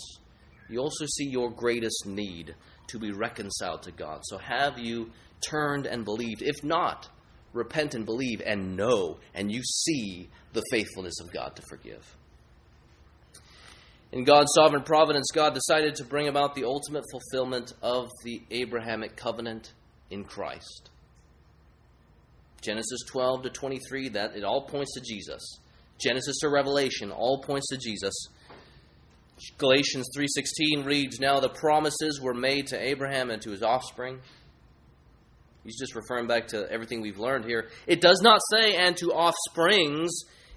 You 0.69 0.79
also 0.79 1.05
see 1.05 1.25
your 1.29 1.51
greatest 1.51 2.05
need 2.05 2.55
to 2.87 2.99
be 2.99 3.11
reconciled 3.11 3.83
to 3.83 3.91
God. 3.91 4.21
So 4.23 4.37
have 4.37 4.79
you 4.79 5.11
turned 5.47 5.85
and 5.85 6.03
believed? 6.03 6.41
If 6.41 6.63
not, 6.63 7.07
repent 7.53 7.93
and 7.93 8.05
believe 8.05 8.41
and 8.45 8.75
know, 8.75 9.19
and 9.33 9.51
you 9.51 9.61
see 9.63 10.29
the 10.53 10.63
faithfulness 10.71 11.19
of 11.21 11.31
God 11.31 11.55
to 11.55 11.61
forgive. 11.69 12.15
In 14.11 14.25
God's 14.25 14.51
sovereign 14.55 14.83
providence, 14.83 15.27
God 15.33 15.53
decided 15.53 15.95
to 15.95 16.03
bring 16.03 16.27
about 16.27 16.53
the 16.53 16.65
ultimate 16.65 17.05
fulfillment 17.11 17.73
of 17.81 18.09
the 18.25 18.41
Abrahamic 18.51 19.15
covenant 19.15 19.71
in 20.09 20.25
Christ. 20.25 20.89
Genesis 22.61 22.99
12 23.07 23.43
to 23.43 23.49
23, 23.49 24.09
that 24.09 24.35
it 24.35 24.43
all 24.43 24.63
points 24.63 24.93
to 24.95 25.01
Jesus. 25.01 25.41
Genesis 26.01 26.39
to 26.39 26.49
Revelation 26.49 27.11
all 27.11 27.41
points 27.41 27.67
to 27.69 27.77
Jesus. 27.77 28.13
Galatians 29.57 30.07
3:16 30.15 30.83
reads, 30.83 31.19
"Now 31.19 31.39
the 31.39 31.49
promises 31.49 32.19
were 32.21 32.33
made 32.33 32.67
to 32.67 32.79
Abraham 32.79 33.29
and 33.29 33.41
to 33.41 33.51
his 33.51 33.63
offspring." 33.63 34.21
He's 35.63 35.77
just 35.79 35.95
referring 35.95 36.27
back 36.27 36.47
to 36.49 36.69
everything 36.71 37.01
we've 37.01 37.19
learned 37.19 37.45
here. 37.45 37.69
It 37.85 38.01
does 38.01 38.21
not 38.21 38.41
say 38.51 38.75
and 38.75 38.97
to 38.97 39.11
offsprings. 39.11 40.11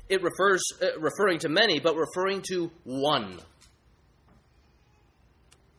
It 0.09 0.23
refers 0.23 0.63
uh, 0.83 0.99
referring 0.99 1.39
to 1.41 1.49
many, 1.49 1.79
but 1.79 1.97
referring 1.97 2.43
to 2.51 2.71
one. 2.85 3.41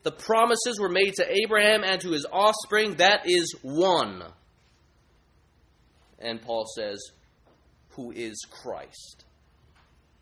The 0.06 0.12
promises 0.12 0.78
were 0.78 0.88
made 0.88 1.14
to 1.14 1.26
Abraham 1.28 1.82
and 1.82 2.00
to 2.02 2.10
his 2.10 2.24
offspring, 2.30 2.96
that 2.96 3.22
is 3.24 3.52
one. 3.62 4.22
And 6.20 6.40
Paul 6.40 6.64
says, 6.76 7.00
who 7.90 8.12
is 8.12 8.40
Christ. 8.62 9.25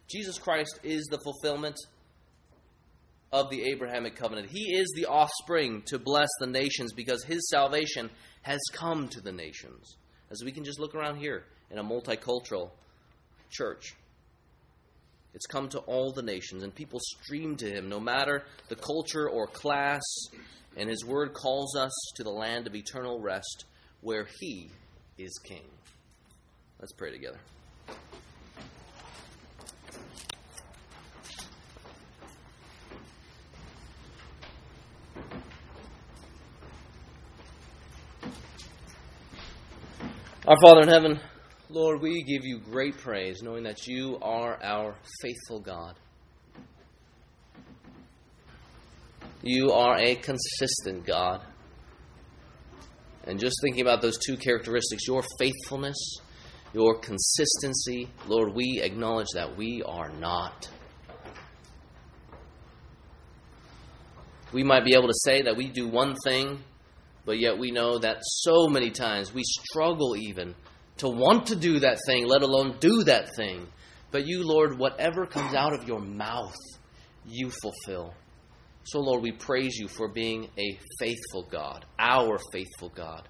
Jesus 0.08 0.38
Christ 0.38 0.80
is 0.82 1.06
the 1.06 1.18
fulfillment 1.18 1.76
of 3.32 3.50
the 3.50 3.64
Abrahamic 3.64 4.14
covenant. 4.14 4.48
He 4.50 4.76
is 4.76 4.92
the 4.94 5.06
offspring 5.06 5.82
to 5.86 5.98
bless 5.98 6.28
the 6.38 6.46
nations 6.46 6.92
because 6.92 7.24
his 7.24 7.48
salvation 7.50 8.10
has 8.42 8.60
come 8.72 9.08
to 9.08 9.20
the 9.20 9.32
nations. 9.32 9.96
As 10.30 10.42
we 10.44 10.52
can 10.52 10.64
just 10.64 10.78
look 10.78 10.94
around 10.94 11.16
here 11.16 11.44
in 11.70 11.78
a 11.78 11.84
multicultural 11.84 12.70
church. 13.50 13.94
It's 15.34 15.46
come 15.46 15.68
to 15.70 15.80
all 15.80 16.12
the 16.12 16.22
nations, 16.22 16.62
and 16.62 16.72
people 16.72 17.00
stream 17.00 17.56
to 17.56 17.68
him 17.68 17.88
no 17.88 17.98
matter 17.98 18.44
the 18.68 18.76
culture 18.76 19.28
or 19.28 19.48
class. 19.48 20.02
And 20.76 20.88
his 20.88 21.04
word 21.04 21.34
calls 21.34 21.76
us 21.76 21.92
to 22.16 22.22
the 22.22 22.30
land 22.30 22.66
of 22.66 22.74
eternal 22.74 23.20
rest 23.20 23.64
where 24.00 24.28
he 24.38 24.70
is 25.18 25.38
king. 25.42 25.64
Let's 26.78 26.92
pray 26.92 27.10
together. 27.10 27.38
Our 40.46 40.60
Father 40.60 40.82
in 40.82 40.88
heaven, 40.88 41.20
Lord, 41.70 42.02
we 42.02 42.22
give 42.22 42.44
you 42.44 42.58
great 42.58 42.98
praise, 42.98 43.42
knowing 43.42 43.62
that 43.62 43.86
you 43.86 44.18
are 44.20 44.62
our 44.62 44.94
faithful 45.22 45.58
God. 45.58 45.94
You 49.42 49.72
are 49.72 49.96
a 49.96 50.16
consistent 50.16 51.06
God. 51.06 51.40
And 53.26 53.40
just 53.40 53.56
thinking 53.62 53.80
about 53.80 54.02
those 54.02 54.18
two 54.18 54.36
characteristics, 54.36 55.06
your 55.06 55.24
faithfulness, 55.38 55.96
your 56.74 56.98
consistency, 56.98 58.10
Lord, 58.26 58.52
we 58.52 58.82
acknowledge 58.82 59.28
that 59.32 59.56
we 59.56 59.82
are 59.86 60.10
not. 60.10 60.68
We 64.52 64.62
might 64.62 64.84
be 64.84 64.92
able 64.92 65.08
to 65.08 65.18
say 65.24 65.40
that 65.40 65.56
we 65.56 65.70
do 65.70 65.88
one 65.88 66.14
thing 66.22 66.58
but 67.24 67.38
yet 67.38 67.58
we 67.58 67.70
know 67.70 67.98
that 67.98 68.18
so 68.22 68.68
many 68.68 68.90
times 68.90 69.32
we 69.32 69.42
struggle 69.44 70.16
even 70.16 70.54
to 70.98 71.08
want 71.08 71.46
to 71.48 71.56
do 71.56 71.80
that 71.80 71.98
thing, 72.06 72.26
let 72.26 72.42
alone 72.42 72.76
do 72.80 73.04
that 73.04 73.34
thing. 73.34 73.66
But 74.10 74.26
you, 74.26 74.46
Lord, 74.46 74.78
whatever 74.78 75.26
comes 75.26 75.54
out 75.54 75.72
of 75.72 75.88
your 75.88 76.00
mouth, 76.00 76.54
you 77.26 77.50
fulfill. 77.50 78.14
So, 78.84 79.00
Lord, 79.00 79.22
we 79.22 79.32
praise 79.32 79.76
you 79.76 79.88
for 79.88 80.08
being 80.08 80.50
a 80.58 80.78
faithful 81.00 81.48
God, 81.50 81.84
our 81.98 82.38
faithful 82.52 82.90
God. 82.90 83.28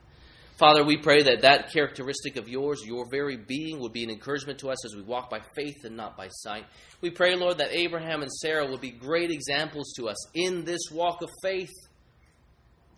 Father, 0.59 0.84
we 0.84 0.97
pray 0.97 1.22
that 1.22 1.42
that 1.42 1.72
characteristic 1.72 2.36
of 2.36 2.49
yours, 2.49 2.82
your 2.84 3.07
very 3.11 3.36
being, 3.36 3.80
would 3.80 3.92
be 3.92 4.05
an 4.05 4.11
encouragement 4.11 4.59
to 4.61 4.70
us 4.70 4.84
as 4.84 4.95
we 4.95 5.03
walk 5.03 5.30
by 5.30 5.40
faith 5.57 5.84
and 5.84 5.97
not 5.97 6.16
by 6.16 6.28
sight. 6.28 6.64
We 7.01 7.11
pray, 7.11 7.34
Lord, 7.34 7.59
that 7.59 7.72
Abraham 7.72 8.22
and 8.22 8.30
Sarah 8.30 8.66
will 8.66 8.78
be 8.78 8.92
great 8.92 9.30
examples 9.30 9.92
to 9.97 10.09
us 10.09 10.16
in 10.34 10.64
this 10.64 10.80
walk 10.92 11.22
of 11.22 11.30
faith. 11.42 11.72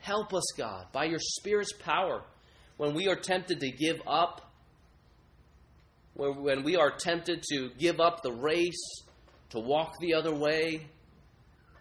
Help 0.07 0.33
us, 0.33 0.45
God, 0.57 0.87
by 0.93 1.07
your 1.07 1.19
Spirit's 1.19 1.73
power, 1.73 2.23
when 2.77 2.95
we 2.95 3.09
are 3.09 3.17
tempted 3.17 3.59
to 3.59 3.73
give 3.73 4.01
up, 4.07 4.53
when 6.15 6.63
we 6.63 6.77
are 6.77 6.93
tempted 6.93 7.43
to 7.51 7.71
give 7.77 7.99
up 7.99 8.23
the 8.23 8.31
race, 8.31 9.03
to 9.51 9.59
walk 9.59 9.95
the 10.01 10.15
other 10.15 10.33
way. 10.33 10.87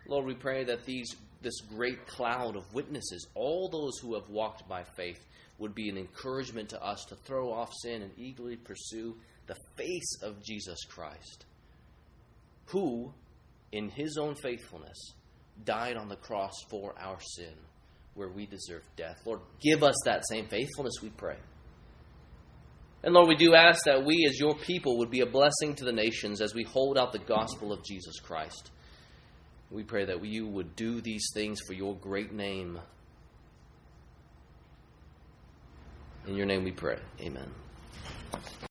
Lord, 0.07 0.26
we 0.26 0.34
pray 0.34 0.63
that 0.63 0.86
these 0.86 1.15
this 1.43 1.61
great 1.69 2.07
cloud 2.07 2.55
of 2.55 2.73
witnesses, 2.73 3.28
all 3.36 3.69
those 3.69 3.99
who 4.01 4.15
have 4.15 4.28
walked 4.28 4.67
by 4.67 4.84
faith, 4.97 5.23
would 5.59 5.76
be 5.76 5.89
an 5.89 5.97
encouragement 5.99 6.69
to 6.69 6.84
us 6.84 7.05
to 7.09 7.15
throw 7.15 7.53
off 7.53 7.71
sin 7.84 8.01
and 8.01 8.11
eagerly 8.17 8.55
pursue 8.55 9.15
the 9.45 9.55
face 9.78 10.17
of 10.23 10.43
Jesus 10.43 10.84
Christ, 10.89 11.45
who, 12.65 13.13
in 13.71 13.89
his 13.89 14.17
own 14.17 14.34
faithfulness, 14.34 15.13
died 15.63 15.95
on 15.95 16.09
the 16.09 16.15
cross 16.15 16.55
for 16.71 16.95
our 16.99 17.19
sin, 17.21 17.53
where 18.16 18.30
we 18.30 18.45
deserve 18.45 18.82
death. 18.95 19.22
Lord, 19.26 19.41
give 19.61 19.84
us 19.84 19.95
that 20.05 20.24
same 20.28 20.47
faithfulness, 20.47 20.95
we 21.03 21.09
pray. 21.09 21.38
And 23.03 23.13
Lord, 23.13 23.28
we 23.28 23.36
do 23.36 23.53
ask 23.53 23.86
that 23.86 24.03
we, 24.03 24.26
as 24.28 24.39
your 24.39 24.55
people, 24.55 24.97
would 24.97 25.11
be 25.11 25.22
a 25.22 25.28
blessing 25.28 25.76
to 25.76 25.86
the 25.86 25.91
nations 25.91 26.41
as 26.41 26.55
we 26.55 26.63
hold 26.63 26.97
out 26.97 27.11
the 27.11 27.20
gospel 27.20 27.72
of 27.72 27.84
Jesus 27.84 28.20
Christ. 28.20 28.72
We 29.70 29.84
pray 29.84 30.05
that 30.05 30.26
you 30.26 30.47
would 30.47 30.76
do 30.76 31.01
these 31.01 31.28
things 31.34 31.59
for 31.68 31.74
your 31.74 31.95
great 31.95 32.34
name. 32.34 32.80
In 36.28 36.36
your 36.36 36.47
name 36.47 36.63
we 36.63 36.72
pray. 36.72 36.97
Amen. 37.22 37.51